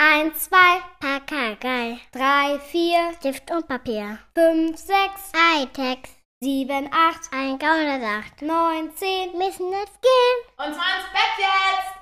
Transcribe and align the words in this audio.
Eins, 0.00 0.44
zwei, 0.44 0.80
Pakagei. 1.00 1.98
Drei, 2.12 2.60
vier, 2.60 3.14
Stift 3.18 3.50
und 3.50 3.66
Papier. 3.66 4.20
Fünf, 4.32 4.76
sechs, 4.76 5.32
Hightech. 5.34 5.98
Sieben, 6.40 6.88
acht, 6.92 7.28
ein 7.32 7.58
Gaunersacht. 7.58 8.40
Neun, 8.40 8.94
zehn, 8.94 9.32
müssen 9.32 9.72
jetzt 9.72 10.00
gehen. 10.00 10.38
Und 10.56 10.72
zwar 10.72 11.00
ins 11.00 11.10
Bett 11.12 11.38
jetzt! 11.38 11.98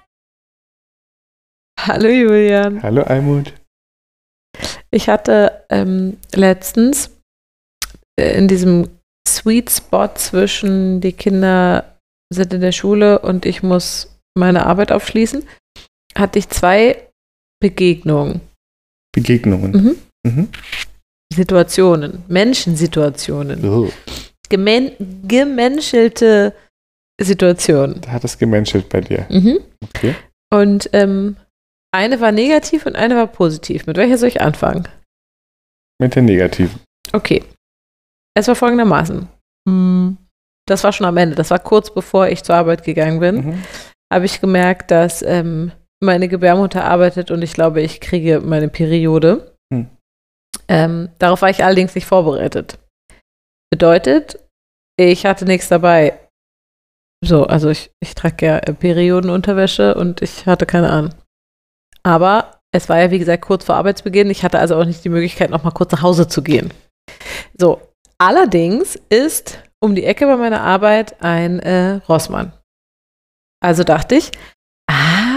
Hallo 1.89 2.09
Julian. 2.09 2.83
Hallo 2.83 3.03
Almut. 3.03 3.55
Ich 4.91 5.09
hatte 5.09 5.65
ähm, 5.71 6.19
letztens 6.35 7.17
äh, 8.21 8.37
in 8.37 8.47
diesem 8.47 8.91
Sweet 9.27 9.71
Spot 9.71 10.09
zwischen 10.17 11.01
die 11.01 11.15
Kinder 11.15 11.99
sind 12.31 12.53
in 12.53 12.61
der 12.61 12.73
Schule 12.73 13.21
und 13.21 13.47
ich 13.47 13.63
muss 13.63 14.21
meine 14.37 14.67
Arbeit 14.67 14.93
aufschließen, 14.93 15.49
hatte 16.15 16.39
ich 16.39 16.51
zwei 16.51 17.06
Begegnungen, 17.61 18.41
Begegnungen. 19.15 19.73
Mhm. 19.73 19.97
Mhm. 20.31 20.49
Situationen, 21.33 22.23
Menschensituationen, 22.29 23.65
Oh, 23.65 23.91
gemen 24.49 24.93
gemenschelte 25.27 26.55
Situationen. 27.21 28.01
da 28.03 28.13
hat 28.13 28.25
es 28.25 28.39
gemenschelt 28.39 28.89
bei 28.89 29.01
dir. 29.01 29.27
Mhm. 29.31 29.59
Okay. 29.83 30.15
Und 30.53 30.89
ähm, 30.93 31.37
eine 31.95 32.21
war 32.21 32.31
negativ 32.33 32.87
und 32.87 32.95
eine 32.95 33.17
war 33.17 33.27
positiv. 33.27 33.87
Mit 33.87 33.97
welcher 33.97 34.19
soll 34.19 34.29
ich 34.29 34.41
anfangen? 34.41 34.87
Mit 36.01 36.15
der 36.15 36.23
negativen. 36.23 36.79
Okay. 37.13 37.43
Es 38.37 38.49
war 38.49 38.55
folgendermaßen. 38.55 39.29
Hm, 39.69 40.17
Das 40.69 40.85
war 40.85 40.93
schon 40.93 41.07
am 41.07 41.17
Ende. 41.17 41.35
Das 41.37 41.51
war 41.51 41.59
kurz 41.59 41.93
bevor 41.93 42.29
ich 42.29 42.43
zur 42.45 42.55
Arbeit 42.55 42.85
gegangen 42.85 43.19
bin. 43.21 43.35
Mhm. 43.37 43.63
Habe 44.13 44.27
ich 44.27 44.41
gemerkt, 44.41 44.91
dass 44.91 45.23
ähm, 45.23 45.73
meine 46.03 46.29
Gebärmutter 46.29 46.85
arbeitet 46.85 47.31
und 47.31 47.43
ich 47.43 47.55
glaube, 47.55 47.81
ich 47.81 48.01
kriege 48.01 48.41
meine 48.41 48.69
Periode. 48.69 49.55
Hm. 49.73 49.89
Ähm, 50.69 51.09
darauf 51.19 51.43
war 51.43 51.51
ich 51.51 51.65
allerdings 51.65 51.95
nicht 51.95 52.07
vorbereitet. 52.07 52.79
Bedeutet, 53.71 54.39
ich 54.99 55.27
hatte 55.27 55.45
nichts 55.45 55.69
dabei. 55.69 56.19
So, 57.25 57.45
also 57.45 57.71
ich, 57.71 57.91
ich 58.01 58.15
trage 58.15 58.47
ja 58.47 58.61
Periodenunterwäsche 58.61 59.95
und 59.95 60.23
ich 60.23 60.47
hatte 60.47 60.67
keine 60.67 60.91
an. 60.91 61.15
Aber 62.03 62.61
es 62.73 62.89
war 62.89 63.01
ja, 63.01 63.11
wie 63.11 63.19
gesagt, 63.19 63.43
kurz 63.43 63.65
vor 63.65 63.77
Arbeitsbeginn. 63.77 64.31
Ich 64.31 64.45
hatte 64.45 64.59
also 64.59 64.77
auch 64.77 64.85
nicht 64.85 65.05
die 65.05 65.09
Möglichkeit, 65.09 65.51
noch 65.51 65.65
mal 65.65 65.71
kurz 65.71 65.93
nach 65.93 66.03
Hause 66.03 66.29
zu 66.29 66.43
gehen. 66.43 66.73
So, 67.59 67.81
allerdings 68.19 68.97
ist 69.09 69.63
um 69.81 69.95
die 69.95 70.05
Ecke 70.05 70.27
bei 70.27 70.37
meiner 70.37 70.61
Arbeit 70.61 71.21
ein 71.23 71.59
äh, 71.61 72.01
Rossmann. 72.09 72.53
Also 73.61 73.83
dachte 73.83 74.15
ich, 74.15 74.31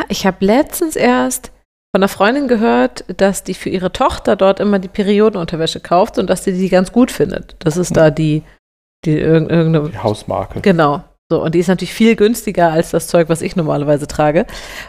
ich 0.09 0.25
habe 0.25 0.45
letztens 0.45 0.95
erst 0.95 1.51
von 1.95 2.03
einer 2.03 2.07
Freundin 2.07 2.47
gehört, 2.47 3.03
dass 3.17 3.43
die 3.43 3.53
für 3.53 3.69
ihre 3.69 3.91
Tochter 3.91 4.35
dort 4.35 4.59
immer 4.59 4.77
die 4.77 4.87
Periodenunterwäsche 4.87 5.79
kauft 5.79 6.17
und 6.19 6.29
dass 6.29 6.43
sie 6.43 6.53
die 6.53 6.69
ganz 6.69 6.91
gut 6.91 7.11
findet. 7.11 7.55
Das 7.59 7.77
ist 7.77 7.97
da 7.97 8.11
die, 8.11 8.43
die 9.05 9.17
irg- 9.17 9.49
irgendeine 9.49 9.89
Die 9.89 9.97
Hausmarke. 9.97 10.61
Genau. 10.61 11.03
So, 11.31 11.43
und 11.43 11.53
die 11.53 11.59
ist 11.59 11.67
natürlich 11.67 11.93
viel 11.93 12.15
günstiger 12.15 12.71
als 12.71 12.89
das 12.89 13.07
Zeug, 13.07 13.29
was 13.29 13.43
ich 13.43 13.55
normalerweise 13.55 14.07
trage. 14.07 14.45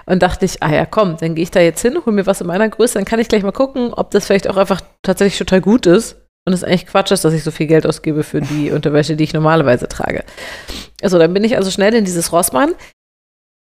Und 0.06 0.22
dachte 0.22 0.46
ich, 0.46 0.62
ah 0.62 0.72
ja, 0.72 0.86
komm, 0.86 1.16
dann 1.18 1.34
gehe 1.34 1.42
ich 1.42 1.50
da 1.50 1.60
jetzt 1.60 1.82
hin, 1.82 1.98
hol 2.05 2.12
mir 2.12 2.27
was 2.27 2.40
in 2.40 2.46
meiner 2.46 2.68
Größe, 2.68 2.94
dann 2.94 3.05
kann 3.05 3.20
ich 3.20 3.28
gleich 3.28 3.42
mal 3.42 3.52
gucken, 3.52 3.92
ob 3.92 4.10
das 4.10 4.27
vielleicht 4.27 4.48
auch 4.48 4.56
einfach 4.56 4.80
tatsächlich 5.02 5.38
total 5.38 5.60
gut 5.60 5.86
ist. 5.86 6.16
Und 6.46 6.55
es 6.55 6.64
eigentlich 6.64 6.86
Quatsch 6.86 7.12
ist, 7.12 7.24
dass 7.24 7.34
ich 7.34 7.44
so 7.44 7.50
viel 7.50 7.66
Geld 7.66 7.86
ausgebe 7.86 8.22
für 8.22 8.40
die 8.40 8.70
Unterwäsche, 8.70 9.16
die 9.16 9.24
ich 9.24 9.34
normalerweise 9.34 9.86
trage. 9.88 10.24
Also, 11.02 11.18
dann 11.18 11.34
bin 11.34 11.44
ich 11.44 11.56
also 11.56 11.70
schnell 11.70 11.94
in 11.94 12.06
dieses 12.06 12.32
Rossmann. 12.32 12.72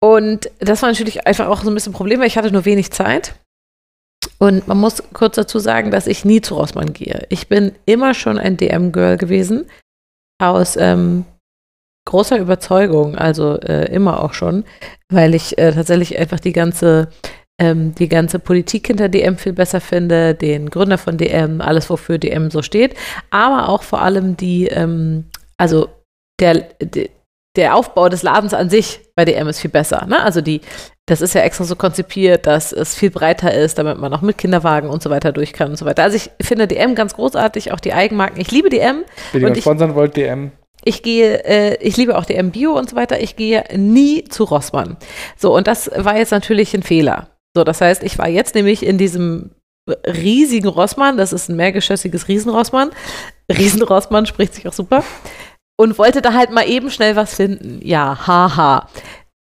Und 0.00 0.50
das 0.60 0.82
war 0.82 0.90
natürlich 0.90 1.26
einfach 1.26 1.48
auch 1.48 1.62
so 1.62 1.70
ein 1.70 1.74
bisschen 1.74 1.92
ein 1.92 1.96
Problem, 1.96 2.20
weil 2.20 2.26
ich 2.28 2.36
hatte 2.38 2.52
nur 2.52 2.64
wenig 2.64 2.92
Zeit. 2.92 3.34
Und 4.38 4.68
man 4.68 4.78
muss 4.78 5.02
kurz 5.12 5.36
dazu 5.36 5.58
sagen, 5.58 5.90
dass 5.90 6.06
ich 6.06 6.24
nie 6.24 6.40
zu 6.40 6.54
Rossmann 6.54 6.92
gehe. 6.92 7.26
Ich 7.28 7.48
bin 7.48 7.72
immer 7.86 8.14
schon 8.14 8.38
ein 8.38 8.56
DM-Girl 8.56 9.16
gewesen. 9.16 9.68
Aus 10.40 10.76
ähm, 10.76 11.24
großer 12.08 12.38
Überzeugung, 12.38 13.16
also 13.16 13.56
äh, 13.60 13.92
immer 13.92 14.22
auch 14.22 14.32
schon, 14.34 14.64
weil 15.10 15.34
ich 15.34 15.58
äh, 15.58 15.72
tatsächlich 15.72 16.16
einfach 16.16 16.38
die 16.40 16.52
ganze, 16.52 17.08
ähm, 17.60 17.94
die 17.96 18.08
ganze 18.08 18.38
Politik 18.38 18.86
hinter 18.86 19.08
DM 19.08 19.36
viel 19.36 19.52
besser 19.52 19.80
finde, 19.80 20.34
den 20.34 20.70
Gründer 20.70 20.96
von 20.96 21.18
DM, 21.18 21.60
alles, 21.60 21.90
wofür 21.90 22.18
DM 22.18 22.50
so 22.50 22.62
steht, 22.62 22.94
aber 23.30 23.68
auch 23.68 23.82
vor 23.82 24.00
allem 24.00 24.36
die, 24.36 24.68
ähm, 24.68 25.24
also 25.58 25.88
der, 26.40 26.68
de- 26.80 27.10
der 27.58 27.74
Aufbau 27.74 28.08
des 28.08 28.22
Ladens 28.22 28.54
an 28.54 28.70
sich 28.70 29.00
bei 29.16 29.24
DM 29.24 29.48
ist 29.48 29.60
viel 29.60 29.70
besser. 29.70 30.06
Ne? 30.06 30.22
Also 30.22 30.40
die, 30.40 30.60
das 31.06 31.20
ist 31.20 31.34
ja 31.34 31.42
extra 31.42 31.64
so 31.64 31.74
konzipiert, 31.76 32.46
dass 32.46 32.72
es 32.72 32.94
viel 32.94 33.10
breiter 33.10 33.52
ist, 33.52 33.78
damit 33.78 33.98
man 33.98 34.14
auch 34.14 34.22
mit 34.22 34.38
Kinderwagen 34.38 34.88
und 34.88 35.02
so 35.02 35.10
weiter 35.10 35.32
durch 35.32 35.52
kann 35.52 35.70
und 35.70 35.76
so 35.76 35.84
weiter. 35.84 36.04
Also 36.04 36.16
ich 36.16 36.30
finde 36.40 36.68
DM 36.68 36.94
ganz 36.94 37.14
großartig, 37.14 37.72
auch 37.72 37.80
die 37.80 37.92
Eigenmarken. 37.92 38.40
Ich 38.40 38.52
liebe 38.52 38.70
DM. 38.70 39.04
Wenn 39.32 39.42
ihr 39.42 39.48
uns 39.48 39.58
sponsern 39.58 39.94
wollt, 39.96 40.16
DM. 40.16 40.52
Ich 40.84 41.02
gehe, 41.02 41.44
äh, 41.44 41.76
ich 41.80 41.96
liebe 41.96 42.16
auch 42.16 42.24
DM 42.24 42.52
Bio 42.52 42.78
und 42.78 42.88
so 42.88 42.96
weiter. 42.96 43.20
Ich 43.20 43.34
gehe 43.34 43.64
nie 43.76 44.24
zu 44.24 44.44
Rossmann. 44.44 44.96
So, 45.36 45.54
und 45.54 45.66
das 45.66 45.90
war 45.94 46.16
jetzt 46.16 46.30
natürlich 46.30 46.72
ein 46.74 46.84
Fehler. 46.84 47.28
So, 47.56 47.64
das 47.64 47.80
heißt, 47.80 48.04
ich 48.04 48.18
war 48.18 48.28
jetzt 48.28 48.54
nämlich 48.54 48.86
in 48.86 48.98
diesem 48.98 49.50
riesigen 50.06 50.68
Rossmann. 50.68 51.16
Das 51.16 51.32
ist 51.32 51.48
ein 51.48 51.56
mehrgeschossiges 51.56 52.28
Riesenrossmann. 52.28 52.90
Riesenrossmann 53.50 54.26
spricht 54.26 54.54
sich 54.54 54.68
auch 54.68 54.72
super. 54.72 55.02
Und 55.78 55.98
wollte 55.98 56.22
da 56.22 56.32
halt 56.34 56.50
mal 56.50 56.68
eben 56.68 56.90
schnell 56.90 57.14
was 57.16 57.34
finden. 57.36 57.80
Ja, 57.86 58.26
haha. 58.26 58.88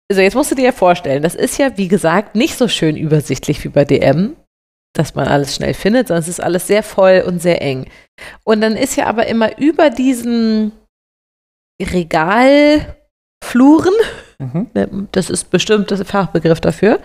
Also 0.09 0.21
jetzt 0.21 0.35
musst 0.35 0.51
du 0.51 0.55
dir 0.55 0.65
ja 0.65 0.71
vorstellen, 0.71 1.23
das 1.23 1.35
ist 1.35 1.57
ja, 1.57 1.77
wie 1.77 1.87
gesagt, 1.87 2.35
nicht 2.35 2.55
so 2.57 2.67
schön 2.67 2.95
übersichtlich 2.95 3.63
wie 3.63 3.69
bei 3.69 3.83
DM, 3.85 4.35
dass 4.95 5.15
man 5.15 5.27
alles 5.27 5.55
schnell 5.55 5.73
findet, 5.73 6.07
sondern 6.07 6.21
es 6.21 6.27
ist 6.29 6.39
alles 6.41 6.67
sehr 6.67 6.83
voll 6.83 7.23
und 7.25 7.41
sehr 7.41 7.61
eng. 7.61 7.89
Und 8.45 8.61
dann 8.61 8.75
ist 8.77 8.95
ja 8.95 9.07
aber 9.07 9.27
immer 9.27 9.57
über 9.57 9.89
diesen 9.89 10.71
Regalfluren, 11.81 12.95
Mhm. 14.39 14.69
ne, 14.73 15.07
das 15.11 15.29
ist 15.29 15.49
bestimmt 15.49 15.89
der 15.91 16.05
Fachbegriff 16.05 16.61
dafür, 16.61 16.99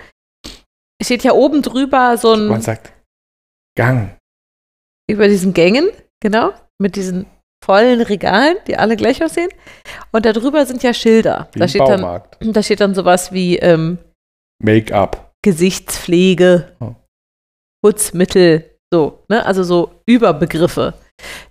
steht 1.03 1.25
ja 1.25 1.33
oben 1.33 1.63
drüber 1.63 2.17
so 2.19 2.37
Man 2.37 2.53
ein, 2.55 2.63
sagt 2.63 2.93
Gang. 3.77 4.17
über 5.11 5.27
diesen 5.29 5.55
Gängen, 5.55 5.89
genau, 6.21 6.53
mit 6.79 6.97
diesen 6.97 7.27
vollen 7.63 8.01
Regalen, 8.01 8.57
die 8.67 8.77
alle 8.77 8.97
gleich 8.97 9.23
aussehen. 9.25 9.51
Und 10.11 10.27
da 10.27 10.33
drüber 10.33 10.67
sind 10.67 10.83
ja 10.83 10.93
Schilder. 10.93 11.49
Wie 11.53 11.61
Da 11.61 11.69
steht, 11.69 11.81
dann, 11.83 12.23
da 12.41 12.63
steht 12.63 12.81
dann 12.81 12.95
sowas 12.95 13.33
wie 13.33 13.57
ähm, 13.59 13.99
Make-up. 14.63 15.33
Gesichtspflege, 15.45 16.75
Oh. 16.81 16.95
Putzmittel, 17.85 18.79
so, 18.93 19.25
ne? 19.29 19.45
Also 19.45 19.63
so 19.65 20.03
Überbegriffe. 20.07 20.95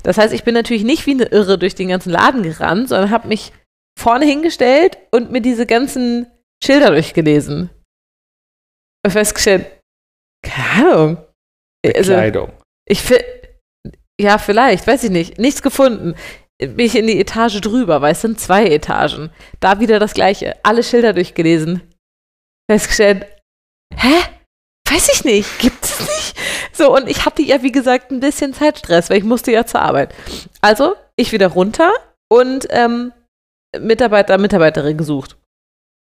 Das 0.03 0.17
heißt, 0.17 0.33
ich 0.33 0.43
bin 0.43 0.53
natürlich 0.53 0.83
nicht 0.83 1.05
wie 1.05 1.11
eine 1.11 1.25
Irre 1.25 1.57
durch 1.57 1.75
den 1.75 1.89
ganzen 1.89 2.09
Laden 2.11 2.43
gerannt, 2.43 2.89
sondern 2.89 3.09
habe 3.09 3.27
mich 3.27 3.51
vorne 3.99 4.25
hingestellt 4.25 4.97
und 5.11 5.31
mir 5.31 5.41
diese 5.41 5.65
ganzen 5.65 6.27
Schilder 6.63 6.91
durchgelesen. 6.91 7.69
Und 9.05 9.11
festgestellt, 9.11 9.65
keine 10.45 10.93
Ahnung. 10.93 11.17
Also, 11.85 12.13
Kleidung. 12.13 12.51
ich 12.87 13.01
fi- 13.01 13.23
ja, 14.19 14.37
vielleicht, 14.37 14.87
weiß 14.87 15.03
ich 15.05 15.09
nicht. 15.09 15.39
Nichts 15.39 15.61
gefunden. 15.61 16.15
Bin 16.59 16.79
ich 16.79 16.95
in 16.95 17.07
die 17.07 17.19
Etage 17.19 17.59
drüber, 17.61 18.01
weil 18.01 18.11
es 18.11 18.21
sind 18.21 18.39
zwei 18.39 18.65
Etagen. 18.67 19.31
Da 19.59 19.79
wieder 19.79 19.99
das 19.99 20.13
gleiche. 20.13 20.55
Alle 20.63 20.83
Schilder 20.83 21.13
durchgelesen. 21.13 21.81
Festgestellt, 22.69 23.25
hä? 23.95 24.13
Weiß 24.89 25.09
ich 25.13 25.23
nicht. 25.23 25.59
Gibt 25.59 25.83
es 25.83 25.99
nicht? 25.99 26.35
So, 26.73 26.95
und 26.95 27.07
ich 27.07 27.25
hatte 27.25 27.41
ja, 27.41 27.63
wie 27.63 27.71
gesagt, 27.71 28.11
ein 28.11 28.19
bisschen 28.19 28.53
Zeitstress, 28.53 29.09
weil 29.09 29.17
ich 29.17 29.23
musste 29.23 29.51
ja 29.51 29.65
zur 29.65 29.81
Arbeit. 29.81 30.13
Also, 30.61 30.95
ich 31.15 31.31
wieder 31.31 31.47
runter 31.47 31.91
und 32.29 32.67
ähm, 32.69 33.11
Mitarbeiter, 33.79 34.37
Mitarbeiterin 34.37 34.97
gesucht. 34.97 35.37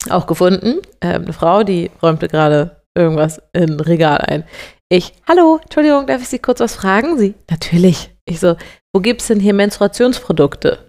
Auch 0.09 0.27
gefunden. 0.27 0.81
Ähm, 1.01 1.23
eine 1.23 1.33
Frau, 1.33 1.63
die 1.63 1.91
räumte 2.01 2.27
gerade 2.27 2.81
irgendwas 2.95 3.41
in 3.53 3.71
ein 3.71 3.79
Regal 3.79 4.17
ein. 4.19 4.43
Ich, 4.91 5.13
hallo, 5.27 5.59
Entschuldigung, 5.61 6.07
darf 6.07 6.23
ich 6.23 6.29
Sie 6.29 6.39
kurz 6.39 6.59
was 6.59 6.75
fragen? 6.75 7.19
Sie, 7.19 7.35
natürlich. 7.47 8.09
Ich 8.25 8.39
so, 8.39 8.57
wo 8.91 9.01
gibt's 9.01 9.27
denn 9.27 9.39
hier 9.39 9.53
Menstruationsprodukte? 9.53 10.87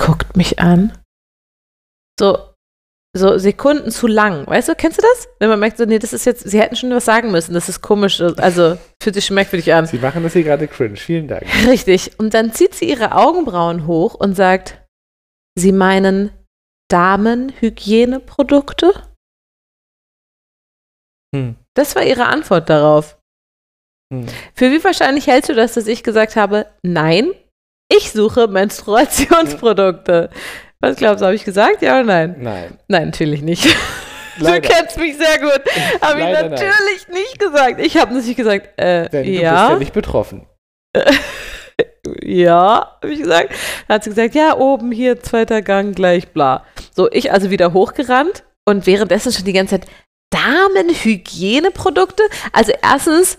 Guckt 0.00 0.36
mich 0.36 0.60
an. 0.60 0.96
So, 2.20 2.54
so 3.16 3.36
Sekunden 3.38 3.90
zu 3.90 4.06
lang. 4.06 4.46
Weißt 4.46 4.68
du, 4.68 4.76
kennst 4.76 4.98
du 4.98 5.02
das? 5.02 5.26
Wenn 5.40 5.48
man 5.48 5.58
merkt, 5.58 5.78
so, 5.78 5.86
nee, 5.86 5.98
das 5.98 6.12
ist 6.12 6.24
jetzt, 6.24 6.48
Sie 6.48 6.60
hätten 6.60 6.76
schon 6.76 6.90
was 6.90 7.04
sagen 7.04 7.32
müssen, 7.32 7.54
das 7.54 7.68
ist 7.68 7.82
komisch, 7.82 8.20
also 8.20 8.78
fühlt 9.02 9.16
sich 9.16 9.28
merkwürdig 9.32 9.74
an. 9.74 9.86
Sie 9.86 9.98
machen 9.98 10.22
das 10.22 10.34
hier 10.34 10.44
gerade 10.44 10.68
cringe. 10.68 10.94
Vielen 10.96 11.26
Dank. 11.26 11.42
Richtig. 11.66 12.12
Und 12.18 12.32
dann 12.34 12.52
zieht 12.52 12.74
sie 12.74 12.88
ihre 12.88 13.16
Augenbrauen 13.16 13.88
hoch 13.88 14.14
und 14.14 14.36
sagt, 14.36 14.80
Sie 15.58 15.72
meinen 15.72 16.30
Damenhygieneprodukte? 16.90 18.92
Hm. 21.36 21.56
Das 21.74 21.94
war 21.94 22.02
ihre 22.02 22.26
Antwort 22.26 22.70
darauf. 22.70 23.18
Hm. 24.12 24.26
Für 24.54 24.70
wie 24.70 24.82
wahrscheinlich 24.82 25.26
hältst 25.26 25.50
du 25.50 25.54
das, 25.54 25.74
dass 25.74 25.86
ich 25.86 26.02
gesagt 26.02 26.36
habe, 26.36 26.66
nein, 26.82 27.32
ich 27.88 28.12
suche 28.12 28.48
Menstruationsprodukte? 28.48 30.30
Was 30.80 30.96
glaubst 30.96 31.22
du, 31.22 31.26
habe 31.26 31.34
ich 31.34 31.44
gesagt? 31.44 31.82
Ja 31.82 31.94
oder 31.94 32.04
nein? 32.04 32.36
Nein. 32.38 32.78
Nein, 32.88 33.06
natürlich 33.06 33.42
nicht. 33.42 33.66
Du 34.38 34.44
Leider. 34.44 34.68
kennst 34.68 34.98
mich 34.98 35.16
sehr 35.16 35.38
gut. 35.38 35.62
Habe 36.02 36.18
ich 36.18 36.26
Leider 36.26 36.42
nein. 36.42 36.50
natürlich 36.50 37.08
nicht 37.08 37.38
gesagt. 37.38 37.80
Ich 37.80 37.96
habe 37.96 38.12
natürlich 38.12 38.36
gesagt, 38.36 38.78
äh, 38.78 39.08
Denn 39.08 39.24
du 39.24 39.30
bist 39.30 39.42
ja, 39.42 39.70
ja 39.70 39.78
nicht 39.78 39.94
betroffen. 39.94 40.46
ja, 42.22 42.98
habe 43.02 43.12
ich 43.12 43.20
gesagt. 43.20 43.54
Dann 43.88 43.94
hat 43.94 44.04
sie 44.04 44.10
gesagt, 44.10 44.34
ja, 44.34 44.58
oben 44.58 44.92
hier, 44.92 45.22
zweiter 45.22 45.62
Gang, 45.62 45.94
gleich, 45.94 46.28
bla. 46.28 46.66
So, 46.94 47.10
ich 47.10 47.32
also 47.32 47.50
wieder 47.50 47.72
hochgerannt 47.72 48.44
und 48.66 48.86
währenddessen 48.86 49.32
schon 49.32 49.46
die 49.46 49.54
ganze 49.54 49.80
Zeit 49.80 49.88
Damenhygieneprodukte. 50.36 52.22
Also 52.52 52.72
erstens, 52.82 53.38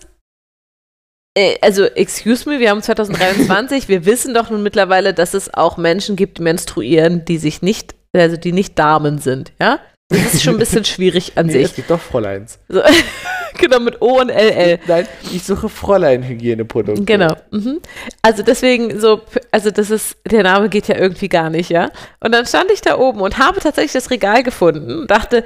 äh, 1.37 1.57
also 1.61 1.85
excuse 1.85 2.47
me, 2.49 2.59
wir 2.59 2.69
haben 2.69 2.81
2023, 2.81 3.87
wir 3.89 4.05
wissen 4.05 4.33
doch 4.33 4.49
nun 4.49 4.63
mittlerweile, 4.63 5.13
dass 5.13 5.33
es 5.33 5.53
auch 5.53 5.77
Menschen 5.77 6.15
gibt, 6.15 6.39
die 6.39 6.43
menstruieren, 6.43 7.25
die 7.25 7.37
sich 7.37 7.61
nicht, 7.61 7.95
also 8.13 8.37
die 8.37 8.51
nicht 8.51 8.77
Damen 8.79 9.19
sind, 9.19 9.51
ja? 9.59 9.79
Das 10.09 10.35
ist 10.35 10.43
schon 10.43 10.55
ein 10.55 10.59
bisschen 10.59 10.85
schwierig 10.85 11.33
an 11.35 11.47
Nee, 11.47 11.53
sich. 11.53 11.63
es 11.63 11.75
gibt 11.75 11.89
doch 11.91 11.99
Fräuleins. 11.99 12.59
So, 12.69 12.81
genau, 13.57 13.79
mit 13.81 14.01
O 14.01 14.21
und 14.21 14.29
LL. 14.29 14.79
Nein, 14.87 15.05
ich 15.33 15.43
suche 15.43 15.67
Fräulein-Hygieneprodukte. 15.67 17.03
Genau. 17.03 17.35
Mhm. 17.51 17.81
Also 18.21 18.41
deswegen 18.41 19.01
so, 19.01 19.19
also 19.51 19.69
das 19.69 19.89
ist, 19.91 20.15
der 20.25 20.43
Name 20.43 20.69
geht 20.69 20.87
ja 20.87 20.95
irgendwie 20.95 21.27
gar 21.27 21.49
nicht, 21.49 21.69
ja. 21.69 21.91
Und 22.21 22.31
dann 22.33 22.45
stand 22.45 22.71
ich 22.71 22.79
da 22.79 22.97
oben 22.97 23.19
und 23.19 23.37
habe 23.37 23.59
tatsächlich 23.59 23.91
das 23.91 24.09
Regal 24.09 24.43
gefunden 24.43 24.99
und 25.01 25.11
dachte, 25.11 25.43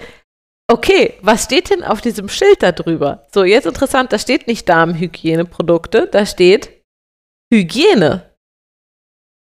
okay, 0.71 1.15
was 1.21 1.43
steht 1.43 1.69
denn 1.69 1.83
auf 1.83 2.01
diesem 2.01 2.29
Schild 2.29 2.63
da 2.63 2.71
drüber? 2.71 3.27
So, 3.33 3.43
jetzt 3.43 3.67
interessant, 3.67 4.13
da 4.13 4.17
steht 4.17 4.47
nicht 4.47 4.69
Damenhygieneprodukte, 4.69 6.07
da 6.07 6.25
steht 6.25 6.81
Hygiene. 7.53 8.31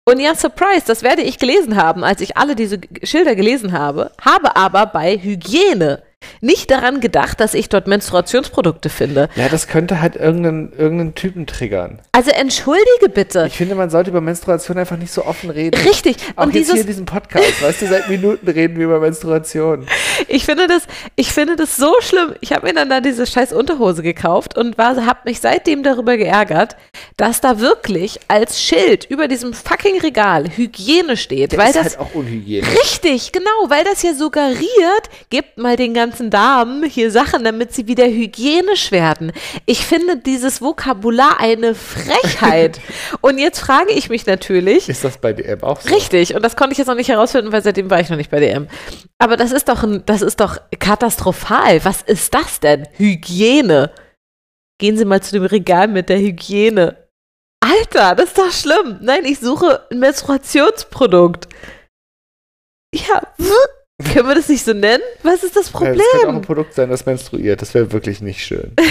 Und 0.05 0.19
ja, 0.19 0.35
surprise, 0.35 0.83
das 0.85 1.03
werde 1.03 1.21
ich 1.21 1.39
gelesen 1.39 1.77
haben, 1.77 2.03
als 2.03 2.21
ich 2.21 2.35
alle 2.35 2.55
diese 2.55 2.81
Schilder 3.03 3.35
gelesen 3.35 3.71
habe, 3.71 4.11
habe 4.19 4.55
aber 4.55 4.87
bei 4.87 5.17
Hygiene 5.17 6.03
nicht 6.41 6.71
daran 6.71 7.01
gedacht, 7.01 7.39
dass 7.39 7.53
ich 7.53 7.69
dort 7.69 7.87
Menstruationsprodukte 7.87 8.89
finde. 8.89 9.29
Ja, 9.35 9.49
das 9.49 9.67
könnte 9.67 10.01
halt 10.01 10.15
irgendeinen, 10.15 10.71
irgendeinen 10.73 11.15
Typen 11.15 11.45
triggern. 11.45 11.99
Also 12.11 12.31
entschuldige 12.31 13.09
bitte. 13.13 13.45
Ich 13.47 13.57
finde, 13.57 13.75
man 13.75 13.89
sollte 13.89 14.09
über 14.09 14.21
Menstruation 14.21 14.77
einfach 14.77 14.97
nicht 14.97 15.11
so 15.11 15.25
offen 15.25 15.49
reden. 15.49 15.79
Richtig. 15.81 16.17
Auch 16.35 16.45
Und 16.45 16.55
jetzt 16.55 16.65
hier 16.65 16.73
dieses, 16.75 16.81
in 16.81 16.87
diesem 16.87 17.05
Podcast, 17.05 17.61
weißt 17.61 17.81
du, 17.81 17.87
seit 17.87 18.09
Minuten 18.09 18.47
reden 18.47 18.77
wir 18.77 18.85
über 18.85 18.99
Menstruation. 18.99 19.85
ich 20.27 20.45
finde 20.45 20.67
das, 20.67 20.83
ich 21.15 21.31
finde 21.31 21.55
das 21.55 21.75
so 21.75 21.93
schlimm. 22.01 22.35
Ich 22.41 22.53
habe 22.53 22.67
mir 22.67 22.73
dann 22.73 22.89
da 22.89 23.01
diese 23.01 23.25
scheiß 23.25 23.53
Unterhose 23.53 24.03
gekauft 24.03 24.57
und 24.57 24.77
habe 24.77 25.19
mich 25.25 25.39
seitdem 25.39 25.83
darüber 25.83 26.17
geärgert, 26.17 26.75
dass 27.17 27.41
da 27.41 27.59
wirklich 27.59 28.19
als 28.27 28.61
Schild 28.61 29.05
über 29.05 29.27
diesem 29.27 29.53
fucking 29.53 29.99
Regal 30.01 30.45
Hygiene 30.55 31.17
steht, 31.17 31.57
weil 31.57 31.69
ist 31.69 31.75
das 31.75 31.97
halt 31.97 31.99
auch 31.99 32.15
unhygienisch. 32.15 32.69
Richtig, 32.81 33.31
genau, 33.31 33.69
weil 33.69 33.83
das 33.83 34.01
ja 34.03 34.13
suggeriert, 34.13 35.09
gebt 35.29 35.57
mal 35.57 35.75
den 35.75 35.93
ganzen 35.93 36.10
Damen 36.19 36.83
hier 36.83 37.11
Sachen, 37.11 37.43
damit 37.43 37.73
sie 37.73 37.87
wieder 37.87 38.05
hygienisch 38.05 38.91
werden. 38.91 39.31
Ich 39.65 39.85
finde 39.85 40.17
dieses 40.17 40.61
Vokabular 40.61 41.39
eine 41.39 41.75
Frechheit. 41.75 42.79
Und 43.21 43.37
jetzt 43.37 43.59
frage 43.59 43.91
ich 43.91 44.09
mich 44.09 44.25
natürlich, 44.25 44.89
Ist 44.89 45.03
das 45.03 45.17
bei 45.17 45.33
DM 45.33 45.63
auch 45.63 45.79
so? 45.81 45.93
Richtig, 45.93 46.35
und 46.35 46.43
das 46.43 46.55
konnte 46.55 46.73
ich 46.73 46.77
jetzt 46.77 46.87
noch 46.87 46.95
nicht 46.95 47.09
herausfinden, 47.09 47.51
weil 47.51 47.61
seitdem 47.61 47.89
war 47.89 47.99
ich 47.99 48.09
noch 48.09 48.17
nicht 48.17 48.31
bei 48.31 48.39
DM. 48.39 48.67
Aber 49.19 49.37
das 49.37 49.51
ist 49.51 49.69
doch 49.69 49.83
ein, 49.83 50.03
das 50.05 50.21
ist 50.21 50.39
doch 50.39 50.57
katastrophal. 50.79 51.83
Was 51.85 52.01
ist 52.01 52.33
das 52.33 52.59
denn? 52.59 52.87
Hygiene. 52.97 53.91
Gehen 54.79 54.97
Sie 54.97 55.05
mal 55.05 55.21
zu 55.21 55.33
dem 55.33 55.45
Regal 55.45 55.87
mit 55.87 56.09
der 56.09 56.17
Hygiene. 56.17 56.97
Alter, 57.63 58.15
das 58.15 58.29
ist 58.29 58.37
doch 58.37 58.51
schlimm. 58.51 58.97
Nein, 59.01 59.25
ich 59.25 59.39
suche 59.39 59.87
ein 59.91 59.99
Menstruationsprodukt. 59.99 61.47
Ja, 62.93 63.21
können 64.13 64.27
wir 64.27 64.35
das 64.35 64.49
nicht 64.49 64.63
so 64.63 64.73
nennen? 64.73 65.03
Was 65.23 65.43
ist 65.43 65.55
das 65.55 65.71
Ja, 65.71 65.79
das 65.79 65.81
könnte 65.81 65.97
auch 65.97 66.21
ein 66.21 66.23
Problem? 66.27 66.41
Produkt 66.41 66.73
sein, 66.73 66.89
das 66.89 67.05
menstruiert. 67.05 67.61
Das 67.61 67.73
wäre 67.73 67.91
wirklich 67.91 68.21
nicht 68.21 68.43
schön. 68.45 68.73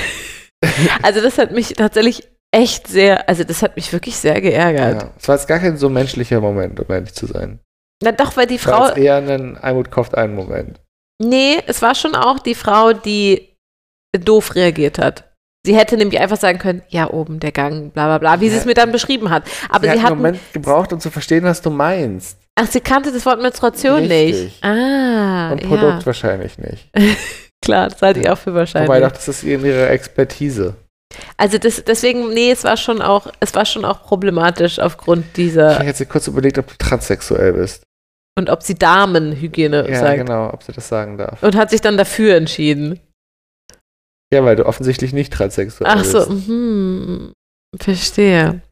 Also 1.03 1.21
das 1.21 1.39
hat 1.39 1.53
mich 1.53 1.75
tatsächlich 1.75 2.29
echt 2.53 2.87
sehr, 2.87 3.29
also 3.29 3.45
das 3.45 3.63
hat 3.63 3.77
mich 3.77 3.93
wirklich 3.93 4.17
sehr 4.17 4.41
geärgert. 4.41 5.03
Ja. 5.03 5.11
Es 5.19 5.29
war 5.29 5.37
jetzt 5.37 5.47
gar 5.47 5.59
kein 5.59 5.77
so 5.77 5.89
menschlicher 5.89 6.41
Moment, 6.41 6.81
um 6.81 6.87
ehrlich 6.93 7.15
zu 7.15 7.27
sein. 7.27 7.61
Na 8.03 8.13
doch, 8.13 8.37
weil 8.37 8.47
die 8.47 8.57
Es 8.57 8.67
war 8.67 8.89
Frau, 8.89 8.97
eher 8.97 9.17
ein 9.17 9.57
Almut 9.57 9.91
kauft 9.91 10.15
einen 10.17 10.35
Moment. 10.35 10.81
Nee, 11.23 11.59
es 11.67 11.83
war 11.83 11.95
schon 11.95 12.15
auch 12.15 12.39
die 12.39 12.55
Frau, 12.55 12.93
die 12.93 13.57
doof 14.19 14.55
reagiert 14.55 14.99
hat. 14.99 15.31
Sie 15.67 15.77
hätte 15.77 15.99
nämlich 15.99 16.19
einfach 16.19 16.39
sagen 16.39 16.59
können, 16.59 16.83
ja, 16.89 17.11
oben 17.11 17.39
der 17.39 17.53
Gang, 17.53 17.93
bla 17.93 18.07
bla 18.07 18.19
bla, 18.19 18.41
wie 18.41 18.49
sie 18.49 18.55
Ja. 18.55 18.61
es 18.61 18.67
mir 18.67 18.75
dann 18.75 18.93
beschrieben 18.93 19.29
hat. 19.29 19.45
Aber 19.69 19.87
sie 19.87 19.93
sie, 19.93 19.99
hat 19.99 20.05
hat, 20.05 20.13
einen 20.13 20.17
Moment 20.23 20.53
gebraucht, 20.55 20.93
um 20.95 21.01
zu 21.01 21.11
verstehen, 21.11 21.45
was 21.45 21.61
du 21.61 21.69
meinst. 21.71 22.39
Ach, 22.61 22.67
sie 22.71 22.81
kannte 22.81 23.13
das 23.13 23.25
Wort 23.27 23.41
Menstruation 23.41 23.97
Richtig. 24.05 24.45
nicht. 24.45 24.65
Ah, 24.65 25.53
Und 25.53 25.63
Produkt 25.63 26.01
ja, 26.01 26.07
wahrscheinlich 26.07 26.59
nicht. 26.59 26.91
klar, 27.65 27.89
das 27.89 28.01
halte 28.03 28.21
ich 28.21 28.29
auch 28.29 28.39
für 28.39 28.55
wahrscheinlich. 28.55 28.89
Wobei 28.89 29.01
doch, 29.01 29.13
das 29.13 29.29
ist 29.29 29.43
in 29.45 29.65
ihrer 29.65 29.91
Expertise. 29.91 30.75
also 31.37 31.59
das, 31.59 31.83
deswegen, 31.85 32.33
nee, 32.33 32.51
es 32.51 32.65
war 32.65 32.77
schon 32.77 33.03
auch, 33.03 33.27
es 33.41 33.55
war 33.55 33.65
schon 33.65 33.85
auch 33.85 34.03
problematisch 34.03 34.79
aufgrund 34.79 35.25
Ich 35.29 35.33
dieser 35.35 35.75
habe 35.77 35.85
jetzt 35.87 35.99
hier 35.99 36.07
kurz 36.07 36.27
überlegt, 36.29 36.59
ob 36.59 36.67
du 36.69 36.75
transsexuell 36.79 37.53
bist. 37.55 37.83
und 38.39 38.49
ob 38.51 38.63
sie 38.63 38.75
Damenhygiene 38.77 39.89
Ja, 39.91 39.99
sagt. 40.01 40.19
genau, 40.19 40.51
ob 40.53 40.63
sie 40.63 40.73
das 40.73 40.89
sagen 40.89 41.19
darf. 41.19 41.43
Und 41.43 41.57
hat 41.57 41.71
sich 41.71 41.81
dann 41.81 41.97
dafür 41.97 42.37
entschieden. 42.37 43.01
Ja, 44.33 44.45
weil 44.45 44.55
du 44.57 44.65
offensichtlich 44.67 45.13
nicht 45.13 45.33
transsexuell 45.33 45.91
Ach 45.93 46.05
so, 46.05 46.19
bist. 46.27 46.49
mhm, 46.49 47.33
verstehe. 47.81 48.63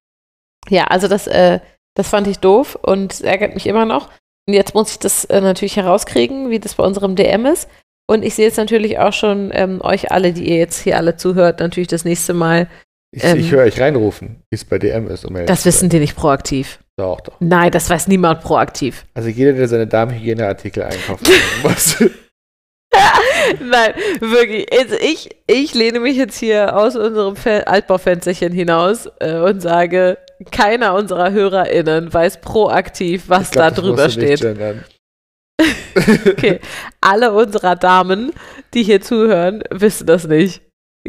Ja, 0.69 0.85
also 0.85 1.09
das, 1.09 1.27
äh, 1.27 1.59
das 1.99 2.09
fand 2.09 2.29
ich 2.29 2.39
doof 2.39 2.79
und 2.81 3.13
es 3.13 3.21
ärgert 3.21 3.55
mich 3.55 3.67
immer 3.67 3.85
noch. 3.85 4.09
Und 4.47 4.55
jetzt 4.55 4.73
muss 4.75 4.93
ich 4.93 4.99
das 5.01 5.25
äh, 5.27 5.41
natürlich 5.41 5.77
herauskriegen, 5.77 6.49
wie 6.49 6.61
das 6.61 6.77
bei 6.77 6.85
unserem 6.85 7.17
DM 7.17 7.45
ist. 7.45 7.69
Und 8.09 8.25
ich 8.25 8.37
sehe 8.37 8.47
jetzt 8.47 8.57
natürlich 8.57 8.99
auch 8.99 9.13
schon 9.13 9.51
ähm, 9.53 9.81
euch 9.83 10.13
alle, 10.13 10.33
die 10.33 10.49
ihr 10.49 10.59
jetzt 10.59 10.81
hier 10.81 10.97
alle 10.97 11.17
zuhört, 11.17 11.61
natürlich 11.61 11.89
das 11.89 12.05
nächste 12.05 12.33
Mal. 12.35 12.69
Ich, 13.11 13.25
ähm, 13.25 13.39
ich 13.39 13.51
höre 13.51 13.65
euch 13.65 13.81
reinrufen, 13.81 14.43
wie 14.49 14.55
es 14.55 14.65
bei 14.65 14.79
DM 14.79 15.09
ist. 15.09 15.25
Um 15.25 15.35
Das 15.45 15.65
wissen 15.67 15.89
die 15.89 15.99
nicht 15.99 16.17
proaktiv. 16.17 16.79
Doch, 16.97 17.21
doch. 17.21 17.35
Nein, 17.41 17.73
das 17.73 17.91
weiß 17.91 18.07
niemand 18.07 18.43
proaktiv. 18.43 19.05
Also 19.15 19.29
jeder, 19.29 19.53
der 19.53 19.67
seine 19.67 19.89
Damenhygieneartikel 19.89 20.85
einkaufen 20.85 21.27
muss. 21.63 21.97
Nein, 23.61 23.93
wirklich. 24.21 24.73
Also 24.73 24.95
ich, 25.01 25.31
ich 25.47 25.75
lehne 25.75 26.01
mich 26.01 26.17
jetzt 26.17 26.39
hier 26.39 26.77
aus 26.77 26.97
unserem 26.97 27.35
Fe 27.37 27.67
Altbaufensterchen 27.67 28.53
hinaus 28.53 29.11
äh, 29.19 29.37
und 29.39 29.61
sage, 29.61 30.17
keiner 30.51 30.95
unserer 30.95 31.33
HörerInnen 31.33 32.13
weiß 32.13 32.41
proaktiv, 32.41 33.25
was 33.29 33.51
glaub, 33.51 33.75
da 33.75 33.81
drüber 33.81 34.11
steht. 34.11 34.43
Okay. 36.27 36.61
Alle 37.01 37.33
unserer 37.33 37.75
Damen, 37.75 38.33
die 38.73 38.85
hier 38.85 39.01
zuhören, 39.01 39.65
wissen 39.71 40.07
das 40.07 40.27
nicht. 40.27 40.63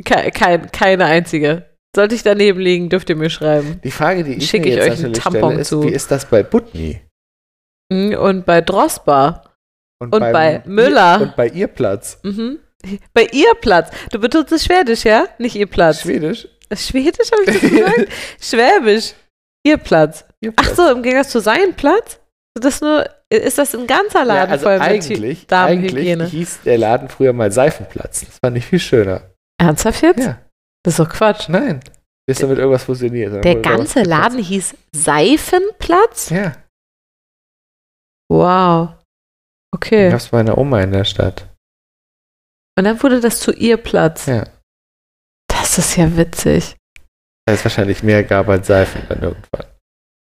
Ke 0.03 0.31
kein, 0.31 0.71
keine 0.71 1.05
einzige. 1.05 1.69
Sollte 1.95 2.15
ich 2.15 2.24
daneben 2.24 2.59
liegen, 2.59 2.89
dürft 2.89 3.09
ihr 3.09 3.15
mir 3.15 3.29
schreiben. 3.29 3.79
Die 3.83 3.91
Frage, 3.91 4.24
die 4.24 4.33
ich 4.33 4.50
Schick 4.50 4.63
mir 4.63 4.77
ich 4.77 4.91
euch 4.91 5.03
einen 5.03 5.13
Tampon 5.13 5.59
ist, 5.59 5.69
zu. 5.69 5.83
wie 5.83 5.89
ist 5.89 6.12
das 6.12 6.25
bei 6.25 6.43
Butni? 6.43 7.01
Mhm, 7.91 8.13
Und 8.15 8.45
bei 8.45 8.62
Drossbar. 8.62 9.55
Und 10.01 10.12
beim 10.12 10.31
bei 10.31 10.63
Müller. 10.65 11.21
Und 11.21 11.36
bei 11.36 11.48
ihr 11.48 11.67
Platz. 11.67 12.19
Mhm. 12.24 12.59
Bei 13.13 13.27
ihr 13.31 13.51
Platz. 13.59 13.91
Du 14.12 14.19
es 14.51 14.63
Schwedisch, 14.63 15.03
ja? 15.03 15.27
Nicht 15.38 15.55
ihr 15.55 15.65
Platz. 15.65 16.01
Schwedisch? 16.01 16.48
Schwedisch 16.73 17.31
habe 17.31 17.43
ich 17.45 17.61
das 17.61 17.69
gesagt? 17.71 18.07
Schwäbisch. 18.41 19.13
Ihr 19.65 19.77
Platz. 19.77 20.25
Ihr 20.41 20.53
Ach 20.55 20.63
Platz. 20.63 20.75
so, 20.77 20.89
im 20.91 21.03
Gegensatz 21.03 21.31
zu 21.31 21.39
seinem 21.41 21.73
Platz? 21.73 22.19
Das 22.55 22.81
nur, 22.81 23.09
ist 23.29 23.57
das 23.57 23.73
ein 23.75 23.88
ganzer 23.88 24.19
Ja, 24.19 24.23
Laden 24.25 24.51
also 24.51 24.63
voll 24.65 24.73
mit 24.79 24.81
eigentlich, 24.81 25.47
Damenhygiene? 25.47 26.23
eigentlich 26.23 26.31
hieß 26.31 26.59
der 26.65 26.77
Laden 26.77 27.09
früher 27.09 27.33
mal 27.33 27.51
Seifenplatz. 27.51 28.25
Das 28.25 28.38
fand 28.43 28.57
ich 28.57 28.65
viel 28.65 28.79
schöner. 28.79 29.21
Ernsthaft 29.61 30.01
jetzt? 30.01 30.19
Ja. 30.19 30.39
Das 30.83 30.93
ist 30.93 30.99
doch 30.99 31.09
Quatsch. 31.09 31.49
Nein. 31.49 31.79
Ist 32.29 32.43
damit 32.43 32.57
irgendwas 32.59 32.83
fusioniert. 32.83 33.43
Der 33.43 33.55
ganze. 33.55 34.03
Laden 34.03 34.39
hieß 34.39 34.75
Seifenplatz? 34.93 36.29
Ja. 36.29 36.55
Wow. 38.31 38.89
Okay. 39.73 40.11
hab's 40.11 40.27
bei 40.29 40.38
meiner 40.43 40.57
Oma 40.57 40.81
in 40.81 40.91
der 40.91 41.05
Stadt. 41.05 41.47
Und 42.77 42.85
dann 42.85 43.01
wurde 43.01 43.19
das 43.19 43.39
zu 43.39 43.51
ihr 43.51 43.77
Platz. 43.77 44.27
Ja. 44.27 44.45
Das 45.60 45.78
ist 45.78 45.96
ja 45.98 46.16
witzig. 46.18 46.75
Da 47.46 47.54
es 47.54 47.63
wahrscheinlich 47.63 48.04
mehr 48.04 48.24
gab 48.24 48.48
als 48.50 48.68
Seifen 48.68 49.01
dann 49.10 49.22
irgendwann. 49.24 49.66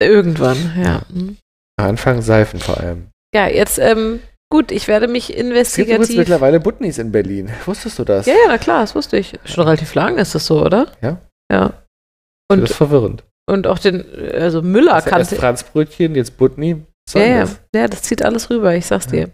Irgendwann, 0.01 0.83
ja. 0.83 1.03
Mhm. 1.11 1.37
Am 1.79 1.87
Anfang 1.91 2.23
Seifen 2.23 2.61
vor 2.61 2.79
allem. 2.79 3.09
Ja, 3.35 3.47
jetzt, 3.49 3.79
ähm, 3.79 4.21
gut, 4.53 4.71
ich 4.73 4.89
werde 4.89 5.09
mich 5.09 5.31
Es 5.31 5.37
gibt 5.37 5.49
investigativ. 5.51 6.17
mittlerweile 6.17 6.61
Butnis 6.61 6.99
in 6.99 7.13
Berlin. 7.13 7.51
Wusstest 7.67 7.99
du 7.99 8.05
das? 8.05 8.27
Ja, 8.27 8.35
ja, 8.35 8.49
na 8.49 8.59
klar, 8.59 8.81
das 8.81 8.95
wusste 8.95 9.17
ich. 9.19 9.35
Schon 9.45 9.65
relativ 9.65 9.95
lang 9.95 10.19
ist 10.19 10.35
das 10.35 10.47
so, 10.47 10.65
oder? 10.65 10.87
Ja. 11.03 11.19
Ja. 11.53 11.69
das 12.49 12.59
Und, 12.59 12.63
ist 12.65 12.75
verwirrend. 12.75 13.25
und 13.49 13.67
auch 13.67 13.79
den, 13.79 14.05
also 14.33 14.63
Müller 14.63 14.95
Also 14.95 15.11
erst 15.11 15.31
kannte. 15.31 15.37
Franzbrötchen, 15.37 16.15
jetzt 16.15 16.37
Butni. 16.39 16.85
Ja, 17.15 17.21
ja, 17.25 17.41
das? 17.41 17.61
ja, 17.75 17.89
das 17.89 18.03
zieht 18.03 18.23
alles 18.25 18.51
rüber, 18.51 18.75
ich 18.75 18.87
sag's 18.87 19.07
Ja. 19.07 19.11
dir. 19.27 19.31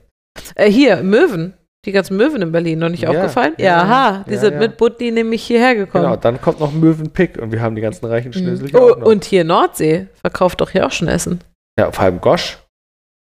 Äh, 0.54 0.70
hier, 0.70 1.02
Möwen. 1.02 1.54
Die 1.84 1.92
ganzen 1.92 2.16
Möwen 2.16 2.40
in 2.42 2.50
Berlin, 2.52 2.78
noch 2.78 2.88
nicht 2.88 3.02
Ja, 3.02 3.10
aufgefallen? 3.10 3.52
ja, 3.58 3.64
Ja, 3.64 3.82
aha, 3.82 4.24
die 4.28 4.34
ja, 4.34 4.40
sind 4.40 4.58
mit 4.58 4.76
Budni 4.78 5.10
nämlich 5.10 5.42
hierher 5.44 5.74
gekommen. 5.74 6.04
Genau, 6.04 6.16
dann 6.16 6.40
kommt 6.40 6.60
noch 6.60 6.72
Möwenpick 6.72 7.36
und 7.38 7.52
wir 7.52 7.60
haben 7.60 7.74
die 7.76 7.82
ganzen 7.82 8.06
reichen 8.06 8.32
Schnösel 8.32 8.68
hier 8.70 8.80
Oh, 8.82 8.92
auch 8.92 8.96
und 9.02 9.24
hier 9.24 9.44
Nordsee 9.44 10.06
verkauft 10.20 10.60
doch 10.60 10.70
hier 10.70 10.86
auch 10.86 10.92
schon 10.92 11.08
Essen. 11.08 11.40
ja, 11.78 11.92
vor 11.92 12.04
allem 12.04 12.20
Gosch. 12.20 12.58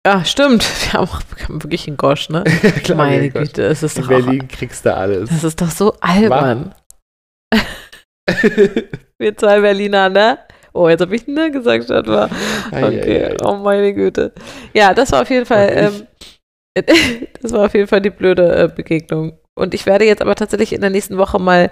Ja, 0.05 0.23
stimmt. 0.25 0.63
Wir 0.83 0.93
haben, 0.93 1.03
auch, 1.07 1.21
wir 1.37 1.45
haben 1.47 1.63
wirklich 1.63 1.87
einen 1.87 1.95
Gosch, 1.97 2.27
ne? 2.29 2.43
Klar, 2.83 2.97
Meine. 2.97 3.29
Güte, 3.29 3.63
es 3.63 3.83
ist 3.83 3.95
In 3.97 4.03
doch 4.03 4.09
Berlin 4.09 4.47
kriegst 4.49 4.85
du 4.85 4.93
alles. 4.93 5.29
Auch, 5.29 5.33
das 5.33 5.43
ist 5.45 5.61
doch 5.61 5.69
so 5.71 5.93
albern. 6.01 6.73
Wir 9.17 9.37
zwei 9.37 9.61
Berliner, 9.61 10.09
ne? 10.09 10.39
Oh, 10.73 10.89
jetzt 10.89 11.01
habe 11.01 11.15
ich 11.15 11.27
ne 11.27 11.51
gesagt 11.51 11.85
statt 11.85 12.07
war. 12.07 12.29
Ei, 12.71 12.83
Okay, 12.83 13.23
ei, 13.25 13.31
ei. 13.31 13.37
oh 13.45 13.55
meine 13.57 13.93
Güte. 13.93 14.33
Ja, 14.73 14.93
das 14.93 15.11
war 15.11 15.21
auf 15.21 15.29
jeden 15.29 15.45
Fall, 15.45 15.69
ähm, 15.71 16.07
das 17.41 17.51
war 17.51 17.65
auf 17.65 17.73
jeden 17.73 17.87
Fall 17.87 18.01
die 18.01 18.09
blöde 18.09 18.55
äh, 18.55 18.67
Begegnung. 18.67 19.37
Und 19.55 19.73
ich 19.73 19.85
werde 19.85 20.05
jetzt 20.05 20.21
aber 20.21 20.35
tatsächlich 20.35 20.73
in 20.73 20.81
der 20.81 20.89
nächsten 20.89 21.17
Woche 21.17 21.39
mal 21.39 21.71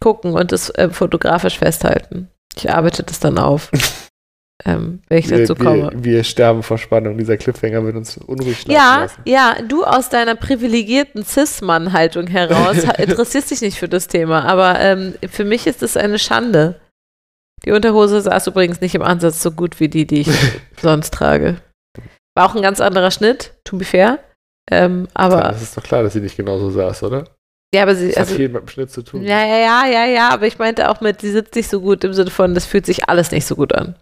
gucken 0.00 0.34
und 0.34 0.52
das 0.52 0.70
äh, 0.70 0.90
fotografisch 0.90 1.58
festhalten. 1.58 2.28
Ich 2.54 2.70
arbeite 2.70 3.02
das 3.02 3.18
dann 3.18 3.38
auf, 3.38 3.70
ähm, 4.64 5.02
wenn 5.08 5.18
ich 5.18 5.26
dazu 5.28 5.58
wir, 5.58 5.64
komme. 5.64 5.90
wir, 5.92 6.04
wir 6.04 6.24
sterben 6.24 6.62
vor 6.62 6.78
Spannung. 6.78 7.18
Dieser 7.18 7.36
Cliffhanger 7.36 7.84
wird 7.84 7.96
uns 7.96 8.16
unruhig 8.16 8.60
schlafen 8.60 8.72
Ja, 8.72 9.00
lassen. 9.00 9.22
ja, 9.24 9.56
du 9.66 9.84
aus 9.84 10.08
deiner 10.08 10.36
privilegierten 10.36 11.24
Cis-Mann-Haltung 11.24 12.28
heraus 12.28 12.78
interessierst 12.98 13.50
dich 13.50 13.60
nicht 13.62 13.78
für 13.78 13.88
das 13.88 14.06
Thema, 14.06 14.44
aber 14.44 14.78
ähm, 14.80 15.14
für 15.28 15.44
mich 15.44 15.66
ist 15.66 15.82
es 15.82 15.96
eine 15.96 16.18
Schande. 16.18 16.80
Die 17.64 17.72
Unterhose 17.72 18.20
saß 18.20 18.46
übrigens 18.46 18.80
nicht 18.80 18.94
im 18.94 19.02
Ansatz 19.02 19.42
so 19.42 19.50
gut 19.50 19.80
wie 19.80 19.88
die, 19.88 20.06
die 20.06 20.20
ich 20.20 20.30
sonst 20.80 21.12
trage. 21.12 21.56
War 22.36 22.46
auch 22.50 22.54
ein 22.54 22.62
ganz 22.62 22.80
anderer 22.80 23.10
Schnitt, 23.10 23.54
to 23.64 23.78
be 23.78 23.84
fair. 23.84 24.20
Ähm, 24.70 25.06
aber, 25.14 25.42
das 25.42 25.62
ist 25.62 25.76
doch 25.76 25.82
klar, 25.82 26.02
dass 26.02 26.12
sie 26.14 26.20
nicht 26.20 26.36
genauso 26.36 26.70
saß, 26.70 27.02
oder? 27.04 27.24
ja, 27.74 27.82
aber 27.82 27.94
sie, 27.94 28.08
Das 28.08 28.16
also, 28.18 28.30
hat 28.32 28.36
viel 28.36 28.48
mit 28.48 28.62
dem 28.62 28.68
Schnitt 28.68 28.90
zu 28.90 29.02
tun. 29.02 29.22
ja, 29.22 29.44
ja, 29.46 29.58
ja, 29.58 29.86
ja, 29.86 30.04
ja, 30.06 30.28
aber 30.30 30.46
ich 30.46 30.58
meinte 30.58 30.88
auch 30.90 31.00
mit, 31.00 31.20
sie 31.20 31.30
sitzt 31.30 31.54
nicht 31.54 31.68
so 31.68 31.80
gut 31.80 32.04
im 32.04 32.12
Sinne 32.14 32.30
von, 32.30 32.54
das 32.54 32.64
fühlt 32.66 32.86
sich 32.86 33.08
alles 33.08 33.30
nicht 33.30 33.46
so 33.46 33.54
gut 33.56 33.74
an. 33.74 33.96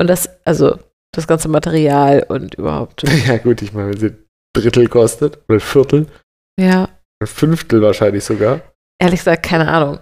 Und 0.00 0.08
das, 0.08 0.28
also, 0.44 0.78
das 1.12 1.26
ganze 1.26 1.48
Material 1.48 2.24
und 2.28 2.54
überhaupt. 2.54 3.02
Ja, 3.26 3.36
gut, 3.38 3.62
ich 3.62 3.72
meine, 3.72 3.90
wenn 3.92 3.98
sie 4.00 4.06
ein 4.08 4.24
Drittel 4.54 4.88
kostet, 4.88 5.36
oder 5.48 5.56
ein 5.56 5.60
Viertel, 5.60 6.06
Ja, 6.58 6.88
ein 7.20 7.26
Fünftel 7.26 7.80
wahrscheinlich 7.82 8.24
sogar. 8.24 8.60
ehrlich 9.00 9.20
gesagt, 9.20 9.42
keine 9.44 9.68
Ahnung. 9.68 10.00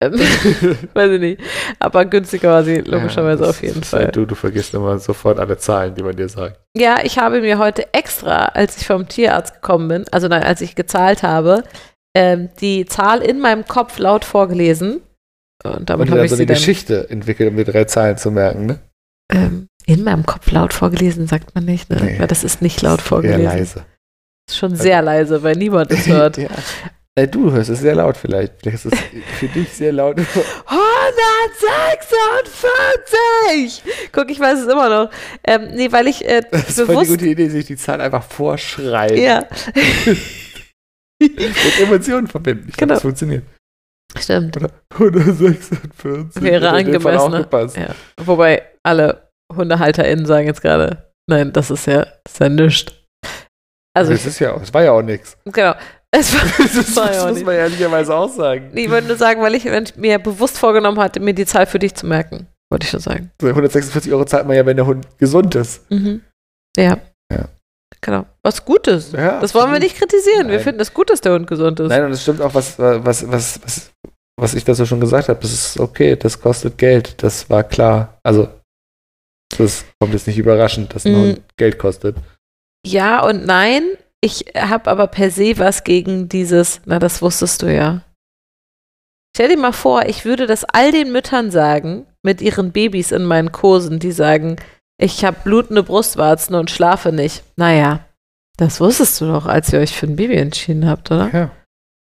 Ähm, 0.00 0.12
weiß 0.94 1.10
ich 1.12 1.20
nicht. 1.20 1.40
Aber 1.78 2.04
günstiger 2.04 2.50
war 2.50 2.64
sie 2.64 2.76
logischerweise 2.80 3.44
Ja, 3.44 3.50
auf 3.50 3.62
jeden 3.62 3.76
halt 3.76 3.86
Fall. 3.86 4.08
Du, 4.08 4.26
du 4.26 4.34
vergisst 4.34 4.74
immer 4.74 4.98
sofort 4.98 5.40
alle 5.40 5.58
Zahlen, 5.58 5.94
die 5.94 6.02
man 6.02 6.16
dir 6.16 6.28
sagt. 6.28 6.60
Ja, 6.76 6.98
ich 7.02 7.18
habe 7.18 7.40
mir 7.40 7.58
heute 7.58 7.92
extra, 7.92 8.46
als 8.46 8.76
ich 8.76 8.86
vom 8.86 9.08
Tierarzt 9.08 9.54
gekommen 9.54 9.88
bin, 9.88 10.04
also 10.12 10.28
nein, 10.28 10.44
als 10.44 10.60
ich 10.60 10.76
gezahlt 10.76 11.22
habe, 11.22 11.64
ähm, 12.16 12.50
die 12.60 12.86
Zahl 12.86 13.22
in 13.22 13.40
meinem 13.40 13.66
Kopf 13.66 13.98
laut 13.98 14.24
vorgelesen. 14.24 15.00
Und 15.64 15.90
damit 15.90 16.08
habe 16.08 16.18
dann 16.18 16.24
ich 16.26 16.30
so 16.30 16.36
eine 16.36 16.46
Geschichte 16.46 17.10
entwickelt, 17.10 17.50
um 17.50 17.56
die 17.56 17.64
drei 17.64 17.84
Zahlen 17.84 18.16
zu 18.16 18.30
merken, 18.30 18.66
ne? 18.66 18.78
ähm, 19.32 19.68
in 19.86 20.04
meinem 20.04 20.26
Kopf 20.26 20.50
laut 20.50 20.72
vorgelesen, 20.72 21.26
sagt 21.26 21.54
man 21.54 21.64
nicht, 21.64 21.90
ne? 21.90 21.98
Nee. 22.02 22.18
Weil 22.18 22.26
das 22.26 22.44
ist 22.44 22.62
nicht 22.62 22.82
laut 22.82 23.00
vorgelesen. 23.00 23.44
leise. 23.44 23.84
Das 24.46 24.54
ist 24.54 24.58
schon 24.58 24.76
sehr 24.76 25.02
leise, 25.02 25.42
weil 25.42 25.56
niemand 25.56 25.90
es 25.90 26.06
hört. 26.06 26.36
ja. 26.36 26.48
Äh, 27.18 27.26
du 27.28 27.50
hörst 27.52 27.68
es 27.70 27.80
sehr 27.80 27.94
laut 27.96 28.16
vielleicht. 28.16 28.52
Vielleicht 28.60 28.84
ist 28.84 28.92
es 28.92 28.98
für 29.38 29.48
dich 29.48 29.68
sehr 29.70 29.92
laut. 29.92 30.16
146! 33.08 33.82
Guck, 34.12 34.30
ich 34.30 34.38
weiß 34.40 34.60
es 34.60 34.66
immer 34.68 34.88
noch. 34.88 35.10
Ähm, 35.44 35.68
nee, 35.74 35.90
weil 35.90 36.06
ich 36.06 36.24
äh, 36.24 36.42
Das 36.50 36.68
ist 36.78 36.86
bewusst. 36.86 37.10
gute 37.10 37.26
Idee, 37.26 37.48
sich 37.48 37.66
die 37.66 37.76
Zahl 37.76 38.00
einfach 38.00 38.22
vorschreiben. 38.22 39.16
Ja, 39.20 39.46
Mit 41.20 41.80
Emotionen 41.80 42.28
verbinden. 42.28 42.66
Ich 42.68 42.76
Genau. 42.76 42.86
glaube, 42.88 42.92
das 42.94 43.02
funktioniert. 43.02 43.42
stimmt. 44.16 44.56
Oder 44.56 44.70
146. 44.90 46.40
Wäre 46.42 46.70
angemessen. 46.70 47.46
Ja. 47.80 47.94
Wobei 48.24 48.62
alle 48.84 49.28
HundehalterInnen 49.54 50.26
sagen 50.26 50.46
jetzt 50.46 50.62
gerade, 50.62 51.10
nein, 51.28 51.52
das 51.52 51.70
ist 51.72 51.86
ja, 51.86 52.04
das 52.24 52.32
ist 52.34 52.38
ja 52.40 52.48
nichts. 52.48 52.92
Also, 53.96 54.12
das 54.12 54.26
ist 54.26 54.38
ja, 54.38 54.54
es 54.62 54.72
war 54.72 54.84
ja 54.84 54.92
auch 54.92 55.02
nichts. 55.02 55.36
genau. 55.46 55.74
Es 56.10 56.34
war, 56.34 56.40
Das, 56.74 56.96
war 56.96 57.06
das 57.08 57.32
muss 57.34 57.44
man 57.44 57.54
ehrlicherweise 57.54 58.14
auch 58.14 58.30
sagen. 58.32 58.70
Nee, 58.72 58.84
ich 58.84 58.90
wollte 58.90 59.08
nur 59.08 59.16
sagen, 59.16 59.42
weil 59.42 59.54
ich 59.54 59.64
mir 59.96 60.18
bewusst 60.18 60.58
vorgenommen 60.58 60.98
hatte, 60.98 61.20
mir 61.20 61.34
die 61.34 61.46
Zahl 61.46 61.66
für 61.66 61.78
dich 61.78 61.94
zu 61.94 62.06
merken. 62.06 62.46
Wollte 62.70 62.86
ich 62.86 62.92
nur 62.92 63.00
sagen. 63.00 63.30
So, 63.40 63.48
146 63.48 64.12
Euro 64.12 64.24
zahlt 64.24 64.46
man 64.46 64.56
ja, 64.56 64.64
wenn 64.66 64.76
der 64.76 64.86
Hund 64.86 65.06
gesund 65.18 65.54
ist. 65.54 65.90
Mhm. 65.90 66.22
Ja. 66.76 66.98
Ja. 67.32 67.48
Genau. 68.00 68.26
Was 68.42 68.64
Gutes. 68.64 69.12
Ja, 69.12 69.40
das 69.40 69.54
wollen 69.54 69.72
wir 69.72 69.78
nicht 69.80 69.96
kritisieren. 69.96 70.48
Wir 70.48 70.56
Nein. 70.56 70.64
finden 70.64 70.80
es 70.80 70.94
gut, 70.94 71.10
dass 71.10 71.20
der 71.20 71.32
Hund 71.32 71.46
gesund 71.46 71.80
ist. 71.80 71.88
Nein, 71.88 72.04
und 72.04 72.12
es 72.12 72.22
stimmt 72.22 72.40
auch, 72.40 72.54
was, 72.54 72.78
was, 72.78 73.30
was, 73.30 73.60
was, 73.62 73.90
was 74.38 74.54
ich 74.54 74.64
dazu 74.64 74.86
schon 74.86 75.00
gesagt 75.00 75.28
habe. 75.28 75.40
Das 75.40 75.52
ist 75.52 75.80
okay, 75.80 76.14
das 76.16 76.40
kostet 76.40 76.78
Geld. 76.78 77.22
Das 77.22 77.50
war 77.50 77.64
klar. 77.64 78.18
Also, 78.22 78.48
das 79.56 79.84
kommt 80.00 80.12
jetzt 80.12 80.26
nicht 80.26 80.38
überraschend, 80.38 80.94
dass 80.94 81.04
ein 81.06 81.12
Mhm. 81.12 81.20
Hund 81.22 81.42
Geld 81.56 81.78
kostet. 81.78 82.16
Ja 82.86 83.26
und 83.26 83.44
nein. 83.46 83.82
Ich 84.20 84.44
habe 84.56 84.90
aber 84.90 85.06
per 85.06 85.30
se 85.30 85.58
was 85.58 85.84
gegen 85.84 86.28
dieses, 86.28 86.80
na, 86.84 86.98
das 86.98 87.22
wusstest 87.22 87.62
du 87.62 87.72
ja. 87.72 88.02
Stell 89.36 89.50
dir 89.50 89.58
mal 89.58 89.72
vor, 89.72 90.06
ich 90.06 90.24
würde 90.24 90.46
das 90.46 90.64
all 90.64 90.90
den 90.90 91.12
Müttern 91.12 91.50
sagen, 91.50 92.06
mit 92.22 92.40
ihren 92.40 92.72
Babys 92.72 93.12
in 93.12 93.24
meinen 93.24 93.52
Kursen, 93.52 94.00
die 94.00 94.10
sagen, 94.10 94.56
ich 95.00 95.24
habe 95.24 95.36
blutende 95.44 95.84
Brustwarzen 95.84 96.56
und 96.56 96.70
schlafe 96.70 97.12
nicht. 97.12 97.44
Naja, 97.56 98.04
das 98.56 98.80
wusstest 98.80 99.20
du 99.20 99.26
doch, 99.26 99.46
als 99.46 99.72
ihr 99.72 99.78
euch 99.78 99.96
für 99.96 100.06
ein 100.06 100.16
Baby 100.16 100.34
entschieden 100.34 100.88
habt, 100.88 101.10
oder? 101.12 101.30
Ja. 101.32 101.50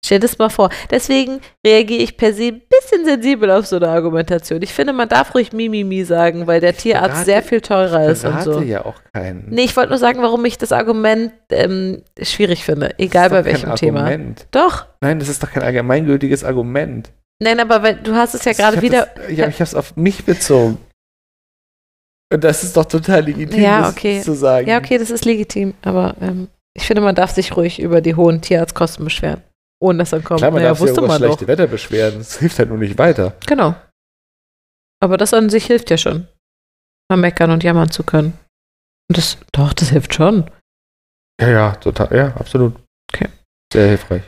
Stell 0.06 0.20
dir 0.20 0.28
das 0.28 0.38
mal 0.38 0.50
vor. 0.50 0.70
Deswegen 0.92 1.42
reagiere 1.66 2.02
ich 2.04 2.16
per 2.18 2.32
se 2.34 2.44
ein 2.50 2.62
bisschen 2.70 3.04
sensibel 3.04 3.50
auf 3.52 3.66
so 3.66 3.76
eine 3.78 3.90
Argumentation. 3.90 4.62
Ich 4.62 4.72
finde, 4.72 4.94
man 4.94 5.10
darf 5.10 5.34
ruhig 5.36 5.52
Mimimi 5.52 6.04
sagen, 6.06 6.48
weil 6.48 6.62
der 6.62 6.78
Tierarzt 6.78 7.16
verrate- 7.16 7.26
sehr 7.26 7.44
viel 7.44 7.62
teurer 7.62 8.06
ist 8.10 8.24
und 8.24 8.42
so. 8.44 8.62
ja 8.62 8.86
auch 8.86 8.96
keinen. 9.14 9.50
Nee, 9.50 9.64
ich 9.66 9.76
wollte 9.76 9.90
nur 9.90 9.98
sagen, 9.98 10.22
warum 10.22 10.46
ich 10.46 10.58
das 10.58 10.72
Argument 10.72 11.34
ähm, 11.52 12.04
schwierig 12.22 12.64
finde. 12.64 12.90
Das 12.90 13.00
Egal 13.00 13.26
ist 13.26 13.32
bei 13.32 13.38
doch 13.42 13.46
kein 13.46 13.54
welchem 13.54 13.76
Thema. 13.76 14.00
Argument. 14.06 14.48
Doch. 14.52 14.86
Nein, 15.02 15.20
das 15.20 15.28
ist 15.30 15.44
doch 15.44 15.52
kein 15.52 15.64
allgemeingültiges 15.64 16.44
Argument. 16.44 17.12
Nein, 17.44 17.60
aber 17.60 17.84
wenn, 17.84 18.02
du 18.04 18.16
hast 18.16 18.34
es 18.34 18.46
ja 18.46 18.52
Ich 18.52 18.58
gerade 18.58 18.82
wieder. 18.82 19.08
Das, 19.16 19.32
ja, 19.32 19.48
ich 19.48 19.56
habe 19.56 19.64
es 19.64 19.76
auf 19.76 19.96
mich 19.98 20.24
bezogen. 20.24 20.78
Und 22.34 22.44
das 22.44 22.64
ist 22.64 22.76
doch 22.78 22.86
total 22.86 23.22
legitim, 23.26 23.62
Ja, 23.62 23.82
das 23.82 23.92
okay. 23.92 24.22
zu 24.22 24.34
sagen. 24.34 24.68
Ja, 24.68 24.78
okay, 24.78 24.98
das 24.98 25.10
ist 25.12 25.26
legitim. 25.26 25.74
Aber 25.82 26.16
ähm, 26.22 26.50
ich 26.74 26.86
finde, 26.86 27.02
man 27.02 27.16
darf 27.16 27.32
sich 27.32 27.56
ruhig 27.56 27.80
über 27.82 28.02
die 28.02 28.16
hohen 28.16 28.42
Tierarztkosten 28.42 29.04
beschweren. 29.06 29.42
Ohne 29.80 30.00
dass 30.00 30.10
dann 30.10 30.24
kommt. 30.24 30.40
Klar, 30.40 30.52
man 30.52 30.62
naja, 30.62 30.72
darf 30.72 30.80
wusste 30.80 31.02
das 31.02 31.08
man 31.08 31.22
doch. 31.22 31.28
schlechte 31.28 31.48
Wetter 31.48 31.68
beschweren. 31.68 32.18
Das 32.18 32.40
hilft 32.40 32.58
halt 32.60 32.70
nur 32.70 32.78
nicht 32.78 32.98
weiter. 32.98 33.36
Genau. 33.46 33.76
Aber 35.00 35.18
das 35.18 35.34
an 35.34 35.50
sich 35.50 35.66
hilft 35.66 35.90
ja 35.92 35.98
schon. 35.98 36.28
Mal 37.10 37.18
meckern 37.18 37.52
und 37.52 37.64
jammern 37.64 37.92
zu 37.92 38.04
können. 38.04 38.34
Und 39.10 39.18
das, 39.18 39.38
doch, 39.52 39.74
das 39.74 39.90
hilft 39.90 40.14
schon. 40.14 40.50
Ja, 41.40 41.50
ja, 41.50 41.72
total. 41.76 42.16
Ja, 42.16 42.28
absolut. 42.36 42.74
Okay. 43.14 43.30
Sehr 43.72 43.88
hilfreich. 43.90 44.24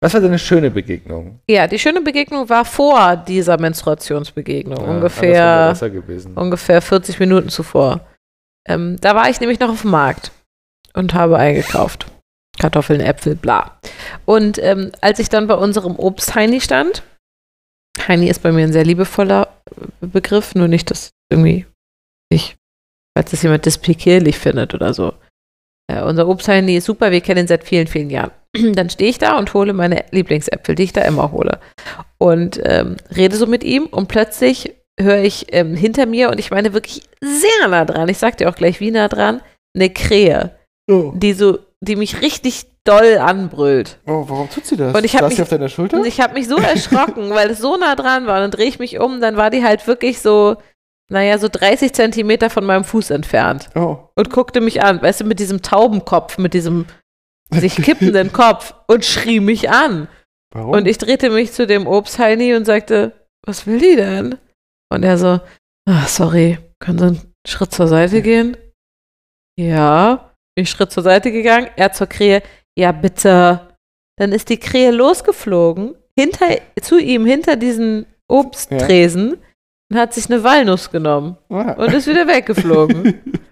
Was 0.00 0.14
war 0.14 0.20
deine 0.20 0.38
schöne 0.38 0.70
Begegnung? 0.70 1.40
Ja, 1.48 1.66
die 1.66 1.78
schöne 1.78 2.00
Begegnung 2.00 2.48
war 2.48 2.64
vor 2.64 3.16
dieser 3.16 3.58
Menstruationsbegegnung. 3.58 4.78
Ja, 4.78 4.84
ungefähr, 4.84 5.76
ungefähr 6.34 6.82
40 6.82 7.18
Minuten 7.20 7.48
zuvor. 7.48 8.00
Ähm, 8.68 8.96
da 9.00 9.14
war 9.14 9.28
ich 9.30 9.40
nämlich 9.40 9.60
noch 9.60 9.70
auf 9.70 9.82
dem 9.82 9.90
Markt 9.90 10.32
und 10.94 11.14
habe 11.14 11.38
eingekauft. 11.38 12.06
Kartoffeln, 12.58 13.00
Äpfel, 13.00 13.34
bla. 13.36 13.78
Und 14.24 14.58
ähm, 14.62 14.92
als 15.00 15.18
ich 15.18 15.28
dann 15.28 15.46
bei 15.46 15.54
unserem 15.54 15.96
Obst-Heini 15.96 16.60
stand, 16.60 17.02
Heini 18.08 18.28
ist 18.28 18.42
bei 18.42 18.52
mir 18.52 18.64
ein 18.64 18.72
sehr 18.72 18.84
liebevoller 18.84 19.48
äh, 19.70 20.06
Begriff, 20.06 20.54
nur 20.54 20.68
nicht, 20.68 20.90
dass 20.90 21.10
irgendwie 21.30 21.66
ich, 22.30 22.56
falls 23.16 23.30
das 23.30 23.42
jemand 23.42 23.66
despektierlich 23.66 24.38
findet 24.38 24.74
oder 24.74 24.94
so. 24.94 25.14
Äh, 25.90 26.02
unser 26.02 26.28
Obst-Heini 26.28 26.76
ist 26.76 26.86
super, 26.86 27.10
wir 27.10 27.20
kennen 27.20 27.40
ihn 27.40 27.48
seit 27.48 27.64
vielen, 27.64 27.86
vielen 27.86 28.10
Jahren. 28.10 28.32
dann 28.74 28.90
stehe 28.90 29.10
ich 29.10 29.18
da 29.18 29.38
und 29.38 29.52
hole 29.54 29.72
meine 29.72 30.04
Lieblingsäpfel, 30.10 30.74
die 30.74 30.84
ich 30.84 30.92
da 30.92 31.02
immer 31.02 31.32
hole. 31.32 31.60
Und 32.18 32.60
ähm, 32.64 32.96
rede 33.14 33.36
so 33.36 33.46
mit 33.46 33.64
ihm 33.64 33.86
und 33.86 34.08
plötzlich 34.08 34.72
höre 34.98 35.22
ich 35.22 35.52
ähm, 35.52 35.74
hinter 35.74 36.06
mir 36.06 36.30
und 36.30 36.38
ich 36.38 36.50
meine 36.50 36.72
wirklich 36.72 37.02
sehr 37.20 37.68
nah 37.68 37.84
dran, 37.84 38.08
ich 38.08 38.16
sag 38.16 38.38
dir 38.38 38.48
auch 38.48 38.54
gleich 38.54 38.80
wie 38.80 38.90
nah 38.90 39.08
dran, 39.08 39.42
eine 39.74 39.90
Krähe, 39.90 40.56
Oh. 40.88 41.12
die 41.16 41.32
so, 41.32 41.58
die 41.86 41.96
mich 41.96 42.20
richtig 42.20 42.66
doll 42.84 43.18
anbrüllt. 43.18 43.98
oh, 44.06 44.24
warum 44.28 44.48
tut 44.50 44.66
sie 44.66 44.76
das? 44.76 44.94
Und 44.94 45.04
ich 45.04 45.14
hab 45.14 45.22
Saß 45.22 45.30
mich- 45.30 45.36
sie 45.36 45.42
auf 45.42 45.48
deiner 45.48 45.68
Schulter? 45.68 45.96
Und 45.98 46.06
ich 46.06 46.20
habe 46.20 46.34
mich 46.34 46.46
so 46.48 46.56
erschrocken, 46.56 47.30
weil 47.30 47.50
es 47.50 47.58
so 47.58 47.76
nah 47.76 47.94
dran 47.96 48.26
war. 48.26 48.36
Und 48.36 48.42
dann 48.42 48.50
drehe 48.50 48.68
ich 48.68 48.78
mich 48.78 49.00
um, 49.00 49.20
dann 49.20 49.36
war 49.36 49.50
die 49.50 49.64
halt 49.64 49.86
wirklich 49.86 50.20
so, 50.20 50.56
naja, 51.10 51.38
so 51.38 51.48
30 51.50 51.92
Zentimeter 51.92 52.50
von 52.50 52.64
meinem 52.64 52.84
Fuß 52.84 53.10
entfernt 53.10 53.70
oh. 53.74 53.98
und 54.14 54.30
guckte 54.30 54.60
mich 54.60 54.82
an, 54.82 55.00
weißt 55.02 55.20
du, 55.20 55.24
mit 55.24 55.38
diesem 55.40 55.62
Taubenkopf, 55.62 56.38
mit 56.38 56.54
diesem 56.54 56.86
sich 57.50 57.76
kippenden 57.76 58.32
Kopf 58.32 58.74
und 58.88 59.04
schrie 59.04 59.40
mich 59.40 59.70
an. 59.70 60.08
Warum? 60.52 60.70
Und 60.70 60.86
ich 60.86 60.98
drehte 60.98 61.30
mich 61.30 61.52
zu 61.52 61.66
dem 61.66 61.86
Obstheini 61.86 62.54
und 62.54 62.64
sagte, 62.64 63.12
was 63.44 63.66
will 63.66 63.78
die 63.78 63.96
denn? 63.96 64.36
Und 64.92 65.04
er 65.04 65.18
so, 65.18 65.40
ach, 65.88 66.08
sorry, 66.08 66.58
können 66.80 66.98
Sie 66.98 67.04
einen 67.06 67.32
Schritt 67.46 67.72
zur 67.72 67.86
Seite 67.88 68.22
gehen? 68.22 68.56
Ja, 69.58 70.32
bin 70.56 70.62
ich 70.64 70.70
Schritt 70.70 70.90
zur 70.90 71.02
Seite 71.02 71.30
gegangen, 71.30 71.68
er 71.76 71.92
zur 71.92 72.06
Krähe, 72.08 72.42
ja 72.76 72.90
bitte. 72.92 73.60
Dann 74.18 74.32
ist 74.32 74.48
die 74.48 74.56
Krähe 74.58 74.90
losgeflogen, 74.90 75.94
hinter, 76.18 76.46
zu 76.80 76.98
ihm, 76.98 77.26
hinter 77.26 77.56
diesen 77.56 78.06
Obsttresen 78.28 79.36
und 79.90 79.98
hat 79.98 80.14
sich 80.14 80.30
eine 80.30 80.42
Walnuss 80.42 80.90
genommen 80.90 81.36
Ah. 81.50 81.72
und 81.72 81.92
ist 81.92 82.06
wieder 82.08 82.26
weggeflogen. 82.26 83.20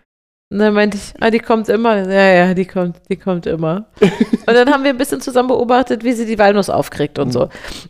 Und 0.55 0.61
dann 0.61 0.73
meinte 0.73 0.97
ich, 0.97 1.21
ah, 1.21 1.33
die 1.33 1.41
kommt 1.41 1.69
immer. 1.69 2.09
Ja, 2.09 2.33
ja, 2.33 2.55
die 2.55 2.65
kommt, 2.65 3.01
die 3.11 3.17
kommt 3.17 3.45
immer. 3.45 3.87
und 4.01 4.47
dann 4.47 4.71
haben 4.71 4.85
wir 4.85 4.91
ein 4.91 4.97
bisschen 4.97 5.21
zusammen 5.21 5.49
beobachtet, 5.49 6.05
wie 6.05 6.13
sie 6.13 6.27
die 6.27 6.39
Walnuss 6.39 6.71
aufkriegt 6.71 7.19
und 7.19 7.33
so. 7.33 7.49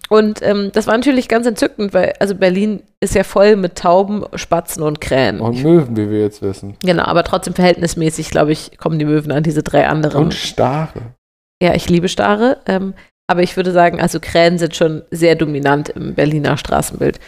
Und 0.09 0.41
ähm, 0.41 0.71
das 0.73 0.87
war 0.87 0.97
natürlich 0.97 1.29
ganz 1.29 1.47
entzückend, 1.47 1.93
weil, 1.93 2.15
also 2.21 2.35
Berlin 2.35 2.83
ist 3.01 3.15
ja 3.15 3.23
voll 3.23 3.57
mit 3.57 3.77
Tauben, 3.77 4.25
Spatzen 4.35 4.83
und 4.83 5.03
Krähen. 5.03 5.41
Und 5.41 5.63
Möwen, 5.63 5.95
wie 5.95 6.09
wir 6.09 6.21
jetzt 6.21 6.41
wissen. 6.41 6.79
Genau, 6.83 7.03
aber 7.03 7.23
trotzdem 7.25 7.53
verhältnismäßig, 7.53 8.31
glaube 8.31 8.53
ich, 8.53 8.79
kommen 8.79 8.99
die 8.99 9.05
Möwen 9.05 9.31
an 9.31 9.43
diese 9.43 9.63
drei 9.63 9.87
anderen. 9.87 10.25
Und 10.25 10.33
Stare. 10.33 11.15
Ja, 11.63 11.75
ich 11.75 11.91
liebe 11.91 12.09
Stare. 12.09 12.57
Ähm, 12.65 12.95
aber 13.27 13.43
ich 13.43 13.59
würde 13.59 13.73
sagen, 13.73 14.01
also 14.01 14.21
Krähen 14.21 14.57
sind 14.57 14.75
schon 14.75 15.03
sehr 15.11 15.35
dominant 15.35 15.91
im 15.91 16.15
Berliner 16.15 16.57
Straßenbild. 16.57 17.21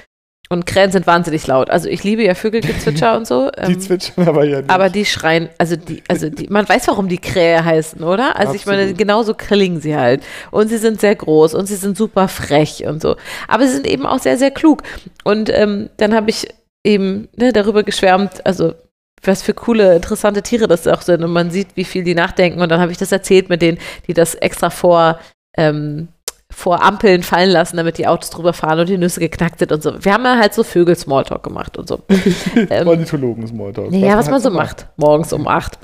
Und 0.48 0.64
Krähen 0.64 0.92
sind 0.92 1.06
wahnsinnig 1.06 1.46
laut. 1.46 1.70
Also 1.70 1.88
ich 1.88 2.04
liebe 2.04 2.22
ja 2.22 2.34
Vögelgezwitscher 2.34 3.16
und 3.16 3.26
so. 3.26 3.50
Die 3.66 3.72
ähm, 3.72 3.80
zwitschern 3.80 4.28
aber 4.28 4.44
ja 4.44 4.58
nicht. 4.58 4.70
aber 4.70 4.90
die 4.90 5.04
schreien, 5.04 5.48
also 5.58 5.74
die, 5.76 6.02
also 6.08 6.30
die, 6.30 6.46
man 6.48 6.68
weiß, 6.68 6.86
warum 6.88 7.08
die 7.08 7.18
Krähe 7.18 7.64
heißen, 7.64 8.02
oder? 8.02 8.36
Also 8.36 8.54
ich 8.54 8.64
meine, 8.66 8.82
Absolut. 8.82 8.98
genauso 8.98 9.34
klingen 9.34 9.80
sie 9.80 9.96
halt. 9.96 10.22
Und 10.52 10.68
sie 10.68 10.78
sind 10.78 11.00
sehr 11.00 11.16
groß 11.16 11.54
und 11.54 11.66
sie 11.66 11.74
sind 11.74 11.96
super 11.96 12.28
frech 12.28 12.86
und 12.86 13.02
so. 13.02 13.16
Aber 13.48 13.66
sie 13.66 13.74
sind 13.74 13.86
eben 13.86 14.06
auch 14.06 14.20
sehr, 14.20 14.38
sehr 14.38 14.52
klug. 14.52 14.82
Und 15.24 15.50
ähm, 15.50 15.90
dann 15.96 16.14
habe 16.14 16.30
ich 16.30 16.46
eben 16.84 17.28
ne, 17.36 17.52
darüber 17.52 17.82
geschwärmt, 17.82 18.46
also 18.46 18.74
was 19.22 19.42
für 19.42 19.54
coole, 19.54 19.96
interessante 19.96 20.42
Tiere 20.42 20.68
das 20.68 20.86
auch 20.86 21.02
sind. 21.02 21.24
Und 21.24 21.32
man 21.32 21.50
sieht, 21.50 21.68
wie 21.74 21.84
viel 21.84 22.04
die 22.04 22.14
nachdenken. 22.14 22.60
Und 22.60 22.68
dann 22.68 22.80
habe 22.80 22.92
ich 22.92 22.98
das 22.98 23.10
erzählt 23.10 23.48
mit 23.48 23.62
denen, 23.62 23.78
die 24.06 24.14
das 24.14 24.34
extra 24.36 24.70
vor, 24.70 25.18
ähm, 25.56 26.08
vor 26.56 26.82
Ampeln 26.82 27.22
fallen 27.22 27.50
lassen, 27.50 27.76
damit 27.76 27.98
die 27.98 28.06
Autos 28.06 28.30
drüber 28.30 28.54
fahren 28.54 28.80
und 28.80 28.88
die 28.88 28.96
Nüsse 28.96 29.20
geknackt 29.20 29.58
sind 29.58 29.72
und 29.72 29.82
so. 29.82 30.02
Wir 30.02 30.14
haben 30.14 30.24
ja 30.24 30.38
halt 30.38 30.54
so 30.54 30.64
Vögel-Smalltalk 30.64 31.42
gemacht 31.42 31.76
und 31.76 31.86
so. 31.86 32.00
ähm, 32.70 32.88
Ornithologen-Smalltalk. 32.88 33.92
ja, 33.92 34.16
was 34.16 34.24
man 34.24 34.34
halt 34.36 34.42
so 34.42 34.50
macht, 34.50 34.88
morgens 34.96 35.34
um 35.34 35.46
acht. 35.46 35.78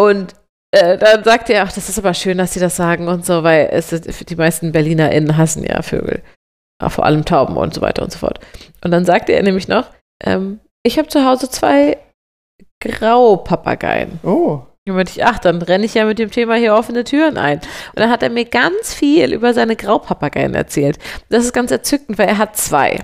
Und 0.00 0.34
äh, 0.70 0.96
dann 0.96 1.22
sagt 1.22 1.50
er, 1.50 1.64
ach, 1.64 1.72
das 1.72 1.90
ist 1.90 1.98
aber 1.98 2.14
schön, 2.14 2.38
dass 2.38 2.54
sie 2.54 2.60
das 2.60 2.76
sagen 2.76 3.08
und 3.08 3.26
so, 3.26 3.42
weil 3.42 3.68
es 3.70 3.90
die 3.90 4.36
meisten 4.36 4.72
BerlinerInnen 4.72 5.36
hassen 5.36 5.64
ja 5.64 5.82
Vögel. 5.82 6.22
Auch 6.82 6.92
vor 6.92 7.04
allem 7.04 7.26
Tauben 7.26 7.58
und 7.58 7.74
so 7.74 7.82
weiter 7.82 8.02
und 8.02 8.10
so 8.10 8.18
fort. 8.18 8.40
Und 8.82 8.92
dann 8.92 9.04
sagte 9.04 9.32
er 9.32 9.42
nämlich 9.42 9.68
noch, 9.68 9.90
ähm, 10.24 10.60
ich 10.82 10.96
habe 10.96 11.08
zu 11.08 11.26
Hause 11.26 11.50
zwei 11.50 11.98
Graupapageien. 12.80 14.18
Oh, 14.22 14.62
Und 14.88 14.94
meinte 14.94 15.12
ich, 15.12 15.24
ach, 15.24 15.38
dann 15.38 15.60
renne 15.62 15.84
ich 15.84 15.94
ja 15.94 16.04
mit 16.04 16.18
dem 16.18 16.30
Thema 16.30 16.54
hier 16.54 16.74
offene 16.74 17.02
Türen 17.02 17.38
ein. 17.38 17.58
Und 17.58 17.96
dann 18.00 18.08
hat 18.10 18.22
er 18.22 18.30
mir 18.30 18.44
ganz 18.44 18.94
viel 18.94 19.32
über 19.32 19.52
seine 19.52 19.74
Graupapageien 19.74 20.54
erzählt. 20.54 20.98
Das 21.28 21.44
ist 21.44 21.52
ganz 21.52 21.70
entzückend, 21.72 22.18
weil 22.18 22.28
er 22.28 22.38
hat 22.38 22.56
zwei. 22.56 23.00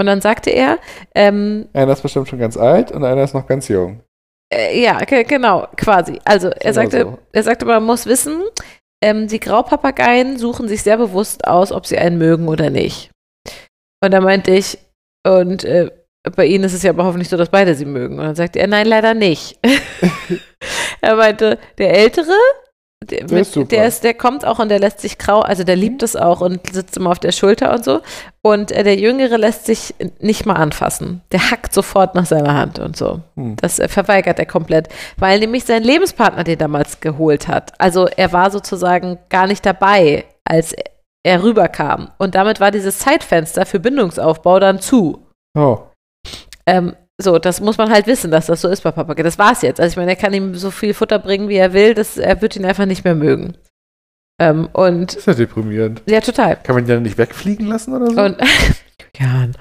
Und 0.00 0.06
dann 0.06 0.20
sagte 0.22 0.50
er, 0.50 0.78
ähm, 1.14 1.68
einer 1.74 1.92
ist 1.92 2.02
bestimmt 2.02 2.28
schon 2.28 2.38
ganz 2.38 2.56
alt 2.56 2.90
und 2.90 3.04
einer 3.04 3.22
ist 3.22 3.34
noch 3.34 3.46
ganz 3.46 3.68
jung. 3.68 4.00
Äh, 4.52 4.80
ja, 4.80 4.98
ge- 5.00 5.24
genau, 5.24 5.66
quasi. 5.76 6.20
Also 6.24 6.48
er 6.48 6.54
Genau 6.58 6.72
sagte, 6.72 7.00
so. 7.02 7.18
er 7.32 7.42
sagte, 7.42 7.64
man 7.66 7.82
muss 7.84 8.06
wissen, 8.06 8.42
ähm, 9.04 9.26
die 9.28 9.40
Graupapageien 9.40 10.38
suchen 10.38 10.68
sich 10.68 10.82
sehr 10.82 10.96
bewusst 10.96 11.46
aus, 11.46 11.70
ob 11.72 11.86
sie 11.86 11.98
einen 11.98 12.16
mögen 12.18 12.48
oder 12.48 12.70
nicht. 12.70 13.10
Und 14.02 14.10
da 14.12 14.20
meinte 14.20 14.52
ich, 14.52 14.78
und 15.26 15.64
äh, 15.64 15.90
bei 16.34 16.46
ihnen 16.46 16.64
ist 16.64 16.72
es 16.74 16.82
ja 16.82 16.90
aber 16.90 17.04
hoffentlich 17.04 17.28
so, 17.28 17.36
dass 17.36 17.50
beide 17.50 17.74
sie 17.74 17.84
mögen. 17.84 18.18
Und 18.18 18.24
dann 18.24 18.34
sagte 18.34 18.58
er, 18.58 18.66
nein, 18.66 18.86
leider 18.86 19.14
nicht. 19.14 19.58
er 21.00 21.16
meinte, 21.16 21.58
der 21.78 21.96
Ältere, 21.96 22.32
der, 23.04 23.24
Der 23.26 23.40
ist 23.40 23.52
super. 23.52 23.68
der, 23.68 23.86
ist, 23.86 24.04
der 24.04 24.14
kommt 24.14 24.44
auch 24.44 24.58
und 24.58 24.68
der 24.70 24.78
lässt 24.78 25.00
sich 25.00 25.18
grau, 25.18 25.40
also 25.40 25.64
der 25.64 25.76
liebt 25.76 26.02
es 26.02 26.16
auch 26.16 26.40
und 26.40 26.60
sitzt 26.72 26.96
immer 26.96 27.10
auf 27.10 27.18
der 27.18 27.32
Schulter 27.32 27.72
und 27.72 27.84
so. 27.84 28.00
Und 28.42 28.72
äh, 28.72 28.82
der 28.82 28.96
Jüngere 28.96 29.38
lässt 29.38 29.66
sich 29.66 29.94
nicht 30.18 30.46
mal 30.46 30.54
anfassen. 30.54 31.20
Der 31.30 31.50
hackt 31.50 31.72
sofort 31.74 32.14
nach 32.14 32.26
seiner 32.26 32.54
Hand 32.54 32.78
und 32.78 32.96
so. 32.96 33.20
Hm. 33.36 33.56
Das 33.60 33.78
äh, 33.78 33.88
verweigert 33.88 34.38
er 34.38 34.46
komplett, 34.46 34.88
weil 35.18 35.38
nämlich 35.38 35.64
sein 35.64 35.82
Lebenspartner 35.82 36.42
den 36.42 36.58
damals 36.58 37.00
geholt 37.00 37.48
hat. 37.48 37.72
Also 37.78 38.06
er 38.06 38.32
war 38.32 38.50
sozusagen 38.50 39.18
gar 39.28 39.46
nicht 39.46 39.64
dabei, 39.64 40.24
als 40.44 40.74
er 41.22 41.42
rüberkam. 41.42 42.10
Und 42.18 42.34
damit 42.34 42.60
war 42.60 42.70
dieses 42.70 42.98
Zeitfenster 42.98 43.66
für 43.66 43.78
Bindungsaufbau 43.78 44.58
dann 44.58 44.80
zu. 44.80 45.26
Oh, 45.56 45.80
Ähm, 46.68 46.94
so, 47.20 47.38
das 47.38 47.60
muss 47.60 47.78
man 47.78 47.90
halt 47.90 48.06
wissen, 48.06 48.30
dass 48.30 48.46
das 48.46 48.60
so 48.60 48.68
ist 48.68 48.82
bei 48.82 48.90
Papagei. 48.90 49.22
Das 49.22 49.38
war's 49.38 49.62
jetzt. 49.62 49.80
Also 49.80 49.92
ich 49.92 49.96
meine, 49.96 50.10
er 50.12 50.16
kann 50.16 50.34
ihm 50.34 50.54
so 50.54 50.70
viel 50.70 50.92
Futter 50.92 51.18
bringen, 51.18 51.48
wie 51.48 51.56
er 51.56 51.72
will, 51.72 51.94
das, 51.94 52.18
er 52.18 52.42
wird 52.42 52.56
ihn 52.56 52.64
einfach 52.66 52.84
nicht 52.86 53.04
mehr 53.04 53.14
mögen. 53.14 53.56
Ähm, 54.38 54.68
und 54.74 55.12
das 55.12 55.16
ist 55.20 55.26
ja 55.26 55.34
deprimierend. 55.34 56.02
ja, 56.06 56.20
total. 56.20 56.56
Kann 56.62 56.74
man 56.74 56.84
die 56.84 56.92
dann 56.92 57.02
nicht 57.02 57.16
wegfliegen 57.16 57.66
lassen 57.68 57.94
oder 57.94 58.10
so? 58.10 58.20
Und 58.20 58.36
Julian, 59.18 59.56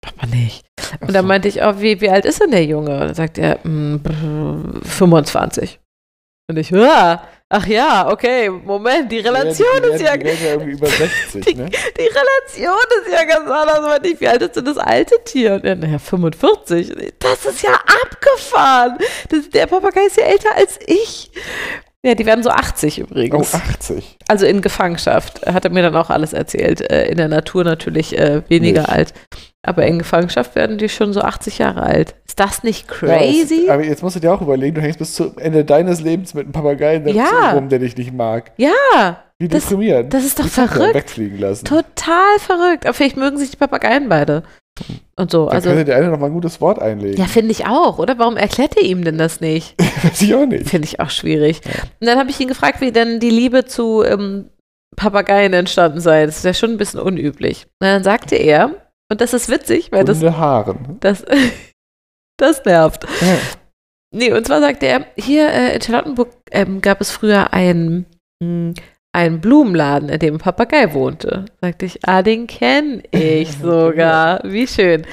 Papa 0.00 0.26
nicht. 0.26 0.66
Und 1.00 1.14
dann 1.14 1.24
so. 1.24 1.28
meinte 1.28 1.46
ich 1.48 1.62
auch, 1.62 1.80
wie, 1.80 2.00
wie 2.00 2.10
alt 2.10 2.24
ist 2.24 2.40
denn 2.40 2.50
der 2.50 2.64
Junge? 2.64 2.92
Und 2.94 3.00
dann 3.00 3.14
sagt 3.14 3.38
er, 3.38 3.58
"Mm, 3.62 4.00
brr, 4.02 4.80
25. 4.82 5.78
Und 6.48 6.58
ich, 6.58 6.72
"Ah, 6.72 7.22
ach 7.48 7.66
ja, 7.66 8.08
okay, 8.08 8.48
Moment, 8.48 9.10
die 9.10 9.18
Relation 9.18 9.66
die 9.78 9.82
werden, 9.82 9.94
ist 9.96 10.00
ja, 10.02 10.16
Die 10.16 10.24
werden 10.24 10.38
ja 10.44 10.50
irgendwie 10.52 10.72
über 10.72 10.86
60, 10.86 11.44
Die- 11.44 11.54
ne? 11.54 11.66
die 11.68 12.02
Relation 12.02 12.78
ist 13.04 13.12
ja 13.12 13.24
ganz 13.24 13.50
anders. 13.50 13.80
Meinte 13.80 14.08
ich, 14.08 14.20
wie 14.20 14.28
alt 14.28 14.42
ist 14.42 14.54
denn 14.54 14.64
das 14.64 14.78
alte 14.78 15.16
Tier? 15.24 15.54
Und 15.54 15.64
er, 15.64 15.74
naja, 15.74 15.98
45. 15.98 16.92
Und 16.94 17.02
ich, 17.02 17.14
Das 17.18 17.44
ist 17.46 17.62
ja 17.62 17.72
abgefahren. 18.04 18.96
Das, 19.30 19.50
der 19.50 19.66
Papagei 19.66 20.02
ist 20.06 20.16
ja 20.18 20.24
älter 20.24 20.54
als 20.54 20.78
ich. 20.86 21.32
Ja, 22.04 22.14
die 22.14 22.24
werden 22.26 22.44
so 22.44 22.50
80 22.50 23.00
Oh, 23.00 23.06
übrigens. 23.06 23.52
80. 23.52 24.16
Also 24.28 24.46
in 24.46 24.60
Gefangenschaft. 24.60 25.44
Hat 25.46 25.64
er 25.64 25.72
mir 25.72 25.82
dann 25.82 25.96
auch 25.96 26.10
alles 26.10 26.32
erzählt. 26.32 26.80
Äh, 26.92 27.08
in 27.08 27.16
der 27.16 27.26
Natur 27.26 27.64
natürlich 27.64 28.16
äh, 28.16 28.42
weniger 28.48 28.82
Nicht. 28.82 28.90
alt. 28.92 29.14
Aber 29.66 29.84
in 29.86 29.98
Gefangenschaft 29.98 30.54
werden 30.54 30.78
die 30.78 30.88
schon 30.88 31.12
so 31.12 31.20
80 31.20 31.58
Jahre 31.58 31.82
alt. 31.82 32.14
Ist 32.26 32.40
das 32.40 32.62
nicht 32.62 32.86
Ja, 32.88 32.96
crazy? 33.18 33.64
es, 33.64 33.68
aber 33.68 33.84
jetzt 33.84 34.02
musst 34.02 34.16
du 34.16 34.20
dir 34.20 34.32
auch 34.32 34.40
überlegen, 34.40 34.74
du 34.76 34.80
hängst 34.80 34.98
bis 34.98 35.14
zum 35.14 35.36
Ende 35.38 35.64
deines 35.64 36.00
Lebens 36.00 36.32
mit 36.34 36.44
einem 36.44 36.52
Papageien 36.52 37.06
Ja. 37.08 37.50
rum, 37.52 37.68
der 37.68 37.80
dich 37.80 37.96
nicht 37.96 38.12
mag. 38.14 38.52
Ja, 38.56 39.22
Wie 39.38 39.48
Das- 39.48 39.64
deprimierend. 39.64 40.14
das 40.14 40.24
ist 40.24 40.38
doch 40.38 40.44
Die 40.44 40.50
verrückt. 40.50 40.94
Wegfliegen 40.94 41.38
lassen. 41.38 41.64
total 41.66 42.38
verrückt. 42.38 42.86
Aber 42.86 42.94
vielleicht 42.94 43.16
mögen 43.18 43.36
sich 43.36 43.50
die 43.50 43.56
Papageien 43.58 44.08
beide. 44.08 44.44
Und 45.16 45.30
so. 45.30 45.46
Dann 45.46 45.54
Also, 45.56 45.70
könnte 45.70 45.84
der 45.86 45.96
eine 45.96 46.08
noch 46.08 46.18
mal 46.18 46.26
ein 46.26 46.32
gutes 46.32 46.60
Wort 46.60 46.80
einlegen. 46.80 47.18
ja, 47.18 47.26
finde 47.26 47.50
ich 47.50 47.66
auch, 47.66 47.98
oder? 47.98 48.18
Warum 48.18 48.36
erklärt 48.36 48.76
er 48.76 48.82
ihm 48.84 49.04
denn 49.04 49.18
das 49.18 49.40
nicht? 49.40 49.74
Weiß 50.02 50.20
ich 50.22 50.34
auch 50.34 50.46
nicht. 50.46 50.68
Finde 50.70 50.86
ich 50.86 51.00
auch 51.00 51.10
schwierig. 51.10 51.60
Und 52.00 52.06
dann 52.06 52.18
habe 52.18 52.30
ich 52.30 52.38
ihn 52.40 52.48
gefragt, 52.48 52.80
wie 52.80 52.92
denn 52.92 53.18
die 53.20 53.30
Liebe 53.30 53.64
zu 53.64 54.02
ähm, 54.04 54.48
Papageien 54.96 55.52
entstanden 55.52 56.00
sei. 56.00 56.24
Das 56.26 56.36
ist 56.38 56.44
ja 56.44 56.54
schon 56.54 56.70
ein 56.72 56.78
bisschen 56.78 57.00
unüblich. 57.00 57.66
Und 57.80 57.88
dann 57.88 58.02
sagte 58.04 58.36
er, 58.36 58.70
und 59.10 59.20
das 59.20 59.32
ist 59.32 59.48
witzig, 59.48 59.92
weil 59.92 60.04
das, 60.04 60.20
Bunte 60.20 60.36
Haaren. 60.38 60.96
das, 61.00 61.24
das 62.38 62.64
nervt. 62.64 63.04
Ja. 63.20 63.38
Nee, 64.14 64.32
und 64.32 64.46
zwar 64.46 64.60
sagte 64.60 64.86
er, 64.86 65.06
hier 65.16 65.48
äh, 65.48 65.74
in 65.74 65.82
Charlottenburg 65.82 66.30
ähm, 66.50 66.80
gab 66.80 67.00
es 67.00 67.10
früher 67.10 67.52
einen, 67.52 68.06
mh, 68.42 68.74
einen 69.12 69.40
Blumenladen, 69.40 70.08
in 70.08 70.18
dem 70.18 70.34
ein 70.34 70.38
Papagei 70.38 70.92
wohnte. 70.94 71.46
Sagte 71.60 71.86
ich, 71.86 72.06
ah, 72.06 72.22
den 72.22 72.46
kenne 72.46 73.02
ich 73.10 73.52
sogar. 73.62 74.40
Wie 74.44 74.66
schön. 74.66 75.06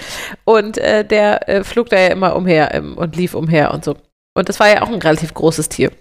Und 0.45 0.77
äh, 0.77 1.03
der 1.03 1.49
äh, 1.49 1.63
flog 1.63 1.89
da 1.89 1.99
ja 1.99 2.07
immer 2.07 2.35
umher 2.35 2.73
ähm, 2.73 2.97
und 2.97 3.15
lief 3.15 3.33
umher 3.33 3.73
und 3.73 3.83
so. 3.83 3.95
Und 4.35 4.49
das 4.49 4.59
war 4.59 4.69
ja 4.69 4.81
auch 4.81 4.89
ein 4.89 5.01
relativ 5.01 5.33
großes 5.33 5.69
Tier. 5.69 5.91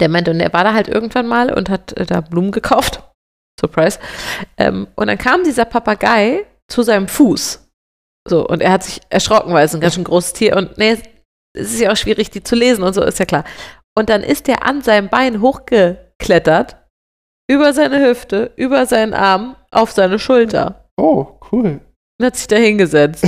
Der 0.00 0.08
meinte, 0.08 0.30
und 0.30 0.40
er 0.40 0.52
war 0.52 0.64
da 0.64 0.74
halt 0.74 0.88
irgendwann 0.88 1.26
mal 1.26 1.52
und 1.52 1.70
hat 1.70 1.92
äh, 1.96 2.06
da 2.06 2.20
Blumen 2.20 2.50
gekauft. 2.50 3.02
Surprise. 3.60 3.98
Ähm, 4.58 4.86
und 4.96 5.06
dann 5.06 5.18
kam 5.18 5.44
dieser 5.44 5.64
Papagei 5.64 6.44
zu 6.68 6.82
seinem 6.82 7.08
Fuß. 7.08 7.62
So, 8.28 8.46
und 8.46 8.60
er 8.60 8.72
hat 8.72 8.82
sich 8.82 9.00
erschrocken, 9.08 9.52
weil 9.54 9.64
es 9.66 9.74
ein 9.74 9.80
ganz 9.80 9.94
schön 9.94 10.04
großes 10.04 10.32
Tier 10.32 10.56
und 10.56 10.76
nee, 10.78 10.96
es 11.56 11.72
ist 11.72 11.80
ja 11.80 11.92
auch 11.92 11.96
schwierig, 11.96 12.30
die 12.30 12.42
zu 12.42 12.54
lesen 12.56 12.82
und 12.82 12.92
so, 12.94 13.02
ist 13.02 13.18
ja 13.18 13.24
klar. 13.24 13.44
Und 13.96 14.10
dann 14.10 14.22
ist 14.22 14.48
er 14.48 14.66
an 14.66 14.82
seinem 14.82 15.08
Bein 15.08 15.40
hochgeklettert, 15.40 16.76
über 17.48 17.72
seine 17.72 18.04
Hüfte, 18.04 18.50
über 18.56 18.84
seinen 18.86 19.14
Arm, 19.14 19.56
auf 19.70 19.92
seine 19.92 20.18
Schulter 20.18 20.84
Oh, 20.98 21.26
cool. 21.52 21.80
und 22.18 22.26
hat 22.26 22.36
sich 22.36 22.48
da 22.48 22.56
hingesetzt. 22.56 23.24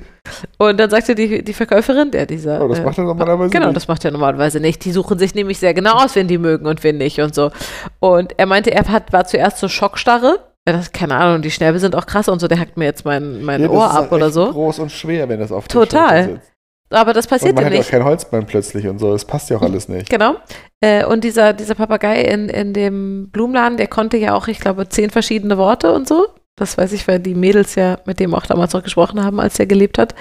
und 0.58 0.78
dann 0.78 0.90
sagte 0.90 1.14
die, 1.14 1.42
die 1.42 1.52
Verkäuferin, 1.54 2.10
der 2.10 2.26
dieser. 2.26 2.62
Oh, 2.62 2.68
das 2.68 2.80
äh, 2.80 2.82
macht 2.82 2.98
er 2.98 3.04
normalerweise 3.04 3.50
Genau, 3.50 3.66
nicht. 3.68 3.76
das 3.76 3.88
macht 3.88 4.04
er 4.04 4.10
normalerweise 4.10 4.60
nicht. 4.60 4.84
Die 4.84 4.92
suchen 4.92 5.18
sich 5.18 5.34
nämlich 5.34 5.58
sehr 5.58 5.72
genau 5.74 5.94
aus, 5.94 6.14
wen 6.14 6.28
die 6.28 6.38
mögen 6.38 6.66
und 6.66 6.84
wen 6.84 6.98
nicht 6.98 7.20
und 7.20 7.34
so. 7.34 7.50
Und 8.00 8.38
er 8.38 8.46
meinte, 8.46 8.70
er 8.70 8.86
hat, 8.88 9.12
war 9.12 9.24
zuerst 9.24 9.58
so 9.58 9.68
Schockstarre. 9.68 10.51
Ja, 10.68 10.74
das, 10.74 10.92
keine 10.92 11.16
Ahnung, 11.16 11.42
die 11.42 11.50
Schnäbel 11.50 11.80
sind 11.80 11.96
auch 11.96 12.06
krass 12.06 12.28
und 12.28 12.40
so, 12.40 12.46
der 12.48 12.60
hackt 12.60 12.76
mir 12.76 12.84
jetzt 12.84 13.04
mein, 13.04 13.42
mein 13.42 13.62
Ja, 13.62 13.68
Ohr 13.68 13.90
ab 13.90 13.96
halt 14.02 14.12
oder 14.12 14.30
so. 14.30 14.50
groß 14.50 14.78
und 14.78 14.92
schwer, 14.92 15.28
wenn 15.28 15.40
das 15.40 15.50
auf 15.50 15.66
der 15.66 15.80
Total. 15.80 16.24
Sitzt. 16.24 16.52
Aber 16.90 17.14
das 17.14 17.24
Und 17.24 17.30
passiert 17.30 17.54
man 17.54 17.64
ja 17.64 17.70
hat 17.70 17.74
auch 17.74 17.78
nicht. 17.78 17.90
kein 17.90 18.04
Holzbein 18.04 18.46
plötzlich 18.46 18.86
und 18.86 18.98
so. 18.98 19.12
Das 19.12 19.24
passt 19.24 19.48
ja 19.50 19.56
auch 19.56 19.62
alles 19.62 19.88
nicht. 19.88 20.10
Genau. 20.10 20.36
Äh, 20.80 21.04
und 21.06 21.24
dieser, 21.24 21.52
dieser 21.54 21.74
Papagei 21.74 22.20
in, 22.22 22.48
in 22.50 22.74
dem 22.74 23.30
Blumenladen, 23.30 23.78
der 23.78 23.86
konnte 23.88 24.18
ja 24.18 24.34
auch, 24.34 24.46
ich 24.46 24.60
glaube, 24.60 24.88
zehn 24.88 25.08
verschiedene 25.10 25.56
Worte 25.56 25.92
und 25.92 26.06
so. 26.06 26.26
Das 26.54 26.76
weiß 26.76 26.92
ich, 26.92 27.08
weil 27.08 27.18
die 27.18 27.34
Mädels 27.34 27.74
ja 27.76 27.96
mit 28.04 28.20
dem 28.20 28.34
auch 28.34 28.44
damals 28.44 28.74
noch 28.74 28.82
gesprochen 28.84 29.24
haben, 29.24 29.40
als 29.40 29.58
er 29.58 29.64
gelebt 29.66 29.96
hat. 29.96 30.14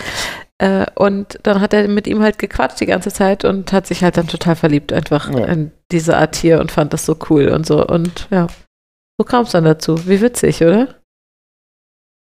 Äh, 0.59 0.85
und 0.95 1.39
dann 1.43 1.59
hat 1.59 1.73
er 1.73 1.87
mit 1.89 2.07
ihm 2.07 2.21
halt 2.23 2.39
gequatscht 2.39 2.79
die 2.79 2.85
ganze 2.85 3.11
Zeit 3.11 3.43
und 3.43 3.73
hat 3.73 3.85
sich 3.85 4.01
halt 4.01 4.15
dann 4.15 4.27
total 4.27 4.55
verliebt 4.55 4.93
einfach 4.93 5.29
Ja. 5.29 5.45
in 5.45 5.71
diese 5.91 6.15
Art 6.15 6.31
Tier 6.31 6.61
und 6.61 6.71
fand 6.71 6.93
das 6.93 7.05
so 7.05 7.17
cool 7.29 7.49
und 7.49 7.65
so. 7.65 7.85
Und 7.85 8.27
ja, 8.31 8.47
so 9.21 9.25
kam 9.25 9.43
es 9.43 9.51
dann 9.51 9.65
dazu. 9.65 10.07
Wie 10.07 10.19
witzig, 10.19 10.63
oder? 10.63 10.95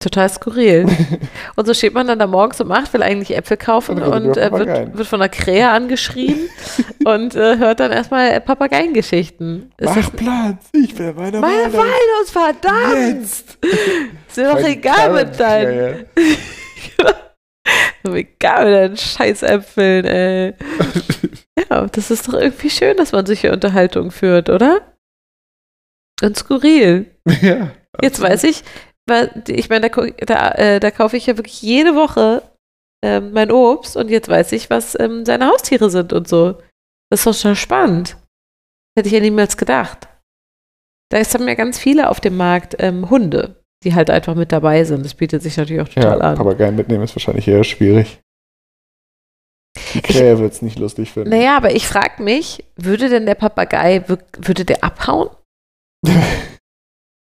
Total 0.01 0.29
skurril. 0.29 0.87
und 1.57 1.67
so 1.67 1.73
steht 1.73 1.95
man 1.95 2.07
dann 2.07 2.19
da 2.19 2.27
morgens 2.27 2.61
um 2.61 2.71
8, 2.71 2.93
will 2.93 3.03
eigentlich 3.03 3.35
Äpfel 3.35 3.57
kaufen 3.57 4.03
Und 4.03 4.27
und 4.27 4.37
äh, 4.37 4.53
wird, 4.53 4.99
wird 4.99 5.09
von 5.09 5.21
der 5.21 5.31
Krähe 5.31 5.71
angeschrien 5.71 6.51
und 7.07 7.35
äh, 7.37 7.57
hört 7.57 7.81
dann 7.81 7.91
erstmal 7.91 8.39
Papageiengeschichten. 8.43 9.73
Ist 9.79 9.87
Mach 9.89 9.97
das 9.97 10.11
Platz, 10.11 10.69
ich 10.75 10.99
will 10.99 11.15
meine, 11.15 11.41
meine. 11.41 11.73
Walnuss, 11.73 12.31
verdammt! 12.31 13.15
Jetzt! 13.15 13.59
Ist 14.29 14.37
mir 14.37 14.49
doch 14.51 14.63
egal 14.63 15.13
mit 15.15 15.41
deinen. 15.41 16.05
So 18.05 18.13
egal 18.15 18.65
mit 18.67 18.75
deinen 18.75 18.97
Scheißäpfeln, 18.99 20.05
ey. 20.05 20.55
ja, 21.71 21.87
das 21.87 22.11
ist 22.11 22.29
doch 22.29 22.35
irgendwie 22.35 22.69
schön, 22.69 22.99
dass 22.99 23.13
man 23.13 23.25
solche 23.25 23.53
Unterhaltungen 23.53 24.11
führt, 24.11 24.51
oder? 24.51 24.83
Und 26.23 26.37
skurril. 26.37 27.07
Ja. 27.43 27.71
Jetzt 28.03 28.21
weiß 28.21 28.45
ich, 28.45 28.63
weil 29.07 29.43
ich 29.49 29.69
meine, 29.69 29.91
da, 29.91 30.07
da, 30.25 30.51
äh, 30.53 30.81
da 30.81 30.91
kaufe 30.91 31.17
ich 31.17 31.27
ja 31.27 31.37
wirklich 31.37 31.61
jede 31.61 31.95
Woche 31.95 32.43
ähm, 33.05 33.33
mein 33.33 33.51
Obst 33.51 33.97
und 33.97 34.09
jetzt 34.09 34.29
weiß 34.29 34.53
ich, 34.53 34.71
was 34.71 34.99
ähm, 34.99 35.25
seine 35.25 35.47
Haustiere 35.49 35.91
sind 35.91 36.13
und 36.13 36.29
so. 36.29 36.61
Das 37.11 37.21
ist 37.21 37.27
doch 37.27 37.35
schon 37.35 37.57
spannend. 37.57 38.17
Hätte 38.97 39.09
ich 39.09 39.15
ja 39.15 39.21
niemals 39.21 39.57
gedacht. 39.57 40.09
Da 41.11 41.19
ist 41.19 41.35
haben 41.35 41.49
ja 41.49 41.55
ganz 41.55 41.79
viele 41.79 42.09
auf 42.09 42.21
dem 42.21 42.37
Markt 42.37 42.77
ähm, 42.79 43.11
Hunde, 43.11 43.63
die 43.85 43.95
halt 43.95 44.11
einfach 44.11 44.35
mit 44.35 44.53
dabei 44.53 44.85
sind. 44.85 45.05
Das 45.05 45.15
bietet 45.15 45.43
sich 45.43 45.57
natürlich 45.57 45.83
auch 45.83 45.89
total 45.89 46.19
Ja, 46.19 46.25
an. 46.25 46.37
Papageien 46.37 46.77
mitnehmen 46.77 47.05
ist 47.05 47.17
wahrscheinlich 47.17 47.49
eher 47.49 47.65
schwierig. 47.65 48.21
Die 49.95 50.03
Krähe 50.03 50.39
wird 50.39 50.53
es 50.53 50.63
nicht 50.63 50.79
lustig 50.79 51.13
finden. 51.13 51.31
Naja, 51.31 51.57
aber 51.57 51.75
ich 51.75 51.87
frage 51.87 52.23
mich, 52.23 52.65
würde 52.77 53.09
denn 53.09 53.27
der 53.27 53.35
Papagei, 53.35 54.05
würde 54.09 54.65
der 54.65 54.85
abhauen? 54.85 55.31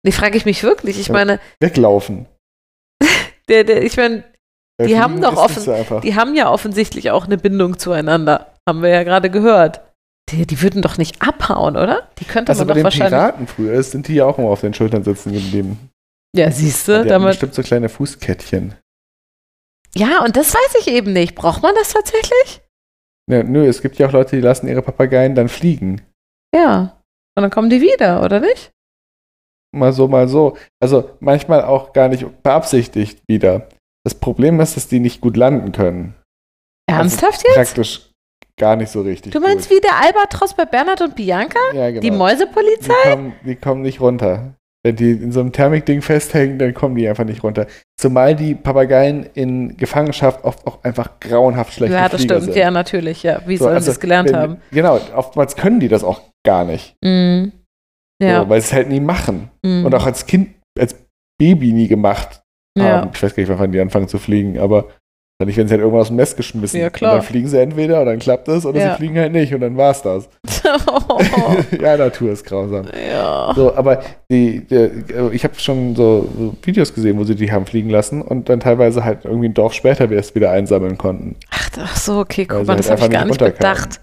Die 0.05 0.11
frage 0.11 0.37
ich 0.37 0.45
mich 0.45 0.63
wirklich. 0.63 0.99
Ich 0.99 1.07
Ja. 1.07 1.13
meine, 1.13 1.39
Weglaufen. 1.59 2.27
der, 3.49 3.63
der, 3.63 3.83
ich 3.83 3.97
meine, 3.97 4.23
Die 4.81 4.99
haben 4.99 5.21
doch 5.21 5.33
ist 5.33 5.37
offen- 5.39 5.63
So 5.63 5.99
die 6.01 6.15
haben 6.15 6.35
ja 6.35 6.49
offensichtlich 6.51 7.11
auch 7.11 7.25
eine 7.25 7.37
Bindung 7.37 7.79
zueinander. 7.79 8.53
Haben 8.67 8.81
wir 8.81 8.89
ja 8.89 9.03
gerade 9.03 9.29
gehört. 9.29 9.81
Die, 10.29 10.45
die 10.47 10.61
würden 10.61 10.81
doch 10.81 10.97
nicht 10.97 11.21
abhauen, 11.21 11.77
oder? 11.77 12.09
Die 12.19 12.25
könnte 12.25 12.51
also 12.51 12.61
man 12.61 12.67
bei 12.69 12.73
doch 12.73 12.79
den 12.79 12.83
wahrscheinlich. 12.85 13.09
Piraten 13.11 13.47
früher 13.47 13.81
sind 13.83 14.07
die 14.07 14.15
ja 14.15 14.25
auch 14.25 14.37
immer 14.39 14.49
auf 14.49 14.61
den 14.61 14.73
Schultern 14.73 15.03
sitzen 15.03 15.31
geblieben. 15.33 15.89
Ja, 16.35 16.51
siehst 16.51 16.87
du, 16.87 17.05
damit. 17.05 17.29
bestimmt 17.29 17.53
so 17.53 17.61
kleine 17.61 17.89
Fußkettchen. 17.89 18.73
Ja, 19.95 20.23
und 20.25 20.35
das 20.35 20.53
weiß 20.53 20.75
ich 20.81 20.87
eben 20.87 21.13
nicht. 21.13 21.35
Braucht 21.35 21.61
man 21.61 21.73
das 21.75 21.93
tatsächlich? 21.93 22.61
Ja, 23.31 23.43
nö, 23.43 23.65
es 23.67 23.81
gibt 23.81 23.97
ja 23.97 24.07
auch 24.07 24.11
Leute, 24.11 24.35
die 24.35 24.41
lassen 24.41 24.67
ihre 24.67 24.81
Papageien 24.81 25.35
dann 25.35 25.47
fliegen. 25.47 26.01
Ja. 26.53 26.94
Und 27.37 27.43
dann 27.43 27.51
kommen 27.51 27.69
die 27.69 27.81
wieder, 27.81 28.23
oder 28.23 28.39
nicht? 28.39 28.71
Mal 29.75 29.91
so, 29.91 30.07
mal 30.07 30.27
so. 30.27 30.57
Also 30.81 31.09
manchmal 31.19 31.63
auch 31.63 31.91
gar 31.91 32.07
nicht 32.07 32.25
beabsichtigt 32.43 33.21
wieder. 33.27 33.67
Das 34.05 34.15
Problem 34.15 34.59
ist, 34.59 34.77
dass 34.77 34.87
die 34.87 34.99
nicht 34.99 35.19
gut 35.19 35.35
landen 35.35 35.71
können. 35.71 36.15
Ernsthaft 36.89 37.43
jetzt? 37.43 37.55
Praktisch 37.55 38.11
gar 38.57 38.75
nicht 38.75 38.89
so 38.89 39.01
richtig. 39.01 39.33
Du 39.33 39.39
meinst 39.39 39.69
gut. 39.69 39.77
wie 39.77 39.81
der 39.81 40.01
Albatros 40.01 40.53
bei 40.53 40.65
Bernhard 40.65 41.01
und 41.01 41.15
Bianca? 41.15 41.59
Ja, 41.73 41.89
genau. 41.89 42.01
Die 42.01 42.11
Mäusepolizei? 42.11 42.93
Die 43.03 43.09
kommen, 43.09 43.33
die 43.45 43.55
kommen 43.55 43.81
nicht 43.81 43.99
runter. 43.99 44.53
Wenn 44.85 44.95
die 44.97 45.13
in 45.13 45.31
so 45.31 45.39
einem 45.39 45.51
Thermikding 45.51 46.03
festhängen, 46.03 46.59
dann 46.59 46.75
kommen 46.75 46.93
die 46.95 47.07
einfach 47.07 47.23
nicht 47.23 47.43
runter. 47.43 47.65
Zumal 47.99 48.35
die 48.35 48.53
Papageien 48.53 49.25
in 49.33 49.75
Gefangenschaft 49.77 50.43
oft 50.45 50.67
auch 50.67 50.83
einfach 50.83 51.19
grauenhaft 51.19 51.73
schlechte 51.73 51.95
Ja, 51.95 52.07
das 52.07 52.21
Flieger 52.21 52.35
stimmt. 52.35 52.53
sind. 52.53 52.61
Ja, 52.61 52.69
natürlich. 52.69 53.23
Ja. 53.23 53.41
Wie 53.47 53.57
So, 53.57 53.63
sollen 53.63 53.77
also, 53.77 53.85
sie 53.85 53.91
es 53.93 53.99
gelernt 53.99 54.29
wenn- 54.29 54.35
haben? 54.37 54.57
Genau, 54.69 54.99
oftmals 55.15 55.55
können 55.55 55.79
die 55.79 55.87
das 55.87 56.03
auch 56.03 56.21
gar 56.45 56.65
nicht. 56.65 56.93
Mhm. 57.03 57.51
Ja. 58.21 58.43
So, 58.43 58.49
weil 58.49 58.61
sie 58.61 58.67
es 58.67 58.73
halt 58.73 58.89
nie 58.89 58.99
machen. 58.99 59.49
Mhm. 59.65 59.85
Und 59.87 59.95
auch 59.95 60.05
als 60.05 60.27
Kind, 60.27 60.49
als 60.79 60.95
Baby 61.39 61.71
nie 61.71 61.87
gemacht 61.87 62.41
ja. 62.77 62.83
haben. 63.01 63.09
Ich 63.11 63.23
weiß 63.23 63.33
gar 63.35 63.41
nicht, 63.41 63.57
wann 63.57 63.71
die 63.71 63.79
anfangen 63.81 64.07
zu 64.07 64.19
fliegen, 64.19 64.59
aber 64.59 64.89
dann 65.37 65.47
nicht, 65.47 65.57
wenn 65.57 65.67
sie 65.67 65.73
halt 65.73 65.81
irgendwann 65.81 66.01
aus 66.01 66.07
dem 66.07 66.15
Nest 66.15 66.37
geschmissen. 66.37 66.79
Ja, 66.79 66.89
klar. 66.89 67.13
Und 67.13 67.17
dann 67.19 67.25
fliegen 67.25 67.47
sie 67.47 67.59
entweder 67.59 67.99
und 67.99 68.05
dann 68.05 68.19
klappt 68.19 68.47
es 68.47 68.65
oder 68.65 68.79
Ja. 68.79 68.91
sie 68.91 68.97
fliegen 68.97 69.17
halt 69.17 69.33
nicht 69.33 69.53
und 69.53 69.61
dann 69.61 69.75
war's 69.75 70.01
das. 70.01 70.29
ja, 71.81 71.97
Natur 71.97 72.31
ist 72.31 72.45
grausam. 72.45 72.85
ja. 73.09 73.53
So, 73.55 73.75
aber 73.75 74.01
die, 74.31 74.61
die, 74.65 74.89
ich 75.33 75.43
habe 75.43 75.55
schon 75.57 75.95
so, 75.95 76.55
Videos 76.63 76.93
gesehen, 76.93 77.17
wo 77.17 77.23
sie 77.25 77.35
die 77.35 77.51
haben 77.51 77.65
fliegen 77.65 77.89
lassen 77.89 78.21
und 78.21 78.47
dann 78.47 78.61
teilweise 78.61 79.03
halt 79.03 79.25
irgendwie 79.25 79.49
ein 79.49 79.53
Dorf 79.53 79.73
später 79.73 80.09
erst 80.09 80.35
wieder 80.35 80.51
einsammeln 80.51 80.97
konnten. 80.97 81.35
Ach, 81.51 81.69
ach 81.79 81.97
so, 81.97 82.19
okay, 82.19 82.45
guck 82.45 82.59
mal, 82.65 82.69
halt 82.75 82.79
das 82.79 82.89
habe 82.89 83.01
ich 83.01 83.09
gar 83.09 83.25
nicht 83.25 83.39
bedacht. 83.39 83.99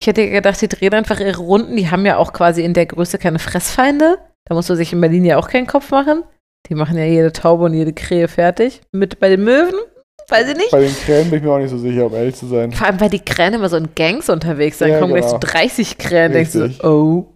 Ich 0.00 0.06
hätte 0.06 0.30
gedacht, 0.30 0.60
die 0.62 0.68
drehen 0.68 0.94
einfach 0.94 1.20
ihre 1.20 1.36
Runden. 1.36 1.76
Die 1.76 1.90
haben 1.90 2.06
ja 2.06 2.16
auch 2.16 2.32
quasi 2.32 2.62
in 2.64 2.72
der 2.74 2.86
Größe 2.86 3.18
keine 3.18 3.38
Fressfeinde. 3.38 4.18
Da 4.46 4.54
musst 4.54 4.70
du 4.70 4.74
sich 4.74 4.92
in 4.92 5.00
Berlin 5.00 5.24
ja 5.24 5.36
auch 5.36 5.48
keinen 5.48 5.66
Kopf 5.66 5.90
machen. 5.90 6.22
Die 6.68 6.74
machen 6.74 6.96
ja 6.96 7.04
jede 7.04 7.32
Taube 7.32 7.64
und 7.64 7.74
jede 7.74 7.92
Krähe 7.92 8.28
fertig. 8.28 8.80
Mit 8.92 9.18
bei 9.20 9.28
den 9.28 9.44
Möwen, 9.44 9.74
weiß 10.30 10.48
ich 10.48 10.56
nicht. 10.56 10.70
Bei 10.70 10.80
den 10.80 10.94
Krähen 10.94 11.30
bin 11.30 11.38
ich 11.38 11.44
mir 11.44 11.52
auch 11.52 11.58
nicht 11.58 11.70
so 11.70 11.78
sicher, 11.78 12.06
um 12.06 12.14
ehrlich 12.14 12.34
zu 12.34 12.46
sein. 12.46 12.72
Vor 12.72 12.86
allem, 12.86 13.00
weil 13.00 13.10
die 13.10 13.20
Krähen 13.20 13.54
immer 13.54 13.68
so 13.68 13.76
in 13.76 13.88
Gangs 13.94 14.28
unterwegs 14.28 14.78
sind. 14.78 14.88
Ja, 14.88 14.98
kommen 14.98 15.12
gleich 15.12 15.26
genau. 15.26 15.40
so 15.40 15.46
30 15.46 15.98
Krähen. 15.98 16.32
Denkst 16.32 16.52
du, 16.52 16.86
oh. 16.86 17.26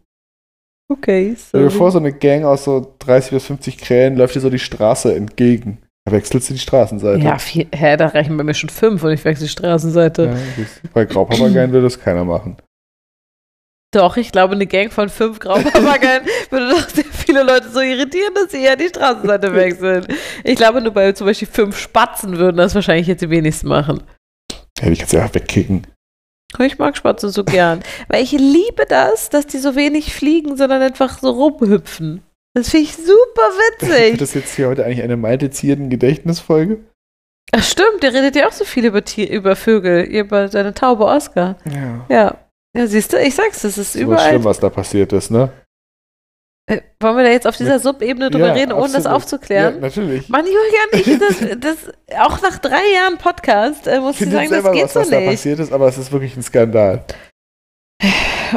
Okay, 0.88 1.35
so. 1.35 1.70
vor, 1.70 1.90
so 1.90 1.98
eine 1.98 2.12
Gang 2.12 2.44
aus 2.44 2.64
so 2.64 2.94
30 2.98 3.30
bis 3.30 3.46
50 3.46 3.78
Krähen 3.78 4.16
läuft 4.16 4.35
dir 4.35 4.40
so 4.40 4.50
die 4.50 4.59
Straße 4.59 5.14
entgegen. 5.14 5.78
Da 6.04 6.12
wechselst 6.12 6.50
du 6.50 6.52
die 6.52 6.61
Straßenseite. 6.61 7.24
Ja, 7.24 7.38
viel, 7.38 7.66
hä, 7.74 7.96
da 7.96 8.09
reichen 8.09 8.37
bei 8.37 8.44
mir 8.44 8.52
schon 8.52 8.68
fünf 8.68 9.02
und 9.02 9.11
ich 9.12 9.24
wechsle 9.24 9.46
die 9.46 9.50
Straßenseite. 9.50 10.24
Ja. 10.26 10.64
Bei 10.92 11.07
Graupapageien 11.07 11.72
würde 11.72 11.87
das 11.87 11.98
keiner 11.98 12.24
machen. 12.24 12.59
Doch, 13.94 14.16
ich 14.16 14.33
glaube, 14.33 14.54
eine 14.54 14.66
Gang 14.66 14.92
von 14.92 15.09
fünf 15.09 15.38
Graupapageien 15.38 16.24
würde 16.50 16.70
doch 16.70 16.88
sehr 16.88 17.04
viele 17.04 17.42
Leute 17.44 17.68
so 17.68 17.80
irritieren, 17.80 18.35
dass 18.35 18.50
sie 18.50 18.64
ja 18.64 18.74
die 18.74 18.88
Straßenseite 18.88 19.54
wechseln. 19.54 20.07
Ich 20.42 20.57
glaube, 20.57 20.80
nur 20.80 20.92
bei 20.92 21.12
zum 21.12 21.26
Beispiel 21.26 21.48
fünf 21.48 21.78
Spatzen 21.78 22.38
würden 22.38 22.57
das 22.57 22.74
wahrscheinlich 22.74 23.07
jetzt 23.07 23.20
die 23.20 23.30
wenigsten 23.30 23.68
machen. 23.68 24.02
Ja, 24.80 24.90
die 24.90 24.96
kannst 24.96 25.12
du 25.12 25.18
ja 25.18 25.22
einfach 25.22 25.37
wegkicken. 25.37 25.87
Ich 26.59 26.78
mag 26.78 26.96
Spatzen 26.96 27.30
so 27.30 27.44
gern. 27.44 27.83
Weil 28.09 28.22
ich 28.22 28.33
liebe 28.33 28.87
das, 28.88 29.28
dass 29.30 29.46
die 29.46 29.59
so 29.59 29.76
wenig 29.76 30.14
fliegen, 30.14 30.57
sondern 30.57 30.83
einfach 30.83 31.18
so 31.18 31.30
rumhüpfen. 31.30 32.22
Das 32.54 32.70
finde 32.70 32.85
ich 32.87 32.96
super 32.96 33.07
Wird 33.07 33.90
witzig. 33.90 34.18
das 34.18 34.35
jetzt 34.35 34.54
hier 34.54 34.68
heute 34.68 34.85
eigentlich 34.85 35.02
eine 35.02 35.16
Malte-Zierden 35.16 35.90
Gedächtnisfolge? 35.90 36.78
Ach 37.52 37.62
stimmt, 37.62 38.02
der 38.02 38.12
redet 38.14 38.37
ja 38.37 38.48
auch 38.48 38.52
so 38.52 38.64
viel 38.64 38.85
über, 38.85 39.04
Tier, 39.04 39.30
über 39.30 39.54
Vögel, 39.57 40.02
über 40.02 40.48
seine 40.48 40.74
Taube 40.74 41.04
Oscar. 41.04 41.57
Ja. 41.64 42.07
Ja. 42.09 42.43
Ja, 42.76 42.87
siehst 42.87 43.12
du, 43.12 43.18
ich 43.20 43.34
sag's, 43.34 43.62
das 43.62 43.78
ist 43.78 43.92
So 43.92 43.98
was 44.00 44.02
überall. 44.02 44.28
schlimm, 44.30 44.44
was 44.44 44.58
da 44.60 44.68
passiert 44.70 45.12
ist, 45.12 45.30
ne? 45.30 45.50
Äh, 46.66 46.80
wollen 47.00 47.16
wir 47.18 47.24
da 47.24 47.30
jetzt 47.30 47.46
auf 47.46 47.56
dieser 47.56 47.78
Subebene 47.78 48.30
drüber 48.30 48.48
Ja, 48.48 48.52
reden, 48.54 48.72
ohne 48.72 48.84
das 48.84 48.94
absolut. 49.06 49.16
aufzuklären? 49.16 49.74
Ja, 49.74 49.80
natürlich. 49.80 50.28
Mann, 50.30 50.44
Julian, 50.46 50.88
ich, 50.92 51.18
das, 51.58 51.58
das, 51.60 52.18
auch 52.18 52.40
nach 52.40 52.58
drei 52.58 52.80
Jahren 52.94 53.18
Podcast 53.18 53.87
äh, 53.87 54.00
muss 54.00 54.20
Ich 54.20 54.30
sagen, 54.30 54.48
das 54.50 54.72
geht 54.72 54.84
was, 54.84 54.92
so 54.94 55.00
was 55.00 55.10
da 55.10 55.20
nicht. 55.20 55.30
passiert 55.30 55.58
ist, 55.60 55.72
aber 55.72 55.88
es 55.88 55.98
ist 55.98 56.10
wirklich 56.10 56.37
ein 56.37 56.42
Skandal. 56.42 57.04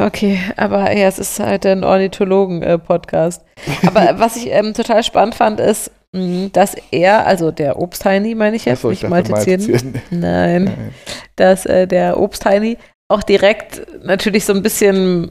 Okay, 0.00 0.38
aber 0.56 0.92
ja, 0.92 1.08
es 1.08 1.18
ist 1.18 1.40
halt 1.40 1.66
ein 1.66 1.82
Ornithologen-Podcast. 1.82 3.42
aber 3.84 4.14
was 4.20 4.36
ich 4.36 4.48
ähm, 4.50 4.72
total 4.72 5.02
spannend 5.02 5.34
fand, 5.34 5.58
ist, 5.58 5.90
mh, 6.12 6.50
dass 6.52 6.76
er, 6.92 7.26
also 7.26 7.50
der 7.50 7.80
Obstheini, 7.80 8.34
meine 8.36 8.54
ich 8.56 8.64
jetzt, 8.66 8.78
Achso, 8.78 8.90
ich 8.90 9.02
nicht. 9.02 9.10
Malte-Zierden. 9.10 10.00
Nein, 10.10 10.64
Nein. 10.64 10.94
dass 11.34 11.66
äh, 11.66 11.86
der 11.88 12.20
Obstheini 12.20 12.76
auch 13.10 13.22
direkt 13.22 13.86
natürlich 14.04 14.44
so 14.44 14.52
ein 14.52 14.62
bisschen, 14.62 15.30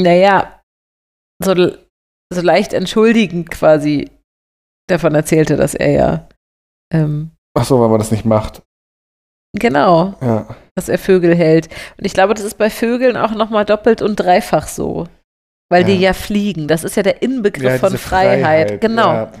naja, 0.00 0.60
so, 1.42 1.54
so 2.32 2.40
leicht 2.40 2.72
entschuldigend 2.72 3.50
quasi 3.50 4.10
davon 4.88 5.14
erzählte, 5.14 5.56
dass 5.56 5.74
er 5.74 5.90
ja, 5.90 6.28
ähm, 6.92 7.30
Achso, 7.56 7.80
weil 7.80 7.88
man 7.88 7.98
das 7.98 8.10
nicht 8.10 8.24
macht. 8.24 8.62
genau, 9.56 10.14
Ja. 10.20 10.54
dass 10.74 10.88
er 10.88 10.98
Vögel 10.98 11.34
hält. 11.34 11.68
Und 11.98 12.04
ich 12.06 12.14
glaube, 12.14 12.34
das 12.34 12.44
ist 12.44 12.56
bei 12.58 12.70
Vögeln 12.70 13.16
auch 13.16 13.32
nochmal 13.32 13.64
doppelt 13.64 14.02
und 14.02 14.16
dreifach 14.16 14.66
so. 14.66 15.06
Weil 15.70 15.84
die 15.84 15.94
Ja. 15.94 16.08
ja 16.08 16.12
fliegen. 16.14 16.68
Das 16.68 16.84
ist 16.84 16.96
ja 16.96 17.02
der 17.02 17.22
Inbegriff 17.22 17.64
ja, 17.72 17.78
von 17.78 17.90
diese 17.92 18.02
Freiheit. 18.02 18.80
Genau. 18.80 19.12
Ja, 19.14 19.32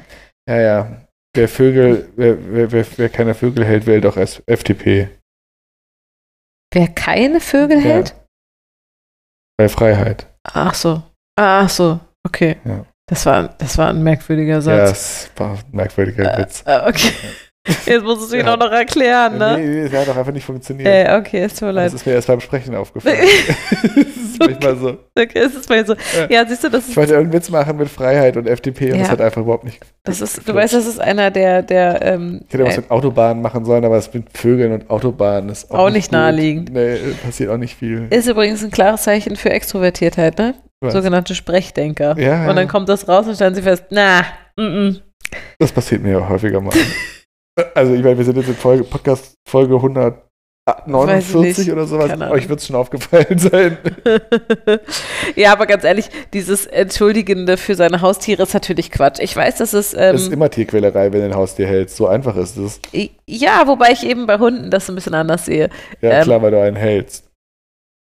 ja. 0.48 0.60
ja. 0.60 1.06
Wer 1.34 1.48
Vögel, 1.48 2.10
wer, 2.16 2.52
wer, 2.52 2.72
wer, 2.72 2.86
wer 2.96 3.08
keine 3.08 3.34
Vögel 3.34 3.64
hält, 3.64 3.86
wählt 3.86 4.04
auch 4.06 4.16
FDP. 4.18 5.08
Wer 6.72 6.88
keine 6.88 7.40
Vögel 7.40 7.78
Ja. 7.78 7.84
hält? 7.84 8.14
Bei 9.58 9.68
Freiheit. 9.68 10.26
Ach 10.44 10.74
so. 10.74 11.02
Ach 11.36 11.68
so. 11.68 12.00
Okay. 12.26 12.56
Ja. 12.64 12.84
Das, 13.06 13.26
war, 13.26 13.48
das 13.58 13.76
war 13.78 13.88
ein 13.90 14.02
merkwürdiger 14.02 14.54
Ja, 14.54 14.60
Satz. 14.60 15.28
das 15.28 15.30
war 15.40 15.50
ein 15.58 15.64
merkwürdiger 15.70 16.38
Witz. 16.38 16.62
Äh, 16.66 16.80
okay. 16.88 17.12
Jetzt 17.86 18.02
musst 18.02 18.20
du 18.22 18.24
es 18.26 18.30
mir 18.32 18.38
Ja. 18.38 18.56
noch 18.56 18.72
erklären, 18.72 19.38
ne? 19.38 19.56
Nee, 19.56 19.66
nee, 19.66 19.88
das 19.88 20.00
hat 20.00 20.08
doch 20.08 20.16
einfach 20.16 20.32
nicht 20.32 20.44
funktioniert. 20.44 20.88
Äh, 20.88 21.16
okay, 21.16 21.44
es 21.44 21.54
tut 21.54 21.62
mir 21.68 21.74
das 21.74 21.84
leid. 21.84 21.94
ist 21.94 22.06
mir 22.06 22.12
erst 22.14 22.26
beim 22.26 22.40
Sprechen 22.40 22.74
aufgefallen. 22.74 23.18
das 23.82 23.96
ist 23.96 24.38
manchmal 24.40 24.76
so. 24.76 24.88
Okay, 25.16 25.38
es 25.38 25.54
ist 25.54 25.68
bei 25.68 25.84
so. 25.84 25.92
Ja. 25.94 26.26
Ja, 26.28 26.46
siehst 26.46 26.64
du, 26.64 26.68
das 26.70 26.84
Ich 26.84 26.90
ist, 26.90 26.96
wollte 26.96 27.12
irgendeinen 27.12 27.40
Witz 27.40 27.50
machen 27.50 27.76
mit 27.76 27.88
Freiheit 27.88 28.36
und 28.36 28.48
FDP 28.48 28.86
und 28.90 28.96
Ja. 28.96 29.02
das 29.02 29.10
hat 29.12 29.20
einfach 29.20 29.42
überhaupt 29.42 29.62
nicht. 29.62 29.78
das 30.02 30.20
ist, 30.20 30.48
du 30.48 30.52
weißt, 30.54 30.74
das 30.74 30.86
ist 30.86 31.00
einer 31.00 31.30
der, 31.30 31.62
der 31.62 32.02
ähm, 32.02 32.40
Ich 32.48 32.54
hätte 32.54 32.64
was 32.64 32.76
äh, 32.78 32.80
mit 32.80 32.90
Autobahnen 32.90 33.40
machen 33.42 33.64
sollen, 33.64 33.84
aber 33.84 33.94
das 33.94 34.12
mit 34.12 34.36
Vögeln 34.36 34.72
und 34.72 34.90
Autobahnen 34.90 35.48
ist 35.50 35.70
auch, 35.70 35.78
Auch 35.78 35.90
nicht 35.90 36.06
gut. 36.10 36.18
naheliegend. 36.18 36.72
Nee, 36.72 36.96
passiert 37.24 37.50
auch 37.50 37.58
nicht 37.58 37.76
viel. 37.76 38.08
ist 38.10 38.28
übrigens 38.28 38.64
ein 38.64 38.72
klares 38.72 39.02
Zeichen 39.02 39.36
für 39.36 39.50
Extrovertiertheit, 39.50 40.36
ne? 40.36 40.54
Was? 40.80 40.94
Sogenannte 40.94 41.36
Sprechdenker. 41.36 42.16
Ja, 42.18 42.50
Und 42.50 42.56
dann 42.56 42.66
kommt 42.66 42.88
das 42.88 43.06
raus 43.06 43.28
und 43.28 43.36
stellen 43.36 43.54
sie 43.54 43.62
fest, 43.62 43.84
na, 43.90 44.22
mm, 44.56 44.62
mm, 44.88 44.96
Das 45.60 45.70
passiert 45.70 46.02
mir 46.02 46.10
ja 46.18 46.28
häufiger 46.28 46.60
mal. 46.60 46.72
Also, 47.74 47.94
ich 47.94 48.02
meine, 48.02 48.16
wir 48.18 48.24
sind 48.24 48.36
jetzt 48.36 48.48
in 48.48 48.54
Folge, 48.54 48.84
Podcast 48.84 49.34
Folge 49.48 49.74
149 49.76 51.70
oder 51.72 51.86
sowas. 51.86 52.18
Euch 52.30 52.48
wird 52.48 52.60
es 52.60 52.66
schon 52.66 52.76
aufgefallen 52.76 53.38
sein. 53.38 53.76
ja, 55.36 55.52
aber 55.52 55.66
ganz 55.66 55.84
ehrlich, 55.84 56.08
dieses 56.32 56.66
Entschuldigende 56.66 57.56
für 57.56 57.74
seine 57.74 58.00
Haustiere 58.00 58.42
ist 58.44 58.54
natürlich 58.54 58.90
Quatsch. 58.90 59.18
Ich 59.20 59.36
weiß, 59.36 59.56
dass 59.56 59.72
es. 59.74 59.92
Ähm, 59.94 60.14
Es 60.14 60.22
ist 60.22 60.32
immer 60.32 60.48
Tierquälerei, 60.50 61.12
wenn 61.12 61.20
du 61.20 61.26
ein 61.26 61.34
Haustier 61.34 61.66
hältst. 61.66 61.96
So 61.96 62.06
einfach 62.06 62.36
ist 62.36 62.56
es. 62.56 62.80
ja, 63.26 63.66
wobei 63.66 63.92
ich 63.92 64.06
eben 64.06 64.26
bei 64.26 64.38
Hunden 64.38 64.70
das 64.70 64.88
ein 64.88 64.94
bisschen 64.94 65.14
anders 65.14 65.44
sehe. 65.46 65.68
Ja, 66.00 66.10
Ähm. 66.10 66.22
klar, 66.24 66.40
weil 66.42 66.50
du 66.52 66.60
einen 66.62 66.76
hältst. 66.76 67.28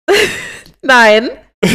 Nein, 0.81 1.29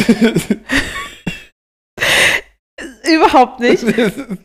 überhaupt 3.03 3.59
nicht. 3.59 3.83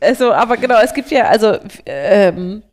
Also, 0.01 0.33
aber 0.33 0.57
genau, 0.57 0.81
es 0.83 0.93
gibt 0.95 1.11
ja, 1.11 1.25
also, 1.29 1.59
ähm, 1.87 2.63
äh, 2.63 2.70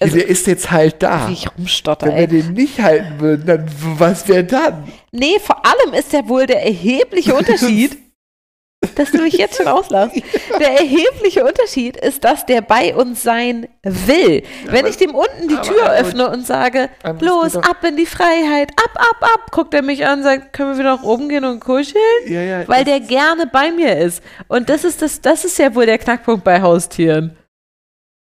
also 0.00 0.16
der 0.16 0.26
ist 0.28 0.46
jetzt 0.48 0.70
halt 0.72 1.02
da. 1.02 1.28
wie 1.28 1.34
ich 1.34 1.48
rumstotter, 1.56 2.06
Wenn 2.06 2.14
wir 2.16 2.20
ey. 2.22 2.26
den 2.42 2.52
nicht 2.54 2.80
halten 2.80 3.20
würden, 3.20 3.46
dann 3.46 3.70
was 3.98 4.26
wäre 4.26 4.42
dann? 4.44 4.88
Nee, 5.12 5.38
vor 5.40 5.64
allem 5.64 5.94
ist 5.94 6.12
ja 6.12 6.28
wohl 6.28 6.46
der 6.46 6.64
erhebliche 6.64 7.34
Unterschied, 7.34 7.96
dass 8.96 9.12
du 9.12 9.18
mich 9.22 9.34
jetzt 9.34 9.56
schon 9.58 9.68
auslachst. 9.68 10.16
Der 10.58 10.80
erhebliche 10.80 11.44
Unterschied 11.44 11.96
ist, 11.96 12.24
dass 12.24 12.44
der 12.46 12.60
bei 12.62 12.92
uns 12.94 13.22
sein 13.22 13.68
will. 13.84 14.42
Wenn 14.66 14.86
ich 14.86 14.96
dem 14.96 15.14
unten 15.14 15.46
die 15.48 15.54
aber 15.54 15.62
Tür 15.62 15.92
öffne 15.92 16.28
und 16.30 16.44
sage, 16.46 16.88
Aber 17.04 17.24
los, 17.24 17.56
ab 17.56 17.84
in 17.86 17.96
die 17.96 18.06
Freiheit, 18.06 18.72
ab, 18.82 18.90
ab, 18.96 19.16
ab, 19.34 19.52
guckt 19.52 19.74
er 19.74 19.82
mich 19.82 20.06
an 20.06 20.20
und 20.20 20.24
sagt, 20.24 20.52
können 20.54 20.72
wir 20.72 20.78
wieder 20.78 20.96
nach 20.96 21.02
oben 21.04 21.28
gehen 21.28 21.44
und 21.44 21.60
kuscheln? 21.60 22.02
Ja, 22.26 22.40
ja. 22.42 22.68
Weil 22.68 22.84
der 22.84 22.98
gerne 23.00 23.46
bei 23.46 23.70
mir 23.70 23.96
ist. 23.98 24.22
Und 24.48 24.68
das 24.70 24.82
ist 24.84 25.02
das, 25.02 25.20
das 25.20 25.44
ist 25.44 25.58
ja 25.58 25.72
wohl 25.74 25.86
der 25.86 25.98
Knackpunkt 25.98 26.42
bei 26.42 26.60
Haustieren. 26.62 27.36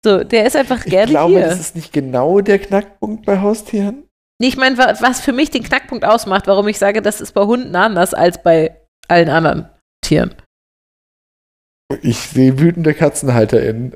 So, 0.06 0.24
der 0.24 0.46
ist 0.46 0.56
einfach 0.56 0.86
ich 0.86 0.92
gerne 0.92 1.12
glaube, 1.12 1.34
hier. 1.34 1.42
das 1.48 1.60
ist 1.60 1.76
nicht 1.76 1.92
genau 1.92 2.40
der 2.42 2.60
Knackpunkt 2.60 3.26
bei 3.26 3.40
Haustieren. 3.42 4.04
Nee, 4.40 4.50
ich 4.50 4.58
meine, 4.58 4.78
wa- 4.78 4.96
was 5.02 5.20
für 5.22 5.34
mich 5.34 5.50
den 5.50 5.64
Knackpunkt 5.64 6.06
ausmacht, 6.06 6.48
warum 6.48 6.68
ich 6.68 6.78
sage, 6.78 7.02
das 7.02 7.22
ist 7.22 7.32
bei 7.34 7.42
Hunden 7.44 7.76
anders 7.76 8.14
als 8.14 8.42
bei 8.44 8.80
allen 9.08 9.30
anderen 9.30 9.70
Tieren. 10.06 10.36
Ich 12.02 12.18
sehe 12.20 12.60
wütende 12.60 12.94
KatzenhalterInnen 12.94 13.96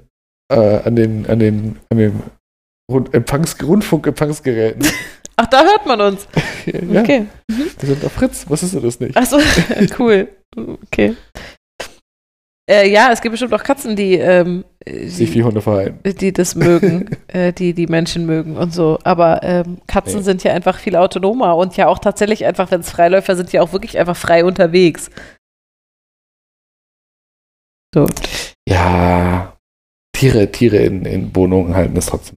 äh, 0.51 0.79
an 0.83 0.95
den, 0.95 1.27
an 1.29 1.39
den, 1.39 1.79
an 1.89 1.97
den 1.97 2.23
Rund 2.91 3.13
Empfangs 3.13 3.61
Rundfunkempfangsgeräten. 3.61 4.85
Ach, 5.35 5.45
da 5.47 5.63
hört 5.63 5.85
man 5.85 6.01
uns. 6.01 6.27
ja, 6.65 7.01
Okay. 7.01 7.27
die 7.49 7.85
sind 7.85 8.03
auf 8.03 8.11
Fritz. 8.13 8.49
Wusstest 8.49 8.73
du 8.75 8.79
das 8.79 8.99
nicht? 8.99 9.15
Achso, 9.17 9.39
cool. 9.99 10.27
Okay. 10.55 11.15
Äh, 12.71 12.89
ja, 12.89 13.09
es 13.11 13.19
gibt 13.21 13.33
bestimmt 13.33 13.53
auch 13.53 13.63
Katzen, 13.63 13.97
die, 13.97 14.13
ähm, 14.13 14.63
Sich 14.87 15.29
die, 15.31 15.33
wie 15.35 15.43
Hunde 15.43 15.61
verhalten. 15.61 15.99
die 16.19 16.31
das 16.31 16.55
mögen, 16.55 17.09
äh, 17.27 17.51
die 17.51 17.73
die 17.73 17.87
Menschen 17.87 18.25
mögen 18.25 18.55
und 18.55 18.73
so. 18.73 18.97
Aber 19.03 19.43
ähm, 19.43 19.81
Katzen 19.87 20.19
Nee. 20.19 20.23
sind 20.23 20.43
ja 20.45 20.53
einfach 20.53 20.79
viel 20.79 20.95
autonomer 20.95 21.57
und 21.57 21.75
ja 21.75 21.87
auch 21.87 21.99
tatsächlich 21.99 22.45
einfach, 22.45 22.71
wenn 22.71 22.79
es 22.79 22.89
Freiläufer 22.89 23.35
sind, 23.35 23.51
ja 23.51 23.61
auch 23.61 23.73
wirklich 23.73 23.97
einfach 23.99 24.15
frei 24.15 24.45
unterwegs. 24.45 25.09
So. 27.93 28.07
Ja, 28.69 29.57
Tiere, 30.15 30.49
Tiere 30.49 30.77
in, 30.77 31.03
in 31.03 31.35
Wohnungen 31.35 31.75
halten 31.75 31.97
ist 31.97 32.07
trotzdem 32.07 32.35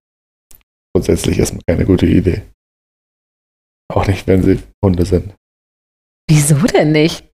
grundsätzlich 0.92 1.38
erstmal 1.38 1.62
keine 1.68 1.84
gute 1.84 2.06
Idee. 2.06 2.42
Auch 3.92 4.06
nicht, 4.08 4.26
wenn 4.26 4.42
sie 4.42 4.58
Hunde 4.84 5.04
sind. 5.04 5.34
Wieso 6.28 6.56
denn 6.56 6.90
nicht? 6.92 7.30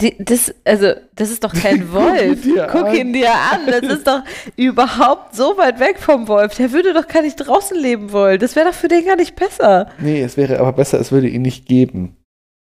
Die, 0.00 0.16
das, 0.18 0.52
also, 0.64 0.92
das 1.14 1.30
ist 1.30 1.44
doch 1.44 1.52
kein 1.52 1.92
Wolf. 1.92 2.40
Guck 2.72 2.86
an. 2.88 2.94
ihn 2.96 3.12
dir 3.12 3.30
an. 3.32 3.60
Das 3.66 3.82
ist 3.82 4.06
doch 4.06 4.22
überhaupt 4.56 5.36
so 5.36 5.56
weit 5.56 5.78
weg 5.78 5.98
vom 6.00 6.26
Wolf. 6.26 6.56
Der 6.56 6.72
würde 6.72 6.92
doch 6.92 7.06
gar 7.06 7.22
nicht 7.22 7.36
draußen 7.36 7.78
leben 7.78 8.10
wollen. 8.12 8.40
Das 8.40 8.56
wäre 8.56 8.66
doch 8.68 8.74
für 8.74 8.88
den 8.88 9.04
gar 9.04 9.16
nicht 9.16 9.36
besser. 9.36 9.88
Nee, 10.00 10.22
es 10.22 10.36
wäre 10.36 10.58
aber 10.58 10.72
besser, 10.72 10.98
es 11.00 11.12
würde 11.12 11.28
ihn 11.28 11.42
nicht 11.42 11.66
geben. 11.66 12.16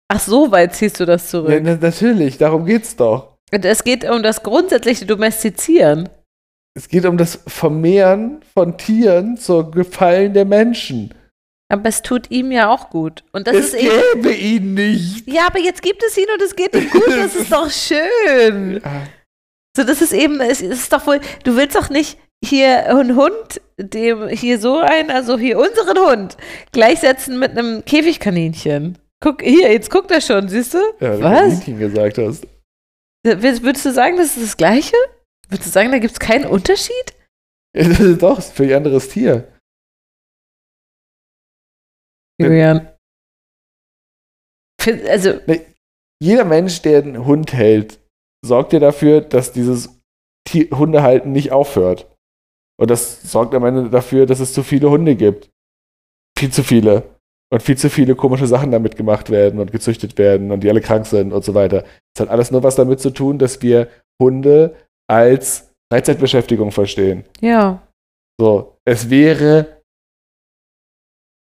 Ach, 0.10 0.20
so 0.20 0.52
weit 0.52 0.76
ziehst 0.76 1.00
du 1.00 1.06
das 1.06 1.24
Ja, 1.24 1.30
zurück. 1.42 1.60
na, 1.64 1.76
natürlich, 1.76 2.38
darum 2.38 2.66
geht's 2.66 2.96
doch. 2.96 3.36
Und 3.52 3.66
es 3.66 3.84
geht 3.84 4.08
um 4.10 4.22
das 4.24 4.44
grundsätzliche 4.44 5.06
Domestizieren. 5.06 6.08
Es 6.76 6.88
geht 6.88 7.06
um 7.06 7.18
das 7.18 7.40
Vermehren 7.48 8.42
von 8.54 8.78
Tieren 8.78 9.38
zur 9.38 9.72
Gefallen 9.72 10.34
der 10.34 10.46
Menschen. 10.46 11.14
Aber 11.70 11.90
es 11.90 12.02
tut 12.02 12.32
ihm 12.32 12.52
ja 12.52 12.70
auch 12.70 12.90
gut. 12.90 13.24
Und 13.34 13.48
das 13.48 13.56
es 13.56 13.74
ist 13.74 13.84
eben. 13.84 14.22
gäbe 14.22 14.34
ihn 14.34 14.74
nicht. 14.74 15.28
Ja, 15.28 15.48
aber 15.48 15.60
jetzt 15.60 15.82
gibt 15.82 16.02
es 16.04 16.18
ihn 16.18 16.28
und 16.34 16.42
es 16.42 16.56
geht 16.56 16.74
ihm 16.74 16.90
gut. 16.92 17.08
Das 17.08 17.36
ist 17.36 17.52
doch 17.52 17.70
schön. 17.70 18.82
So, 19.76 19.84
das 19.84 20.02
ist 20.02 20.14
eben, 20.14 20.40
es 20.40 20.62
ist 20.62 20.92
doch 20.94 21.06
wohl, 21.06 21.20
du 21.44 21.56
willst 21.56 21.76
doch 21.76 21.90
nicht 21.90 22.18
hier 22.44 22.96
einen 22.96 23.16
Hund, 23.16 23.62
dem 23.78 24.28
hier 24.30 24.60
so 24.60 24.80
ein, 24.80 25.12
also 25.12 25.38
hier 25.38 25.58
unseren 25.60 25.98
Hund, 25.98 26.38
gleichsetzen 26.72 27.38
mit 27.40 27.52
einem 27.52 27.84
Käfigkaninchen. 27.84 28.98
Guck, 29.20 29.42
hier, 29.42 29.72
jetzt 29.72 29.90
guckt 29.90 30.12
er 30.12 30.22
schon, 30.22 30.48
siehst 30.48 30.74
du? 30.76 30.78
Ja, 31.00 31.18
du 31.18 31.24
Was? 31.24 31.40
Kaninchen 31.40 31.80
gesagt 31.80 32.18
hast. 32.18 32.48
Würdest 33.24 33.86
du 33.86 33.92
sagen, 33.92 34.16
das 34.18 34.38
ist 34.38 34.44
das 34.44 34.58
Gleiche? 34.58 34.96
Würdest 35.50 35.68
du 35.68 35.72
sagen, 35.72 35.92
da 35.92 36.00
gibt 36.00 36.14
es 36.14 36.20
keinen 36.20 36.46
Unterschied? 36.46 37.14
Doch, 38.20 38.40
ist 38.40 38.54
für 38.54 38.64
ein 38.64 38.74
anderes 38.74 39.10
Tier. 39.10 39.48
Julian. 42.40 42.90
Also, 45.08 45.40
Jeder 46.22 46.46
Mensch, 46.46 46.82
der 46.82 47.04
einen 47.04 47.26
Hund 47.26 47.54
hält, 47.54 48.00
sorgt 48.46 48.74
ja 48.74 48.80
dafür, 48.80 49.22
dass 49.22 49.52
dieses 49.52 50.00
Hundehalten 50.50 51.32
nicht 51.32 51.52
aufhört. 51.52 52.08
Und 52.80 52.90
das 52.90 53.24
sorgt 53.24 53.54
am 53.54 53.66
Ende 53.66 53.90
dafür, 53.90 54.26
dass 54.26 54.40
es 54.40 54.54
zu 54.54 54.64
viele 54.64 54.90
Hunde 54.90 55.16
gibt. 55.16 55.50
Viel 56.38 56.52
zu 56.52 56.64
viele. 56.64 57.04
Und 57.52 57.64
viel 57.64 57.78
zu 57.78 57.90
viele 57.90 58.16
komische 58.16 58.46
Sachen 58.46 58.72
damit 58.72 58.98
gemacht 58.98 59.30
werden 59.30 59.60
und 59.60 59.72
gezüchtet 59.72 60.18
werden 60.18 60.52
und 60.52 60.62
die 60.62 60.70
alle 60.70 60.82
krank 60.82 61.06
sind 61.06 61.32
und 61.32 61.44
so 61.46 61.54
weiter. 61.54 61.86
Es 62.16 62.22
hat 62.22 62.30
alles 62.30 62.52
nur 62.52 62.62
was 62.64 62.76
damit 62.76 63.00
zu 63.00 63.10
tun, 63.10 63.40
dass 63.40 63.62
wir 63.62 63.90
Hunde 64.22 64.76
als 65.10 65.74
Freizeitbeschäftigung 65.92 66.72
verstehen. 66.72 67.26
ja. 67.42 67.82
So, 68.40 68.78
es 68.86 69.10
wäre 69.10 69.77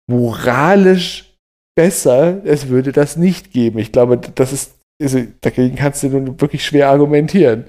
moralisch 0.09 1.37
besser, 1.75 2.41
es 2.43 2.67
würde 2.67 2.91
das 2.91 3.15
nicht 3.15 3.51
geben. 3.51 3.79
Ich 3.79 3.91
glaube, 3.91 4.17
das 4.17 4.51
ist, 4.51 4.75
also 5.01 5.19
dagegen 5.41 5.75
kannst 5.75 6.03
du 6.03 6.09
nun 6.09 6.41
wirklich 6.41 6.65
schwer 6.65 6.89
argumentieren. 6.89 7.65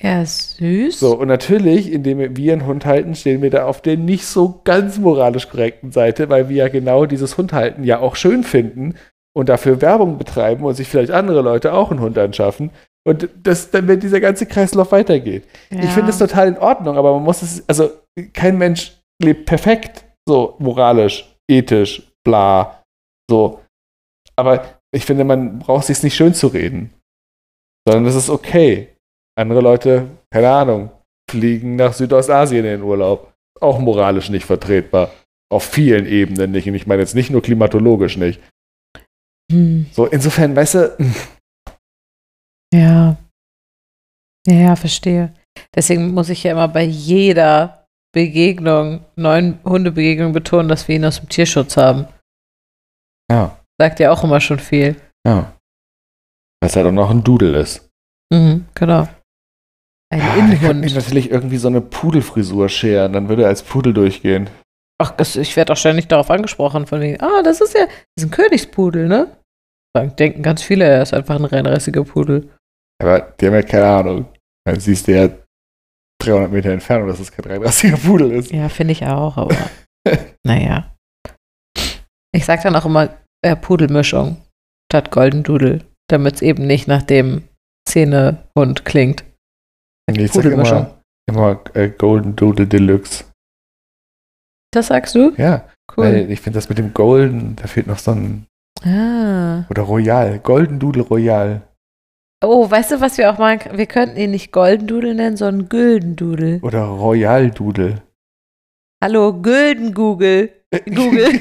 Er 0.00 0.22
ist 0.22 0.56
süß. 0.58 1.00
So, 1.00 1.18
und 1.18 1.28
natürlich, 1.28 1.92
indem 1.92 2.36
wir 2.36 2.52
einen 2.52 2.66
Hund 2.66 2.86
halten, 2.86 3.14
stehen 3.14 3.42
wir 3.42 3.50
da 3.50 3.66
auf 3.66 3.82
der 3.82 3.96
nicht 3.96 4.26
so 4.26 4.60
ganz 4.64 4.98
moralisch 4.98 5.48
korrekten 5.48 5.90
Seite, 5.90 6.28
weil 6.28 6.48
wir 6.48 6.56
ja 6.56 6.68
genau 6.68 7.04
dieses 7.04 7.36
Hundhalten 7.36 7.82
ja 7.82 7.98
auch 7.98 8.14
schön 8.14 8.44
finden 8.44 8.94
und 9.36 9.48
dafür 9.48 9.80
Werbung 9.80 10.18
betreiben 10.18 10.64
und 10.64 10.74
sich 10.74 10.88
vielleicht 10.88 11.10
andere 11.10 11.42
Leute 11.42 11.72
auch 11.72 11.90
einen 11.90 12.00
Hund 12.00 12.16
anschaffen. 12.16 12.70
Und 13.04 13.28
das, 13.42 13.70
dann, 13.70 13.88
wenn 13.88 14.00
dieser 14.00 14.20
ganze 14.20 14.46
Kreislauf 14.46 14.92
weitergeht. 14.92 15.44
Ja. 15.70 15.80
Ich 15.82 15.90
finde 15.90 16.10
es 16.10 16.18
total 16.18 16.48
in 16.48 16.58
Ordnung, 16.58 16.96
aber 16.96 17.14
man 17.14 17.24
muss 17.24 17.42
es, 17.42 17.64
also 17.68 17.90
kein 18.34 18.58
Mensch 18.58 18.92
lebt 19.22 19.46
perfekt, 19.46 20.04
so 20.28 20.56
moralisch, 20.58 21.37
ethisch, 21.50 22.02
bla, 22.24 22.82
so. 23.30 23.62
Aber 24.36 24.80
ich 24.94 25.04
finde, 25.04 25.24
man 25.24 25.58
braucht 25.58 25.86
sich 25.86 26.02
nicht 26.02 26.14
schön 26.14 26.34
zu 26.34 26.48
reden, 26.48 26.94
sondern 27.86 28.06
es 28.06 28.14
ist 28.14 28.30
okay. 28.30 28.94
Andere 29.38 29.60
Leute, 29.60 30.08
keine 30.32 30.50
Ahnung, 30.50 30.90
fliegen 31.30 31.76
nach 31.76 31.92
Südostasien 31.92 32.64
in 32.64 32.70
den 32.70 32.82
Urlaub. 32.82 33.32
Auch 33.60 33.78
moralisch 33.78 34.30
nicht 34.30 34.44
vertretbar. 34.46 35.10
Auf 35.50 35.64
vielen 35.64 36.06
Ebenen 36.06 36.52
nicht. 36.52 36.68
Und 36.68 36.74
ich 36.74 36.86
meine 36.86 37.02
jetzt 37.02 37.14
nicht 37.14 37.30
nur 37.30 37.42
klimatologisch 37.42 38.16
nicht. 38.16 38.40
Hm. 39.50 39.86
So, 39.92 40.06
insofern, 40.06 40.54
weißt 40.54 40.74
du, 40.74 40.96
Ja. 42.72 43.16
Ja, 44.46 44.54
ja, 44.54 44.76
verstehe. 44.76 45.34
Deswegen 45.74 46.12
muss 46.12 46.28
ich 46.28 46.42
ja 46.44 46.52
immer 46.52 46.68
bei 46.68 46.84
jeder 46.84 47.77
Begegnung, 48.12 49.04
neuen 49.16 49.58
Hundebegegnung 49.64 50.32
betonen, 50.32 50.68
dass 50.68 50.88
wir 50.88 50.96
ihn 50.96 51.04
aus 51.04 51.20
dem 51.20 51.28
Tierschutz 51.28 51.76
haben. 51.76 52.06
ja, 53.30 53.56
Sagt 53.80 54.00
ja 54.00 54.10
auch 54.10 54.24
immer 54.24 54.40
schon 54.40 54.58
viel. 54.58 54.96
ja. 55.26 55.52
Weil 56.60 56.70
es 56.70 56.74
halt 56.76 56.86
auch 56.86 56.92
noch 56.92 57.10
ein 57.10 57.22
Dudel 57.22 57.54
ist. 57.54 57.88
Mhm, 58.32 58.66
genau. 58.74 59.06
Ein 60.10 60.18
Ja, 60.18 60.24
der 60.26 60.34
könnte 60.34 60.56
mir 60.58 60.70
Innenhund. 60.70 60.94
natürlich 60.96 61.30
irgendwie 61.30 61.56
so 61.58 61.68
eine 61.68 61.80
Pudelfrisur 61.80 62.68
scheren, 62.68 63.12
dann 63.12 63.28
würde 63.28 63.42
er 63.42 63.48
als 63.48 63.62
Pudel 63.62 63.94
durchgehen. 63.94 64.50
Ach, 65.00 65.14
ich 65.20 65.54
werde 65.56 65.72
auch 65.72 65.76
ständig 65.76 66.08
darauf 66.08 66.28
angesprochen, 66.30 66.86
von 66.88 67.00
wegen, 67.00 67.20
ah, 67.20 67.42
das 67.44 67.60
ist 67.60 67.74
ja, 67.74 67.84
das 67.86 67.94
ist 68.16 68.24
ein 68.24 68.30
Königspudel, 68.32 69.06
ne? 69.06 69.36
Sagen- 69.94 70.16
Denken 70.16 70.42
ganz 70.42 70.62
viele, 70.62 70.84
er 70.86 71.02
ist 71.02 71.14
einfach 71.14 71.36
ein 71.36 71.44
reinrassiger 71.44 72.02
Pudel. 72.02 72.48
Aber 73.00 73.20
die 73.20 73.46
haben 73.46 73.54
ja 73.54 73.62
keine 73.62 73.86
Ahnung. 73.86 74.28
Dann 74.64 74.80
siehst 74.80 75.06
du 75.06 75.12
ja 75.14 75.28
300 76.28 76.52
Meter 76.52 76.70
Entfernung, 76.70 77.08
dass 77.08 77.20
es 77.20 77.32
kein 77.32 77.44
reinrassiger 77.44 77.96
Pudel 77.96 78.32
ist. 78.32 78.50
Ja, 78.50 78.68
finde 78.68 78.92
ich 78.92 79.04
auch, 79.06 79.36
aber 79.36 79.56
naja. 80.46 80.94
Ich 82.34 82.44
sag 82.44 82.62
dann 82.62 82.76
auch 82.76 82.84
immer 82.84 83.08
äh, 83.42 83.56
Pudelmischung 83.56 84.36
statt 84.90 85.10
Golden 85.10 85.42
Doodle, 85.42 85.84
damit 86.08 86.36
es 86.36 86.42
eben 86.42 86.66
nicht 86.66 86.88
nach 86.88 87.02
dem 87.02 87.44
Zähnehund 87.88 88.84
klingt. 88.84 89.24
Ich 90.10 90.32
sag 90.32 90.44
immer. 90.44 90.94
Immer 91.28 91.60
äh, 91.74 91.88
Golden 91.90 92.36
Doodle 92.36 92.66
Deluxe. 92.66 93.24
Das 94.72 94.86
sagst 94.88 95.14
du? 95.14 95.32
Ja, 95.36 95.68
Cool. 95.96 96.04
weil 96.04 96.30
ich 96.30 96.40
finde 96.40 96.58
das 96.58 96.68
mit 96.68 96.78
dem 96.78 96.92
Golden, 96.94 97.56
da 97.56 97.66
fehlt 97.66 97.86
noch 97.86 97.98
so 97.98 98.12
ein. 98.12 98.46
Ah. 98.82 99.64
Oder 99.70 99.82
Royal. 99.82 100.38
Golden 100.38 100.78
Doodle 100.78 101.02
Royal. 101.02 101.62
Oh, 102.44 102.70
weißt 102.70 102.92
du, 102.92 103.00
was 103.00 103.18
wir 103.18 103.30
auch 103.32 103.38
machen? 103.38 103.76
Wir 103.76 103.86
könnten 103.86 104.16
ihn 104.16 104.30
nicht 104.30 104.52
Golden 104.52 104.86
Doodle 104.86 105.14
nennen, 105.14 105.36
sondern 105.36 105.68
Gülden 105.70 106.14
Doodle. 106.16 106.60
Oder 106.62 106.84
Royal 106.84 107.50
Doodle. 107.50 108.02
Hallo, 109.02 109.32
Gülden 109.42 109.92
Google. 109.94 110.52
Google. 110.84 111.32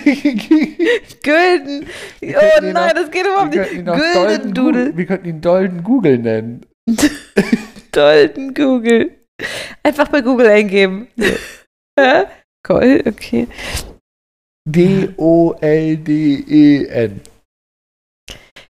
Gülden. 1.24 1.86
Oh 1.86 2.32
könnten 2.32 2.68
ihn 2.68 2.74
nein, 2.74 2.90
auch- 2.92 2.94
das 2.94 3.12
geht 3.12 3.26
überhaupt 3.28 3.54
nicht. 3.56 3.70
Gülden 3.86 4.54
Doodle. 4.54 4.86
Google. 4.86 4.98
Wir 4.98 5.06
könnten 5.06 5.28
ihn 5.28 5.42
Dolden 5.42 5.84
Google 5.84 6.18
nennen. 6.20 6.66
Dolden 7.92 8.54
Google. 8.54 9.12
Einfach 9.84 10.08
bei 10.10 10.22
Google 10.22 10.48
eingeben. 10.48 11.08
Ja. 12.00 12.30
Gold, 12.66 13.06
okay. 13.08 13.48
D-O-L-D-E-N. 15.88 17.22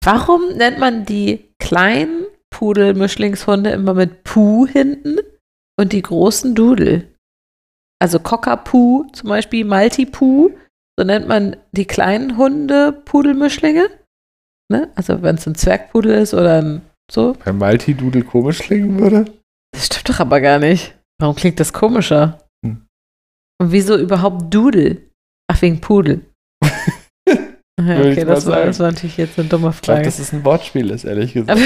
Warum 0.04 0.56
nennt 0.56 0.78
man 0.78 1.04
die 1.04 1.49
kleinen 1.70 2.26
Pudel-Mischlingshunde 2.52 3.70
immer 3.70 3.94
mit 3.94 4.24
Puh 4.24 4.66
hinten 4.66 5.18
und 5.78 5.92
die 5.92 6.02
großen 6.02 6.56
Dudel? 6.56 7.14
Also 8.02 8.18
Cockapoo 8.18 9.06
zum 9.12 9.28
Beispiel, 9.28 9.64
Maltipoo, 9.64 10.50
so 10.98 11.04
nennt 11.04 11.28
man 11.28 11.56
die 11.70 11.84
kleinen 11.84 12.36
Hunde 12.36 12.92
Pudelmischlinge. 12.92 13.88
Ne? 14.68 14.90
Also 14.96 15.22
wenn 15.22 15.36
es 15.36 15.46
ein 15.46 15.54
Zwergpudel 15.54 16.14
ist 16.14 16.34
oder 16.34 16.60
ein 16.60 16.82
so. 17.10 17.36
Bei 17.44 17.52
Malti 17.52 17.94
Doodle 17.94 18.24
komisch 18.24 18.58
klingen 18.58 18.98
würde? 18.98 19.32
Das 19.72 19.86
stimmt 19.86 20.08
doch 20.08 20.20
aber 20.20 20.40
gar 20.40 20.58
nicht. 20.58 20.96
Warum 21.20 21.36
klingt 21.36 21.60
das 21.60 21.72
komischer? 21.72 22.48
Hm. 22.64 22.86
Und 23.60 23.72
wieso 23.72 23.96
überhaupt 23.96 24.52
Dudel? 24.52 25.08
Ach, 25.48 25.62
wegen 25.62 25.80
Pudel. 25.80 26.26
Ja, 27.86 27.98
okay, 27.98 28.24
das 28.24 28.46
war, 28.46 28.64
das 28.64 28.78
war 28.78 28.90
natürlich 28.90 29.16
jetzt 29.16 29.38
eine 29.38 29.48
dumme 29.48 29.70
Ich 29.70 29.80
glaube, 29.82 29.98
Frage. 29.98 30.04
dass 30.04 30.18
es 30.18 30.32
ein 30.32 30.44
Wortspiel 30.44 30.90
ist, 30.90 31.04
ehrlich 31.04 31.32
gesagt. 31.32 31.60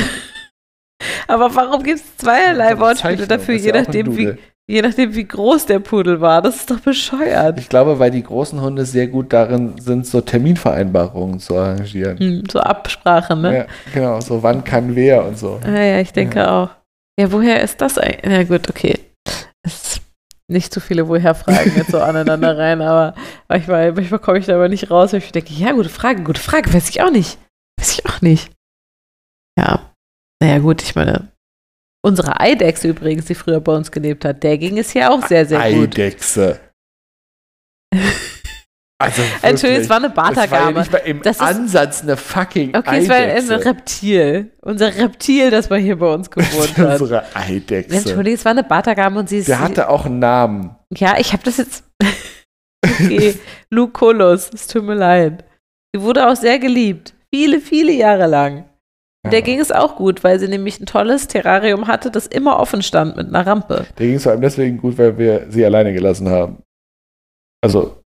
Aber, 1.27 1.47
aber 1.47 1.55
warum 1.55 1.83
gibt 1.83 2.01
es 2.01 2.17
zweierlei 2.17 2.69
So 2.69 2.71
eine 2.71 2.81
Wortspiele 2.81 3.27
dafür, 3.27 3.55
je 3.55 3.69
ja 3.69 3.81
nachdem, 3.83 4.17
wie, 4.17 4.35
je 4.67 4.83
nachdem, 4.83 5.15
wie 5.15 5.25
groß 5.25 5.67
der 5.67 5.81
Pudel 5.81 6.21
war? 6.21 6.43
Das 6.43 6.57
ist 6.57 6.71
doch 6.71 6.81
bescheuert. 6.81 7.59
Ich 7.59 7.69
glaube, 7.69 7.99
weil 7.99 8.11
die 8.11 8.23
großen 8.23 8.61
Hunde 8.61 8.85
sehr 8.85 9.09
gut 9.09 9.33
darin 9.33 9.75
sind, 9.79 10.07
so 10.07 10.21
Terminvereinbarungen 10.21 11.41
zu 11.41 11.57
arrangieren. 11.57 12.19
Hm, 12.19 12.45
so 12.51 12.61
Absprache, 12.61 13.37
ne? 13.37 13.57
Ja, 13.57 13.67
genau, 13.93 14.21
so 14.21 14.43
wann 14.43 14.65
kann 14.65 14.95
wer 14.95 15.25
und 15.25 15.39
so. 15.39 15.61
Ja, 15.65 15.83
ja, 15.83 16.01
ich 16.01 16.13
denke 16.13 16.51
auch. 16.51 16.71
Ja, 17.19 17.31
woher 17.31 17.63
ist 17.63 17.81
das 17.81 17.99
eigentlich? 17.99 18.23
Na 18.25 18.43
gut, 18.45 18.69
okay. 18.69 18.99
Es 19.63 19.75
ist 19.75 20.04
nicht 20.51 20.73
zu 20.73 20.81
viele 20.81 21.09
Woher-Fragen 21.09 21.73
jetzt 21.77 21.91
so 21.91 22.01
aneinander 22.01 22.57
rein, 22.59 22.83
aber 22.83 23.15
manchmal, 23.49 23.93
manchmal 23.93 24.21
komme 24.21 24.39
ich 24.39 24.47
da 24.47 24.55
aber 24.55 24.69
nicht 24.69 24.91
raus, 24.91 25.13
weil 25.13 25.21
ich 25.21 25.33
denke, 25.33 25.55
ja, 25.55 25.73
gute 25.73 25.89
Frage, 25.89 26.23
gute 26.23 26.41
Frage, 26.41 26.73
weiß 26.73 26.89
ich 26.91 27.03
auch 27.03 27.11
nicht. 27.11 27.39
Weiß 27.79 27.93
ich 27.93 28.07
auch 28.07 28.21
nicht. 28.21 28.51
Ja. 29.59 29.91
Naja, 30.43 30.59
gut, 30.59 30.83
ich 30.83 30.95
meine, 30.95 31.33
unsere 32.05 32.41
Eidechse 32.41 32.89
übrigens, 32.89 33.27
die 33.27 33.35
früher 33.35 33.61
bei 33.61 33.75
uns 33.75 33.91
gelebt 33.91 34.25
hat, 34.25 34.43
der 34.43 34.59
ging 34.59 34.79
es 34.79 34.93
ja 34.93 35.11
auch 35.11 35.27
sehr, 35.27 35.47
sehr 35.47 35.59
gut. 35.73 35.95
Eidechse. 35.95 36.61
Also 39.03 39.23
Entschuldigung, 39.43 39.83
es 39.83 39.91
war 39.91 39.97
eine 39.97 40.11
Das 40.11 40.51
war 40.51 40.73
ja 40.73 40.99
im 41.05 41.21
Das 41.23 41.37
ist- 41.37 41.43
Ansatz 41.43 42.03
eine 42.03 42.17
fucking 42.17 42.77
Okay, 42.77 42.99
es 43.03 43.09
war 43.09 43.17
ein 43.17 43.31
Eidechse. 43.31 43.65
Reptil. 43.65 44.51
Unser 44.63 44.97
Reptil, 44.97 45.51
das 45.51 45.69
mal 45.69 45.79
hier 45.81 45.99
bei 45.99 46.15
uns 46.15 46.31
gewohnt 46.31 46.79
hat. 46.79 47.01
Unsere 47.01 47.25
Eidechse. 47.35 47.93
Entschuldigung, 47.97 48.35
es 48.39 48.45
war 48.45 48.53
eine 48.53 48.63
Bartagame 48.65 49.19
und 49.21 49.29
sie 49.29 49.39
ist. 49.39 49.49
Der 49.49 49.59
hatte 49.61 49.89
auch 49.91 50.07
einen 50.07 50.21
Namen. 50.21 50.77
Ja, 50.97 51.17
ich 51.19 51.33
habe 51.33 51.43
das 51.43 51.57
jetzt. 51.57 51.85
okay, 52.85 53.35
Lucullus, 53.71 54.51
es 54.55 54.69
tut 54.69 54.85
mir 54.85 54.95
leid. 54.95 55.45
Sie 55.95 56.01
wurde 56.01 56.29
auch 56.29 56.37
sehr 56.37 56.59
geliebt. 56.61 57.15
Viele, 57.35 57.61
viele 57.61 57.93
Jahre 57.93 58.27
lang. 58.27 58.65
Und 59.25 59.33
Der 59.33 59.41
Ja. 59.41 59.45
ging 59.45 59.59
es 59.59 59.73
auch 59.73 59.97
gut, 59.97 60.23
weil 60.23 60.39
sie 60.39 60.49
nämlich 60.49 60.79
ein 60.81 60.87
tolles 60.87 61.27
Terrarium 61.29 61.89
hatte, 61.89 62.11
das 62.11 62.27
immer 62.29 62.61
offen 62.61 62.83
stand 62.83 63.17
mit 63.17 63.27
einer 63.27 63.45
Rampe. 63.47 63.87
Der 63.99 64.07
ging 64.07 64.17
es 64.17 64.23
vor 64.23 64.33
allem 64.33 64.41
deswegen 64.43 64.79
gut, 64.79 64.97
weil 64.99 65.19
wir 65.19 65.47
sie 65.51 65.65
alleine 65.65 65.93
gelassen 65.93 66.29
haben. 66.29 66.59
Also 67.63 68.03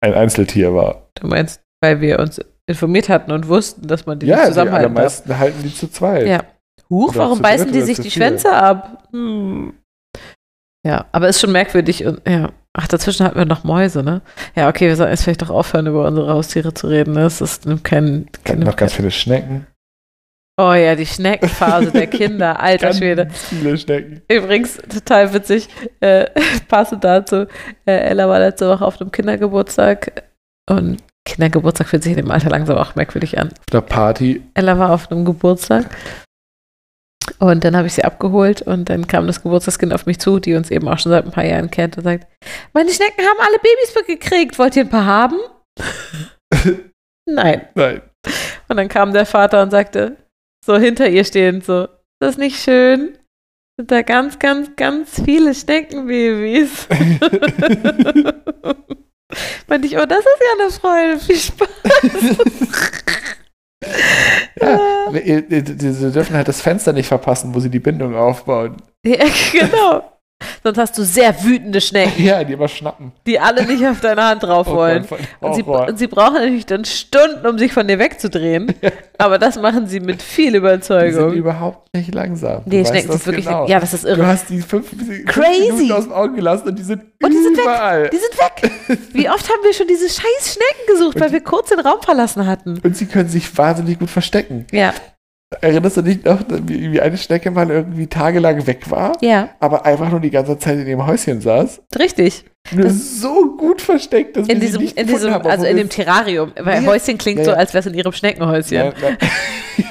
ein 0.00 0.14
Einzeltier 0.14 0.74
war. 0.74 1.08
Du 1.14 1.26
meinst, 1.26 1.62
weil 1.80 2.00
wir 2.00 2.18
uns 2.18 2.40
informiert 2.66 3.08
hatten 3.08 3.32
und 3.32 3.48
wussten, 3.48 3.86
dass 3.86 4.06
man 4.06 4.18
die 4.18 4.26
ja, 4.26 4.36
nicht 4.36 4.46
die 4.46 4.50
zusammenhalten 4.50 4.94
darf. 4.94 4.96
allermeisten 4.96 5.38
halten 5.38 5.62
die 5.62 5.74
zu 5.74 5.88
zweit. 5.88 6.26
Ja. 6.26 6.44
Huch, 6.90 7.10
Oder 7.10 7.18
warum 7.18 7.42
beißen 7.42 7.72
die 7.72 7.82
sich 7.82 7.98
die. 7.98 8.10
Schwänze 8.10 8.52
ab? 8.52 9.08
Hm. 9.12 9.74
Ja, 10.86 11.06
aber 11.10 11.28
ist 11.28 11.40
schon 11.40 11.52
merkwürdig 11.52 12.04
und 12.04 12.20
ja. 12.28 12.50
Ach, 12.78 12.86
dazwischen 12.86 13.24
hatten 13.24 13.38
wir 13.38 13.46
noch 13.46 13.64
Mäuse, 13.64 14.02
ne? 14.02 14.20
Ja, 14.54 14.68
okay, 14.68 14.86
wir 14.86 14.96
sollten 14.96 15.12
jetzt 15.12 15.24
vielleicht 15.24 15.40
doch 15.40 15.48
aufhören, 15.48 15.86
über 15.86 16.06
unsere 16.06 16.30
Haustiere 16.30 16.74
zu 16.74 16.88
reden. 16.88 17.14
Ne? 17.14 17.22
Es 17.22 17.40
ist 17.40 17.64
nimmt 17.64 17.84
kein, 17.84 18.28
Wir 18.44 18.52
hatten 18.52 18.64
noch 18.64 18.76
ganz 18.76 18.92
viele 18.92 19.10
Schnecken. 19.10 19.66
Oh 20.58 20.72
ja, 20.72 20.94
die 20.94 21.04
Schneckenphase 21.04 21.92
der 21.92 22.06
Kinder, 22.06 22.58
alter 22.60 22.86
Ganz 22.86 22.98
Schwede. 22.98 23.28
viele 23.30 23.76
Schnecken. 23.76 24.22
Übrigens, 24.28 24.76
total 24.76 25.34
witzig, 25.34 25.68
äh, 26.00 26.30
passend 26.68 27.04
dazu, 27.04 27.46
äh, 27.84 27.92
Ella 27.92 28.26
war 28.28 28.38
letzte 28.38 28.68
Woche 28.68 28.84
auf 28.84 28.98
einem 29.00 29.12
Kindergeburtstag 29.12 30.24
und 30.70 30.96
Kindergeburtstag 31.26 31.88
fühlt 31.88 32.04
sich 32.04 32.12
in 32.12 32.18
dem 32.18 32.30
Alter 32.30 32.48
langsam 32.48 32.78
auch 32.78 32.94
merkwürdig 32.94 33.38
an. 33.38 33.48
Auf 33.48 33.72
einer 33.74 33.82
Party. 33.82 34.42
Ella 34.54 34.78
war 34.78 34.92
auf 34.94 35.10
einem 35.10 35.26
Geburtstag 35.26 35.86
und 37.38 37.64
dann 37.64 37.76
habe 37.76 37.86
ich 37.86 37.94
sie 37.94 38.04
abgeholt 38.04 38.62
und 38.62 38.88
dann 38.88 39.06
kam 39.06 39.26
das 39.26 39.42
Geburtstagskind 39.42 39.92
auf 39.92 40.06
mich 40.06 40.20
zu, 40.20 40.38
die 40.38 40.54
uns 40.54 40.70
eben 40.70 40.88
auch 40.88 40.98
schon 40.98 41.10
seit 41.12 41.26
ein 41.26 41.32
paar 41.32 41.44
Jahren 41.44 41.70
kennt 41.70 41.98
und 41.98 42.04
sagt, 42.04 42.26
meine 42.72 42.90
Schnecken 42.90 43.24
haben 43.24 43.40
alle 43.40 43.58
Babys 43.58 44.06
gekriegt, 44.06 44.58
wollt 44.58 44.74
ihr 44.76 44.84
ein 44.84 44.88
paar 44.88 45.04
haben? 45.04 45.36
Nein. 47.28 47.68
Nein. 47.74 48.00
Und 48.68 48.76
dann 48.78 48.88
kam 48.88 49.12
der 49.12 49.26
Vater 49.26 49.62
und 49.62 49.70
sagte, 49.70 50.16
so 50.66 50.76
hinter 50.76 51.08
ihr 51.08 51.24
stehend, 51.24 51.64
so, 51.64 51.84
ist 51.84 52.20
das 52.20 52.36
nicht 52.36 52.60
schön? 52.60 53.16
Sind 53.78 53.90
da 53.90 54.02
ganz, 54.02 54.38
ganz, 54.38 54.74
ganz 54.76 55.22
viele 55.24 55.54
Schneckenbabys. 55.54 56.88
Meinte 59.68 59.86
ich, 59.86 59.98
oh, 59.98 60.06
das 60.06 60.20
ist 60.20 60.40
ja 60.40 60.52
eine 60.58 60.70
Freude, 60.70 61.18
viel 61.18 61.36
Spaß. 61.36 61.68
Ja, 64.60 65.10
sie 65.12 66.12
dürfen 66.12 66.36
halt 66.36 66.48
das 66.48 66.60
Fenster 66.60 66.92
nicht 66.92 67.08
verpassen, 67.08 67.54
wo 67.54 67.60
sie 67.60 67.70
die 67.70 67.78
Bindung 67.78 68.16
aufbauen. 68.16 68.76
Ja, 69.04 69.24
genau. 69.52 70.15
Sonst 70.62 70.78
hast 70.78 70.98
du 70.98 71.02
sehr 71.04 71.44
wütende 71.44 71.80
Schnecken, 71.80 72.22
Ja, 72.24 72.42
die 72.44 72.52
immer 72.54 72.68
schnappen. 72.68 73.12
die 73.26 73.38
alle 73.38 73.64
nicht 73.64 73.86
auf 73.86 74.00
deine 74.00 74.22
Hand 74.22 74.42
drauf 74.42 74.66
Oh 74.68 74.74
wollen. 74.76 75.06
Gott, 75.08 75.18
voll 75.18 75.18
Und 75.40 75.54
sie, 75.54 75.62
und 75.62 75.98
sie 75.98 76.06
brauchen 76.08 76.34
natürlich 76.34 76.66
dann 76.66 76.84
Stunden, 76.84 77.46
um 77.46 77.56
sich 77.56 77.72
von 77.72 77.86
dir 77.88 77.98
wegzudrehen. 77.98 78.74
Aber 79.18 79.38
das 79.38 79.56
machen 79.60 79.86
sie 79.86 80.00
mit 80.00 80.20
viel 80.22 80.46
Die 80.46 80.50
sind 80.52 80.56
Überzeugung. 80.58 81.32
überhaupt 81.32 81.94
nicht 81.94 82.14
langsam. 82.14 82.62
Du 82.64 82.70
Die 82.70 82.80
weißt 82.80 82.90
Schnecken 82.90 83.12
sind 83.12 83.26
wirklich. 83.26 83.44
genau. 83.46 83.66
Ja, 83.68 83.80
das 83.80 83.94
ist 83.94 84.04
Du 84.04 84.08
irre. 84.08 84.26
hast 84.26 84.50
die 84.50 84.60
fünf, 84.60 84.88
fünf 84.88 85.24
Crazy. 85.26 85.72
Minuten 85.72 85.92
aus 85.92 86.04
dem 86.04 86.12
Auge 86.12 86.34
gelassen 86.34 86.68
und 86.68 86.78
die 86.78 86.82
sind 86.82 87.02
Und 87.22 87.30
die 87.32 87.42
sind 87.42 87.56
weg. 87.56 87.64
überall. 87.64 88.10
Die 88.10 88.16
sind 88.18 88.38
weg. 88.38 88.98
Wie 89.12 89.30
oft 89.30 89.48
haben 89.48 89.62
wir 89.62 89.72
schon 89.72 89.86
diese 89.88 90.08
scheiß 90.08 90.52
Schnecken 90.54 90.86
gesucht, 90.94 91.18
weil 91.20 91.32
wir 91.32 91.40
kurz 91.42 91.70
den 91.70 91.80
Raum 91.80 92.02
verlassen 92.02 92.46
hatten? 92.46 92.78
Und 92.82 92.96
sie 92.96 93.06
können 93.06 93.28
sich 93.28 93.56
wahnsinnig 93.56 93.98
gut 93.98 94.10
verstecken. 94.10 94.66
Ja, 94.72 94.92
Erinnerst 95.60 95.96
du 95.96 96.02
dich 96.02 96.24
noch, 96.24 96.40
wie, 96.48 97.00
eine 97.00 97.16
Schnecke 97.16 97.52
mal 97.52 97.70
irgendwie 97.70 98.08
tagelang 98.08 98.66
weg 98.66 98.90
war, 98.90 99.12
ja, 99.20 99.50
aber 99.60 99.86
einfach 99.86 100.10
nur 100.10 100.18
die 100.18 100.30
ganze 100.30 100.58
Zeit 100.58 100.78
in 100.78 100.88
ihrem 100.88 101.06
Häuschen 101.06 101.40
saß? 101.40 101.82
richtig. 101.98 102.44
Nur 102.72 102.90
so 102.90 103.56
gut 103.56 103.80
versteckt, 103.80 104.36
dass 104.36 104.48
In 104.48 104.58
diesem, 104.58 104.82
nicht 104.82 104.98
in 104.98 105.06
diesem, 105.06 105.32
haben, 105.32 105.48
also 105.48 105.64
in 105.66 105.76
dem 105.76 105.88
Terrarium. 105.88 106.50
Weil 106.58 106.82
Ja, 106.82 106.90
Häuschen 106.90 107.16
klingt 107.16 107.38
ja, 107.38 107.44
so, 107.44 107.52
als 107.52 107.72
wäre 107.72 107.78
es 107.78 107.86
in 107.86 107.94
ihrem 107.94 108.12
Schneckenhäuschen. 108.12 108.92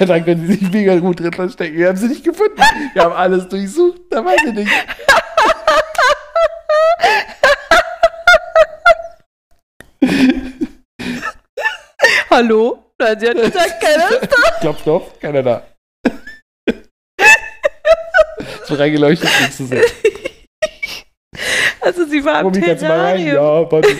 Ja, 0.00 0.04
dann 0.04 0.24
können 0.24 0.44
sie 0.44 0.54
sich 0.54 0.72
mega 0.72 0.98
gut 0.98 1.20
drin 1.20 1.32
verstecken. 1.32 1.76
Wir 1.76 1.86
haben 1.88 1.96
sie 1.96 2.08
nicht 2.08 2.24
gefunden. 2.24 2.60
Wir 2.92 3.04
haben 3.04 3.14
alles 3.14 3.48
durchsucht. 3.48 4.00
Da 4.10 4.24
weiß 4.24 4.40
ich 4.48 4.52
nicht. 4.52 4.70
Hallo? 12.30 12.85
Nein, 12.98 13.20
sie 13.20 13.28
hat 13.28 13.36
gesagt, 13.36 13.80
keiner 13.80 14.10
ist 14.10 14.32
da. 14.32 14.50
Klopf, 14.60 14.82
klopf. 14.82 15.20
Keiner 15.20 15.42
da. 15.42 15.66
so 18.64 18.74
reingeleuchtet 18.74 19.30
nichts 19.40 19.56
zu 19.56 19.66
sehen. 19.66 19.84
Also 21.80 22.04
sie 22.06 22.24
war 22.24 22.42
Romy, 22.42 22.58
mal 22.58 22.68
rein? 22.68 22.78
Terrarium. 22.78 23.34
Ja, 23.34 23.72
warte. 23.72 23.96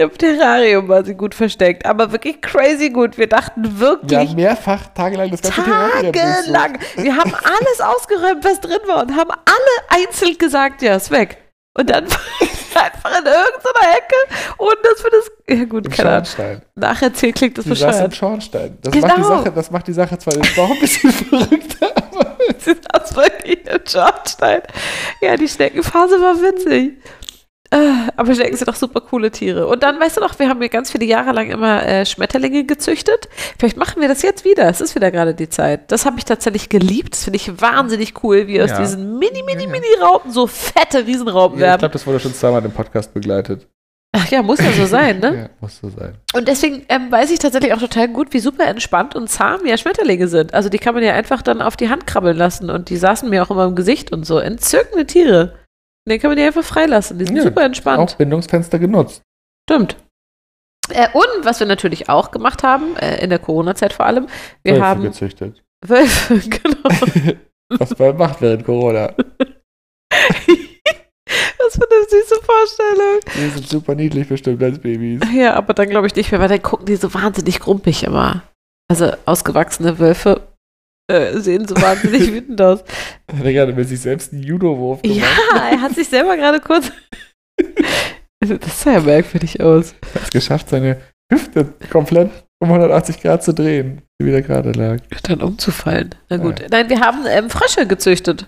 Im 0.00 0.16
Terrarium 0.16 0.88
war 0.88 1.04
sie 1.04 1.14
gut 1.14 1.34
versteckt. 1.34 1.84
Aber 1.84 2.12
wirklich 2.12 2.40
crazy 2.40 2.90
gut. 2.90 3.18
Wir 3.18 3.26
dachten 3.26 3.64
Wir 3.64 3.80
wirklich 3.80 4.18
haben 4.18 4.34
mehrfach 4.36 4.86
tagelang 4.94 5.30
das 5.30 5.42
ganze 5.42 5.62
Terrarium 5.62 6.12
tagelang. 6.12 6.78
Wir 6.96 7.16
haben 7.16 7.34
alles 7.34 7.80
ausgeräumt, 7.80 8.44
was 8.44 8.60
drin 8.60 8.78
war 8.86 9.02
und 9.02 9.16
haben 9.16 9.30
alle 9.30 10.04
einzeln 10.06 10.38
gesagt, 10.38 10.82
ja, 10.82 10.96
ist 10.96 11.10
weg. 11.10 11.38
Und 11.76 11.90
dann 11.90 12.06
einfach 12.76 13.10
in 13.18 13.26
irgendeiner 13.26 13.96
Ecke, 13.96 14.14
ohne 14.58 14.76
dass 14.82 15.04
wir 15.04 15.10
das. 15.10 15.30
Ja, 15.58 15.64
gut, 15.64 15.86
Im 15.86 15.92
keine 15.92 16.08
Ahnung. 16.10 16.24
Schornstein. 16.24 16.62
Nacherzählt 16.74 17.34
klingt 17.36 17.58
das 17.58 17.64
Die 17.64 17.70
saß 17.74 17.80
im 17.80 17.88
bescheuert. 17.90 18.16
Schornstein. 18.16 18.78
Das, 18.82 18.92
Genau. 18.92 19.06
macht 19.08 19.18
die 19.18 19.22
Sache, 19.24 19.52
das 19.52 19.70
macht 19.70 19.86
die 19.88 19.92
Sache 19.92 20.18
zwar 20.18 20.34
jetzt 20.36 20.58
auch 20.58 20.70
ein 20.70 20.80
bisschen 20.80 21.10
verrückter, 21.12 21.92
aber 21.96 22.36
Sie 22.58 22.74
saß 22.92 23.16
wirklich 23.16 23.66
in 23.66 23.80
Schornstein. 23.86 24.62
Ja, 25.20 25.36
die 25.36 25.48
Schneckenphase 25.48 26.20
war 26.20 26.34
witzig. 26.40 26.98
Äh, 27.72 28.10
Aber 28.16 28.34
Schnecken 28.34 28.56
sind 28.56 28.66
doch 28.68 28.74
super 28.74 29.00
coole 29.00 29.30
Tiere. 29.30 29.68
Und 29.68 29.82
dann, 29.84 30.00
weißt 30.00 30.16
du 30.16 30.20
noch, 30.20 30.36
wir 30.38 30.48
haben 30.48 30.60
ja 30.60 30.66
ganz 30.68 30.90
viele 30.90 31.04
Jahre 31.04 31.30
lang 31.32 31.50
immer 31.50 31.86
äh, 31.86 32.04
Schmetterlinge 32.04 32.64
gezüchtet. 32.64 33.28
Vielleicht 33.58 33.76
machen 33.76 34.00
wir 34.00 34.08
das 34.08 34.22
jetzt 34.22 34.44
wieder. 34.44 34.68
Es 34.68 34.80
ist 34.80 34.96
wieder 34.96 35.10
gerade 35.12 35.34
die 35.34 35.48
Zeit. 35.48 35.92
Das 35.92 36.04
habe 36.04 36.18
ich 36.18 36.24
tatsächlich 36.24 36.68
geliebt. 36.68 37.14
Das 37.14 37.24
finde 37.24 37.36
ich 37.36 37.60
wahnsinnig 37.60 38.24
cool, 38.24 38.48
wie 38.48 38.60
aus 38.60 38.70
Ja. 38.70 38.80
diesen 38.80 39.18
mini, 39.18 39.42
mini, 39.44 39.68
mini 39.68 39.86
Raupen 40.02 40.32
so 40.32 40.48
fette 40.48 41.06
Riesenraupen 41.06 41.58
Ja, 41.60 41.66
ich 41.66 41.70
werden. 41.70 41.78
glaube, 41.80 41.92
das 41.92 42.06
wurde 42.06 42.18
schon 42.18 42.34
zweimal 42.34 42.64
im 42.64 42.72
Podcast 42.72 43.14
begleitet. 43.14 43.68
Ach 44.12 44.26
ja, 44.28 44.42
muss 44.42 44.58
ja 44.58 44.72
so 44.72 44.86
sein, 44.86 45.20
ne? 45.20 45.34
Ja, 45.42 45.48
muss 45.60 45.78
so 45.78 45.88
sein. 45.88 46.14
Und 46.34 46.48
deswegen 46.48 46.84
ähm, 46.88 47.12
weiß 47.12 47.30
ich 47.30 47.38
tatsächlich 47.38 47.72
auch 47.72 47.78
total 47.78 48.08
gut, 48.08 48.32
wie 48.34 48.40
super 48.40 48.66
entspannt 48.66 49.14
und 49.14 49.28
zahm 49.30 49.64
ja 49.64 49.76
Schmetterlinge 49.78 50.26
sind. 50.26 50.52
Also 50.52 50.68
die 50.68 50.78
kann 50.80 50.94
man 50.94 51.04
ja 51.04 51.12
einfach 51.14 51.42
dann 51.42 51.62
auf 51.62 51.76
die 51.76 51.88
Hand 51.88 52.08
krabbeln 52.08 52.36
lassen 52.36 52.68
und 52.70 52.90
die 52.90 52.96
saßen 52.96 53.30
mir 53.30 53.44
auch 53.44 53.50
immer 53.52 53.66
im 53.66 53.76
Gesicht 53.76 54.10
und 54.12 54.26
so. 54.26 54.40
Entzückende 54.40 55.06
Tiere. 55.06 55.54
Den 56.08 56.20
kann 56.20 56.30
man 56.30 56.36
die 56.36 56.44
einfach 56.44 56.64
freilassen. 56.64 57.18
Die 57.18 57.26
sind 57.26 57.36
Ja, 57.36 57.42
super 57.42 57.64
entspannt. 57.64 57.98
Auch 57.98 58.16
Bindungsfenster 58.16 58.78
genutzt. 58.78 59.22
Stimmt. 59.68 59.96
Äh, 60.90 61.08
und 61.12 61.44
was 61.44 61.60
wir 61.60 61.66
natürlich 61.66 62.08
auch 62.08 62.30
gemacht 62.30 62.62
haben, 62.62 62.96
äh, 62.96 63.22
in 63.22 63.30
der 63.30 63.38
Corona-Zeit 63.38 63.92
vor 63.92 64.06
allem, 64.06 64.26
wir 64.62 64.72
Wölfe 64.72 64.86
haben 64.86 65.02
gezüchtet. 65.02 65.62
Wölfe, 65.86 66.38
genau. 66.38 67.36
Was 67.78 67.96
man 67.98 68.16
macht 68.16 68.40
während 68.40 68.64
Corona. 68.64 69.14
Was 71.58 71.76
für 71.76 71.86
eine 71.88 72.08
süße 72.08 72.34
Vorstellung. 72.42 73.20
Die 73.36 73.48
sind 73.50 73.68
super 73.68 73.94
niedlich 73.94 74.28
bestimmt 74.28 74.60
als 74.62 74.80
Babys. 74.80 75.20
Ja, 75.32 75.54
aber 75.54 75.74
dann 75.74 75.88
glaube 75.88 76.08
ich 76.08 76.16
nicht 76.16 76.32
mehr, 76.32 76.40
weil 76.40 76.48
dann 76.48 76.62
gucken 76.62 76.86
die 76.86 76.96
so 76.96 77.14
wahnsinnig 77.14 77.60
grumpig 77.60 78.02
immer. 78.02 78.42
Also 78.88 79.12
ausgewachsene 79.24 80.00
Wölfe 80.00 80.40
äh, 81.10 81.40
sehen 81.40 81.66
so 81.66 81.74
wahnsinnig 81.76 82.32
wütend 82.32 82.60
aus. 82.62 82.80
Hat 82.80 83.44
er 83.44 83.52
gerade 83.52 83.72
mit 83.72 83.88
sich 83.88 84.00
selbst 84.00 84.32
einen 84.32 84.42
Judo-Wurf 84.42 85.02
gemacht. 85.02 85.20
Ja, 85.20 85.68
er 85.70 85.80
hat 85.80 85.94
sich 85.94 86.08
selber 86.08 86.36
gerade 86.36 86.60
kurz. 86.60 86.90
Das 88.42 88.80
sah 88.80 88.92
ja 88.92 89.00
merkwürdig 89.00 89.60
aus. 89.60 89.94
Er 90.00 90.14
hat 90.14 90.22
es 90.22 90.30
geschafft, 90.30 90.70
seine 90.70 90.98
Hüfte 91.30 91.74
komplett 91.90 92.30
um 92.58 92.70
180 92.70 93.20
Grad 93.20 93.42
zu 93.42 93.52
drehen, 93.52 94.00
die 94.18 94.26
wieder 94.26 94.40
gerade 94.40 94.72
lag. 94.72 95.00
Dann 95.24 95.42
umzufallen. 95.42 96.14
Na 96.30 96.38
gut. 96.38 96.60
Ja. 96.60 96.66
Nein, 96.70 96.88
wir 96.88 97.00
haben 97.00 97.26
ähm, 97.26 97.50
Frösche 97.50 97.86
gezüchtet. 97.86 98.46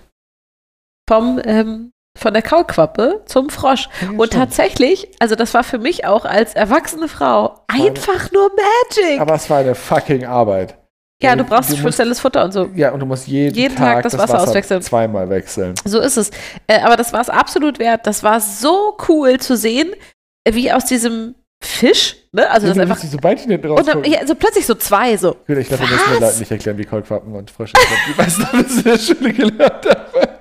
Vom, 1.06 1.38
ähm, 1.44 1.92
von 2.18 2.32
der 2.32 2.42
Kaulquappe 2.42 3.22
zum 3.26 3.50
Frosch. 3.50 3.90
Und 4.16 4.32
tatsächlich, 4.32 5.08
also 5.18 5.34
das 5.34 5.52
war 5.52 5.62
für 5.62 5.78
mich 5.78 6.06
auch 6.06 6.24
als 6.24 6.54
erwachsene 6.54 7.08
Frau 7.08 7.64
einfach 7.68 8.32
nur 8.32 8.50
Magic. 8.50 9.20
Aber 9.20 9.34
es 9.34 9.50
war 9.50 9.58
eine 9.58 9.74
fucking 9.74 10.24
Arbeit. 10.24 10.81
Ja, 11.22 11.36
du 11.36 11.44
brauchst 11.44 11.70
musst- 11.70 11.80
spezielles 11.80 12.20
Futter 12.20 12.44
und 12.44 12.52
so. 12.52 12.68
Ja, 12.74 12.90
und 12.92 13.00
du 13.00 13.06
musst 13.06 13.26
jeden, 13.28 13.54
Jeden 13.54 13.76
Tag 13.76 14.02
das 14.02 14.16
Wasser 14.18 14.40
auswechseln. 14.42 14.82
Zweimal 14.82 15.28
wechseln. 15.30 15.74
So 15.84 16.00
ist 16.00 16.16
es. 16.16 16.30
Äh, 16.66 16.80
aber 16.80 16.96
das 16.96 17.12
war 17.12 17.20
es 17.20 17.28
absolut 17.30 17.78
wert. 17.78 18.06
Das 18.06 18.22
war 18.22 18.40
so 18.40 18.96
cool 19.08 19.38
zu 19.38 19.56
sehen, 19.56 19.92
äh, 20.44 20.54
wie 20.54 20.70
aus 20.72 20.84
diesem 20.84 21.34
Fisch, 21.64 22.16
ne? 22.32 22.50
Also 22.50 22.66
das 22.66 22.76
du 22.76 22.82
einfach. 22.82 22.98
diese 22.98 23.16
Beinchen 23.18 23.50
hinten 23.50 23.68
Und 23.68 23.86
dann, 23.86 24.02
ja, 24.04 24.26
so 24.26 24.34
plötzlich 24.34 24.66
so 24.66 24.74
zwei, 24.74 25.16
so. 25.16 25.36
Ich 25.46 25.68
glaube, 25.68 25.84
wir 25.84 25.90
müssen 25.90 26.12
den? 26.14 26.20
Leuten 26.20 26.38
nicht 26.40 26.50
erklären, 26.50 26.76
wie 26.78 26.84
Kaulquappen 26.84 27.32
und 27.34 27.50
Frösche 27.52 27.74
sind. 27.76 27.98
Die 28.16 28.20
meisten 28.20 28.44
haben 28.46 28.66
es 28.68 28.76
in 28.78 28.82
der 28.82 28.98
Schule 28.98 29.32
gelernt. 29.32 29.86
Aber 29.86 30.31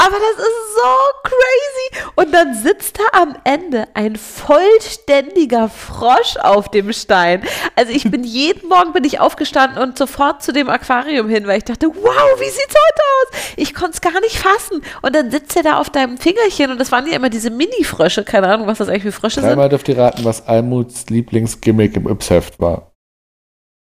Aber 0.00 0.16
das 0.16 0.46
ist 0.46 0.76
so 0.76 1.20
crazy. 1.24 2.10
Und 2.14 2.32
dann 2.32 2.54
sitzt 2.54 2.98
da 2.98 3.20
am 3.20 3.36
Ende 3.44 3.86
ein 3.92 4.16
vollständiger 4.16 5.68
Frosch 5.68 6.36
auf 6.40 6.70
dem 6.70 6.92
Stein. 6.94 7.42
Also 7.76 7.92
ich 7.92 8.10
bin 8.10 8.24
jeden 8.24 8.68
Morgen 8.68 8.94
bin 8.94 9.04
ich 9.04 9.20
aufgestanden 9.20 9.82
und 9.82 9.98
sofort 9.98 10.42
zu 10.42 10.52
dem 10.52 10.70
Aquarium 10.70 11.28
hin, 11.28 11.46
weil 11.46 11.58
ich 11.58 11.64
dachte, 11.64 11.88
wow, 11.88 12.40
wie 12.40 12.44
sieht's 12.44 12.74
heute 12.74 13.02
aus? 13.36 13.40
Ich 13.56 13.74
konnte 13.74 13.92
es 13.92 14.00
gar 14.00 14.18
nicht 14.20 14.38
fassen. 14.38 14.82
Und 15.02 15.14
dann 15.14 15.30
sitzt 15.30 15.54
er 15.56 15.64
da 15.64 15.78
auf 15.78 15.90
deinem 15.90 16.16
Fingerchen 16.16 16.70
und 16.70 16.80
das 16.80 16.90
waren 16.92 17.06
ja 17.06 17.14
immer 17.16 17.28
diese 17.28 17.50
Mini-Frösche. 17.50 18.24
Keine 18.24 18.48
Ahnung, 18.48 18.66
was 18.66 18.78
das 18.78 18.88
eigentlich 18.88 19.02
für 19.02 19.12
Frösche 19.12 19.40
sind. 19.40 19.50
Dreimal 19.50 19.68
dürft 19.68 19.88
ihr 19.88 19.98
raten, 19.98 20.24
was 20.24 20.46
Almuts 20.46 21.10
Lieblingsgimmick 21.10 21.96
im 21.96 22.08
Yps-Heft 22.08 22.58
war. 22.58 22.92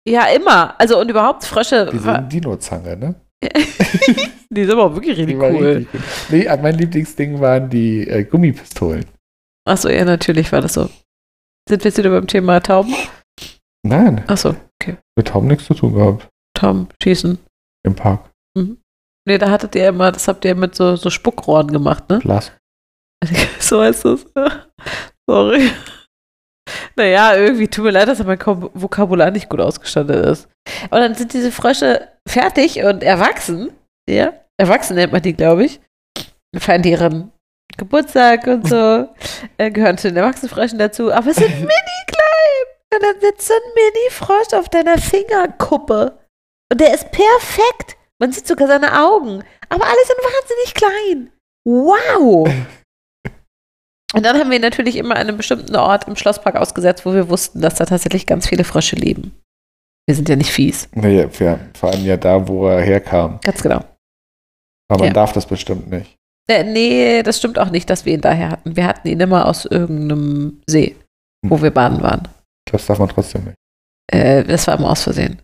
Ja, 0.08 0.26
immer. 0.28 0.80
Also 0.80 1.00
und 1.00 1.10
überhaupt 1.10 1.46
Frösche. 1.46 1.90
Diese 1.92 2.20
Dino-Zange, 2.30 2.96
ne? 2.96 3.16
Die 4.50 4.64
sind 4.64 4.72
aber 4.72 4.86
auch 4.86 4.94
wirklich 4.96 5.18
richtig 5.18 5.38
cool. 5.38 5.66
richtig. 5.66 6.02
Nee, 6.30 6.46
äh, 6.46 6.58
mein 6.62 6.78
Lieblingsding 6.78 7.40
waren 7.40 7.70
die 7.70 8.08
äh, 8.08 8.24
Gummipistolen. 8.24 9.06
Achso, 9.68 9.90
ja, 9.90 10.06
natürlich 10.06 10.52
war 10.52 10.62
das 10.62 10.74
so. 10.74 10.90
Sind 11.68 11.84
wir 11.84 11.90
jetzt 11.90 11.98
wieder 11.98 12.12
beim 12.12 12.28
Thema 12.28 12.60
Tauben? 12.62 12.94
Nein, 13.84 14.24
Achso, 14.28 14.56
mit 15.18 15.28
Tauben 15.28 15.48
nichts 15.48 15.66
zu 15.66 15.74
tun 15.74 15.94
gehabt. 15.94 16.28
Tauben 16.56 16.88
schießen. 17.02 17.38
Im 17.84 17.96
Park. 17.96 18.30
Nee, 19.28 19.40
da 19.40 19.50
hattet 19.50 19.76
ihr 19.76 19.90
immer, 19.90 20.12
das 20.12 20.28
habt 20.28 20.46
ihr 20.46 20.54
mit 20.54 20.76
so, 20.76 20.96
so 20.96 21.10
Spuckrohren 21.10 21.72
gemacht, 21.72 22.10
ne? 22.10 22.20
Glas. 22.20 22.52
so 23.60 23.82
heißt 23.82 24.06
das. 24.06 24.26
Sorry. 25.30 25.72
Naja, 26.98 27.36
irgendwie 27.36 27.68
tut 27.68 27.84
mir 27.84 27.92
leid, 27.92 28.08
dass 28.08 28.24
mein 28.24 28.40
Vokabular 28.40 29.32
nicht 29.32 29.50
gut 29.50 29.60
ausgestattet 29.60 30.26
ist. 30.26 30.48
Und 30.84 31.00
dann 31.00 31.14
sind 31.16 31.34
diese 31.34 31.52
Frösche 31.52 32.08
fertig 32.28 32.84
und 32.84 33.04
erwachsen. 33.04 33.72
Ja, 34.10 34.34
erwachsen 34.58 34.96
nennt 34.96 35.12
man 35.12 35.22
die, 35.22 35.34
glaube 35.34 35.66
ich. 35.66 35.80
Feiern 36.58 36.82
die 36.82 36.92
ihren 36.92 37.32
Geburtstag 37.78 38.48
und 38.48 38.68
so. 38.68 39.10
äh, 39.58 39.72
gehören 39.72 39.98
zu 39.98 40.08
den 40.08 40.18
Erwachsenenfröschen 40.18 40.80
dazu. 40.80 41.12
Aber 41.12 41.32
es 41.32 41.36
sind 41.36 41.50
mini 41.60 42.00
klein. 42.08 42.94
Und 42.94 43.04
dann 43.04 43.20
sitzt 43.20 43.48
so 43.48 43.54
ein 43.54 43.74
Mini-Frosch 43.76 44.54
auf 44.54 44.70
deiner 44.70 44.98
Fingerkuppe. 44.98 46.18
Und 46.72 46.80
der 46.80 46.94
ist 46.94 47.12
perfekt. 47.12 47.98
Man 48.20 48.32
sieht 48.32 48.48
sogar 48.48 48.68
seine 48.68 49.04
Augen. 49.04 49.44
Aber 49.68 49.86
alle 49.86 50.06
sind 50.06 50.20
wahnsinnig 50.20 50.74
klein. 50.74 51.32
Wow. 51.66 52.50
Und 54.16 54.26
dann 54.26 54.38
haben 54.38 54.50
wir 54.50 54.60
natürlich 54.60 54.96
immer 54.96 55.16
an 55.16 55.28
einem 55.28 55.38
bestimmten 55.38 55.76
Ort 55.76 56.08
im 56.08 56.16
Schlosspark 56.16 56.56
ausgesetzt, 56.56 57.06
wo 57.06 57.14
wir 57.14 57.30
wussten, 57.30 57.62
dass 57.62 57.76
da 57.76 57.86
tatsächlich 57.86 58.26
ganz 58.26 58.48
viele 58.48 58.64
Frösche 58.64 58.96
leben. 58.96 59.36
Wir 60.08 60.16
sind 60.16 60.30
ja 60.30 60.36
nicht 60.36 60.52
fies. 60.52 60.88
Naja, 60.94 61.28
ja, 61.40 61.60
vor 61.78 61.92
allem 61.92 62.06
ja 62.06 62.16
da, 62.16 62.48
wo 62.48 62.68
er 62.68 62.82
herkam. 62.82 63.40
Ganz 63.44 63.62
genau. 63.62 63.84
Aber 64.88 65.00
man 65.00 65.08
Ja. 65.08 65.14
darf 65.14 65.34
das 65.34 65.46
bestimmt 65.46 65.90
nicht. 65.90 66.16
Äh, 66.48 66.64
nee, 66.64 67.24
das 67.24 67.40
stimmt 67.40 67.58
auch 67.58 67.72
nicht, 67.72 67.90
dass 67.90 68.06
wir 68.06 68.14
ihn 68.14 68.22
daher 68.22 68.52
hatten. 68.52 68.76
Wir 68.76 68.86
hatten 68.86 69.08
ihn 69.08 69.20
immer 69.20 69.48
aus 69.48 69.66
irgendeinem 69.66 70.62
See, 70.68 70.96
wo 71.46 71.56
Hm. 71.58 71.64
wir 71.64 71.72
baden 71.72 72.02
waren. 72.04 72.28
Das 72.72 72.86
darf 72.86 73.00
man 73.00 73.10
trotzdem 73.10 73.46
nicht. 73.46 73.56
Äh, 74.12 74.44
das 74.44 74.68
war 74.68 74.78
immer 74.78 74.92
aus 74.92 75.04
Versehen. 75.04 75.42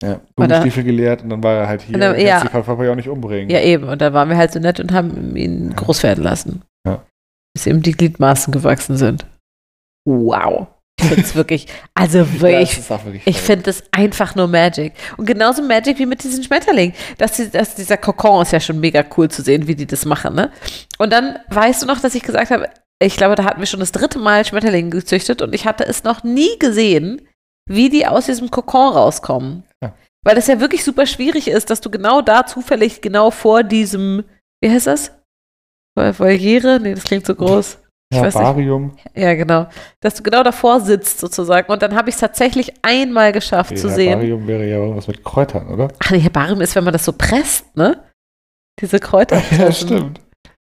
Ja. 0.00 0.20
Gummistiefel 0.36 0.84
gelehrt 0.84 1.22
und 1.22 1.30
dann 1.30 1.42
war 1.42 1.54
er 1.56 1.66
halt 1.68 1.82
hier. 1.82 1.94
Und 1.96 2.00
dann- 2.00 2.14
ja. 2.20 2.44
ja 2.44 2.92
auch 2.92 2.94
nicht 2.94 3.08
umbringen. 3.08 3.50
Ja, 3.50 3.60
eben. 3.60 3.88
Und 3.88 4.00
dann 4.00 4.12
waren 4.12 4.28
wir 4.28 4.36
halt 4.36 4.52
so 4.52 4.60
nett 4.60 4.78
und 4.78 4.92
haben 4.92 5.34
ihn 5.36 5.74
groß 5.74 6.04
werden 6.04 6.22
lassen. 6.22 6.62
Ja. 6.86 7.02
Bis 7.54 7.66
ihm 7.66 7.82
die 7.82 7.92
Gliedmaßen 7.92 8.52
gewachsen 8.52 8.96
sind. 8.96 9.26
Wow. 10.06 10.68
Ich 11.00 11.06
finde 11.06 11.22
es 11.22 11.34
wirklich, 11.34 11.66
also 11.94 12.18
Ja, 12.18 12.40
wirklich, 12.40 12.90
auch 12.90 13.04
wirklich 13.04 13.26
Ich 13.26 13.40
finde 13.40 13.64
das 13.64 13.84
einfach 13.92 14.34
nur 14.34 14.48
Magic. 14.48 14.94
Und 15.16 15.26
genauso 15.26 15.62
Magic 15.62 15.98
wie 15.98 16.06
mit 16.06 16.22
diesen 16.22 16.42
Schmetterlingen. 16.42 16.94
Dass, 17.18 17.32
die, 17.32 17.50
dass 17.50 17.74
dieser 17.74 17.96
Kokon 17.96 18.42
ist 18.42 18.52
ja 18.52 18.60
schon 18.60 18.80
mega 18.80 19.04
cool 19.16 19.30
zu 19.30 19.42
sehen, 19.42 19.66
wie 19.66 19.74
die 19.74 19.86
das 19.86 20.04
machen, 20.04 20.34
ne? 20.34 20.50
Und 20.98 21.12
dann 21.12 21.38
weißt 21.48 21.82
du 21.82 21.86
noch, 21.86 22.00
dass 22.00 22.14
ich 22.14 22.22
gesagt 22.22 22.50
habe, 22.50 22.68
ich 23.00 23.16
glaube, 23.16 23.36
da 23.36 23.44
hatten 23.44 23.60
wir 23.60 23.66
schon 23.66 23.80
das 23.80 23.92
dritte 23.92 24.18
Mal 24.18 24.44
Schmetterlinge 24.44 24.90
gezüchtet 24.90 25.40
und 25.40 25.54
ich 25.54 25.66
hatte 25.66 25.86
es 25.86 26.02
noch 26.02 26.24
nie 26.24 26.58
gesehen, 26.58 27.22
wie 27.68 27.90
die 27.90 28.06
aus 28.06 28.26
diesem 28.26 28.50
Kokon 28.50 28.92
rauskommen. 28.92 29.62
Ja. 29.82 29.94
Weil 30.24 30.34
das 30.34 30.48
ja 30.48 30.58
wirklich 30.58 30.82
super 30.82 31.06
schwierig 31.06 31.48
ist, 31.48 31.70
dass 31.70 31.80
du 31.80 31.90
genau 31.90 32.22
da 32.22 32.44
zufällig 32.44 33.00
genau 33.00 33.30
vor 33.30 33.62
diesem, 33.62 34.24
wie 34.60 34.70
heißt 34.70 34.88
das? 34.88 35.12
Vol- 35.98 36.18
Voliere? 36.18 36.78
Nee, 36.80 36.94
das 36.94 37.04
klingt 37.04 37.26
so 37.26 37.34
groß. 37.34 37.78
Ich. 38.10 38.18
Herbarium. 38.18 38.92
Ja, 39.14 39.34
genau. 39.34 39.66
Dass 40.00 40.14
du 40.14 40.22
genau 40.22 40.42
davor 40.42 40.80
sitzt 40.80 41.20
sozusagen. 41.20 41.70
Und 41.70 41.82
dann 41.82 41.94
habe 41.94 42.08
ich 42.08 42.14
es 42.14 42.20
tatsächlich 42.20 42.72
einmal 42.82 43.32
geschafft 43.32 43.72
Nee, 43.72 43.76
zu 43.76 43.90
sehen. 43.90 44.08
Herbarium 44.08 44.46
wäre 44.46 44.64
ja 44.66 44.76
irgendwas 44.78 45.06
mit 45.08 45.22
Kräutern, 45.22 45.68
oder? 45.68 45.88
Ach 45.98 46.10
nee, 46.10 46.20
Herbarium 46.20 46.60
ist, 46.62 46.74
wenn 46.74 46.84
man 46.84 46.92
das 46.94 47.04
so 47.04 47.12
presst, 47.12 47.76
ne? 47.76 48.02
Diese 48.80 48.98
Kräuter. 48.98 49.42
Ja, 49.58 49.70
stimmt. 49.72 50.20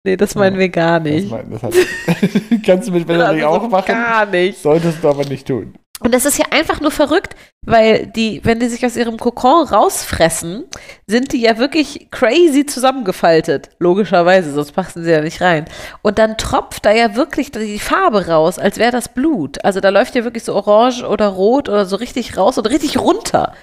Nee, 0.06 0.18
das 0.18 0.36
meinen 0.36 0.58
wir 0.58 0.70
gar 0.70 1.00
Das, 1.00 1.12
nicht. 1.12 1.30
mein, 1.32 1.50
das 1.52 1.62
hat, 1.64 1.74
kannst 2.66 2.88
du 2.88 2.92
mit 2.94 3.08
Melanie 3.08 3.44
Also 3.44 3.66
auch 3.66 3.70
machen, 3.70 3.88
Gar 3.88 4.26
nicht. 4.26 4.62
solltest 4.62 5.04
du 5.04 5.10
aber 5.10 5.24
nicht 5.26 5.46
tun. 5.48 5.76
Und 6.02 6.14
das 6.14 6.26
ist 6.26 6.38
ja 6.38 6.46
einfach 6.52 6.80
nur 6.82 6.92
verrückt, 6.92 7.36
weil 7.70 8.08
die, 8.08 8.42
wenn 8.44 8.60
die 8.60 8.68
sich 8.68 8.86
aus 8.86 8.96
ihrem 8.96 9.18
Kokon 9.18 9.68
rausfressen, 9.68 10.66
sind 11.08 11.32
die 11.34 11.42
ja 11.42 11.58
wirklich 11.58 12.08
crazy 12.12 12.66
zusammengefaltet. 12.66 13.70
Logischerweise, 13.80 14.52
sonst 14.52 14.72
passen 14.74 15.04
sie 15.04 15.12
ja 15.12 15.22
nicht 15.22 15.42
rein. 15.42 15.66
Und 16.02 16.18
dann 16.20 16.38
tropft 16.38 16.86
da 16.86 16.92
ja 16.92 17.16
wirklich 17.16 17.52
die 17.52 17.80
Farbe 17.80 18.28
raus, 18.28 18.60
als 18.60 18.78
wäre 18.78 18.92
das 18.92 19.10
Blut. 19.10 19.64
Also 19.64 19.80
da 19.80 19.90
läuft 19.90 20.16
ja 20.16 20.24
wirklich 20.24 20.44
so 20.44 20.56
orange 20.56 21.04
oder 21.08 21.28
rot 21.28 21.70
oder 21.70 21.86
so 21.86 21.96
richtig 21.96 22.38
raus 22.38 22.58
und 22.58 22.70
richtig 22.70 22.98
runter. 23.00 23.54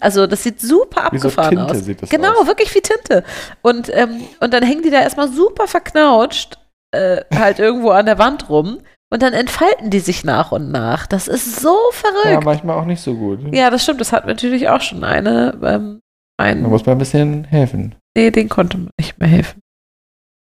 Also 0.00 0.26
das 0.28 0.42
sieht 0.44 0.60
super 0.60 1.08
Wie 1.10 1.18
so 1.18 1.28
abgefahren 1.28 1.56
Tinte 1.56 1.72
aus. 1.72 1.78
sieht 1.84 2.02
das 2.02 2.08
Genau, 2.10 2.40
aus. 2.40 2.46
wirklich 2.46 2.72
wie 2.74 2.80
Tinte. 2.82 3.24
Und, 3.62 3.90
ähm, 3.94 4.22
und 4.40 4.54
dann 4.54 4.62
hängen 4.62 4.82
die 4.82 4.90
da 4.90 5.00
erstmal 5.00 5.28
super 5.28 5.66
verknautscht, 5.66 6.56
äh, 6.92 7.22
halt 7.34 7.58
irgendwo 7.58 7.90
an 7.90 8.06
der 8.06 8.18
Wand 8.18 8.48
rum. 8.48 8.78
Und 9.12 9.22
dann 9.22 9.34
entfalten 9.34 9.90
die 9.90 10.00
sich 10.00 10.24
nach 10.24 10.52
und 10.52 10.70
nach. 10.70 11.06
Das 11.06 11.28
ist 11.28 11.60
so 11.60 11.76
verrückt. 11.90 12.24
Ja, 12.30 12.40
manchmal 12.40 12.78
auch 12.78 12.86
nicht 12.86 13.02
so 13.02 13.14
gut. 13.14 13.40
Ja, 13.54 13.68
das 13.68 13.82
stimmt. 13.82 14.00
Das 14.00 14.10
hat 14.10 14.26
natürlich 14.26 14.70
auch 14.70 14.80
schon 14.80 15.04
eine, 15.04 15.52
ähm, 15.52 15.60
Man 15.60 16.00
Mein, 16.38 16.62
muss 16.62 16.86
mal 16.86 16.92
ein 16.92 16.98
bisschen 16.98 17.44
helfen. 17.44 17.94
nee, 18.16 18.30
den 18.30 18.48
konnte 18.48 18.78
man 18.78 18.88
nicht 18.98 19.18
mehr 19.20 19.28
helfen. 19.28 19.60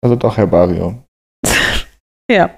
Also 0.03 0.17
doch, 0.17 0.37
Herbarium. 0.39 1.05
Ja. 2.31 2.49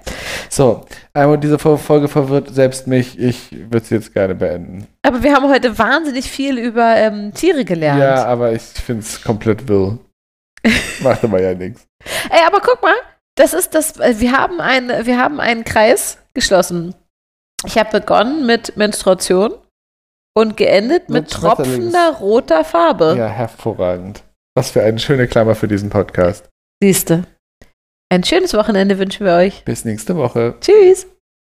So, 0.49 0.85
einmal 1.13 1.37
diese 1.37 1.59
Folge 1.59 2.07
verwirrt 2.07 2.55
selbst 2.55 2.87
mich. 2.87 3.19
Ich 3.19 3.51
würde 3.51 3.85
sie 3.85 3.95
jetzt 3.95 4.13
gerne 4.13 4.33
beenden. 4.33 4.87
Aber 5.01 5.21
wir 5.21 5.35
haben 5.35 5.49
heute 5.49 5.77
wahnsinnig 5.77 6.31
viel 6.31 6.57
über 6.57 6.95
ähm, 6.95 7.33
Tiere 7.33 7.65
gelernt. 7.65 7.99
Ja, 8.01 8.23
aber 8.23 8.53
ich 8.53 8.61
finde 8.61 9.01
es 9.01 9.21
komplett 9.21 9.67
wirr. 9.67 9.99
Macht 11.03 11.21
aber 11.25 11.41
ja 11.41 11.53
nichts. 11.53 11.85
Ey, 12.29 12.39
aber 12.47 12.61
guck 12.61 12.81
mal, 12.81 12.93
das 13.37 13.53
ist 13.53 13.73
das, 13.73 13.97
äh, 13.99 14.19
wir 14.19 14.33
haben, 14.33 14.59
ein, 14.59 14.89
wir 15.05 15.17
haben 15.17 15.39
einen 15.39 15.63
Kreis 15.63 16.17
geschlossen. 16.33 16.93
Ich 17.65 17.77
habe 17.77 17.99
begonnen 17.99 18.45
mit 18.45 18.77
Menstruation 18.77 19.53
und 20.35 20.57
geendet 20.57 21.09
mit 21.09 21.23
Mit 21.23 21.31
tropfender 21.31 22.17
roter 22.19 22.63
Farbe. 22.63 23.15
Ja, 23.17 23.27
hervorragend. 23.27 24.23
Was 24.55 24.71
für 24.71 24.83
eine 24.83 24.99
schöne 24.99 25.27
Klammer 25.27 25.55
für 25.55 25.67
diesen 25.67 25.89
Podcast. 25.89 26.49
Siehste. 26.81 27.23
Ein 28.09 28.23
schönes 28.23 28.53
Wochenende 28.53 28.99
wünschen 28.99 29.25
wir 29.25 29.33
euch. 29.33 29.63
Bis 29.65 29.85
nächste 29.85 30.15
Woche. 30.15 30.55
Tschüss. 30.61 31.07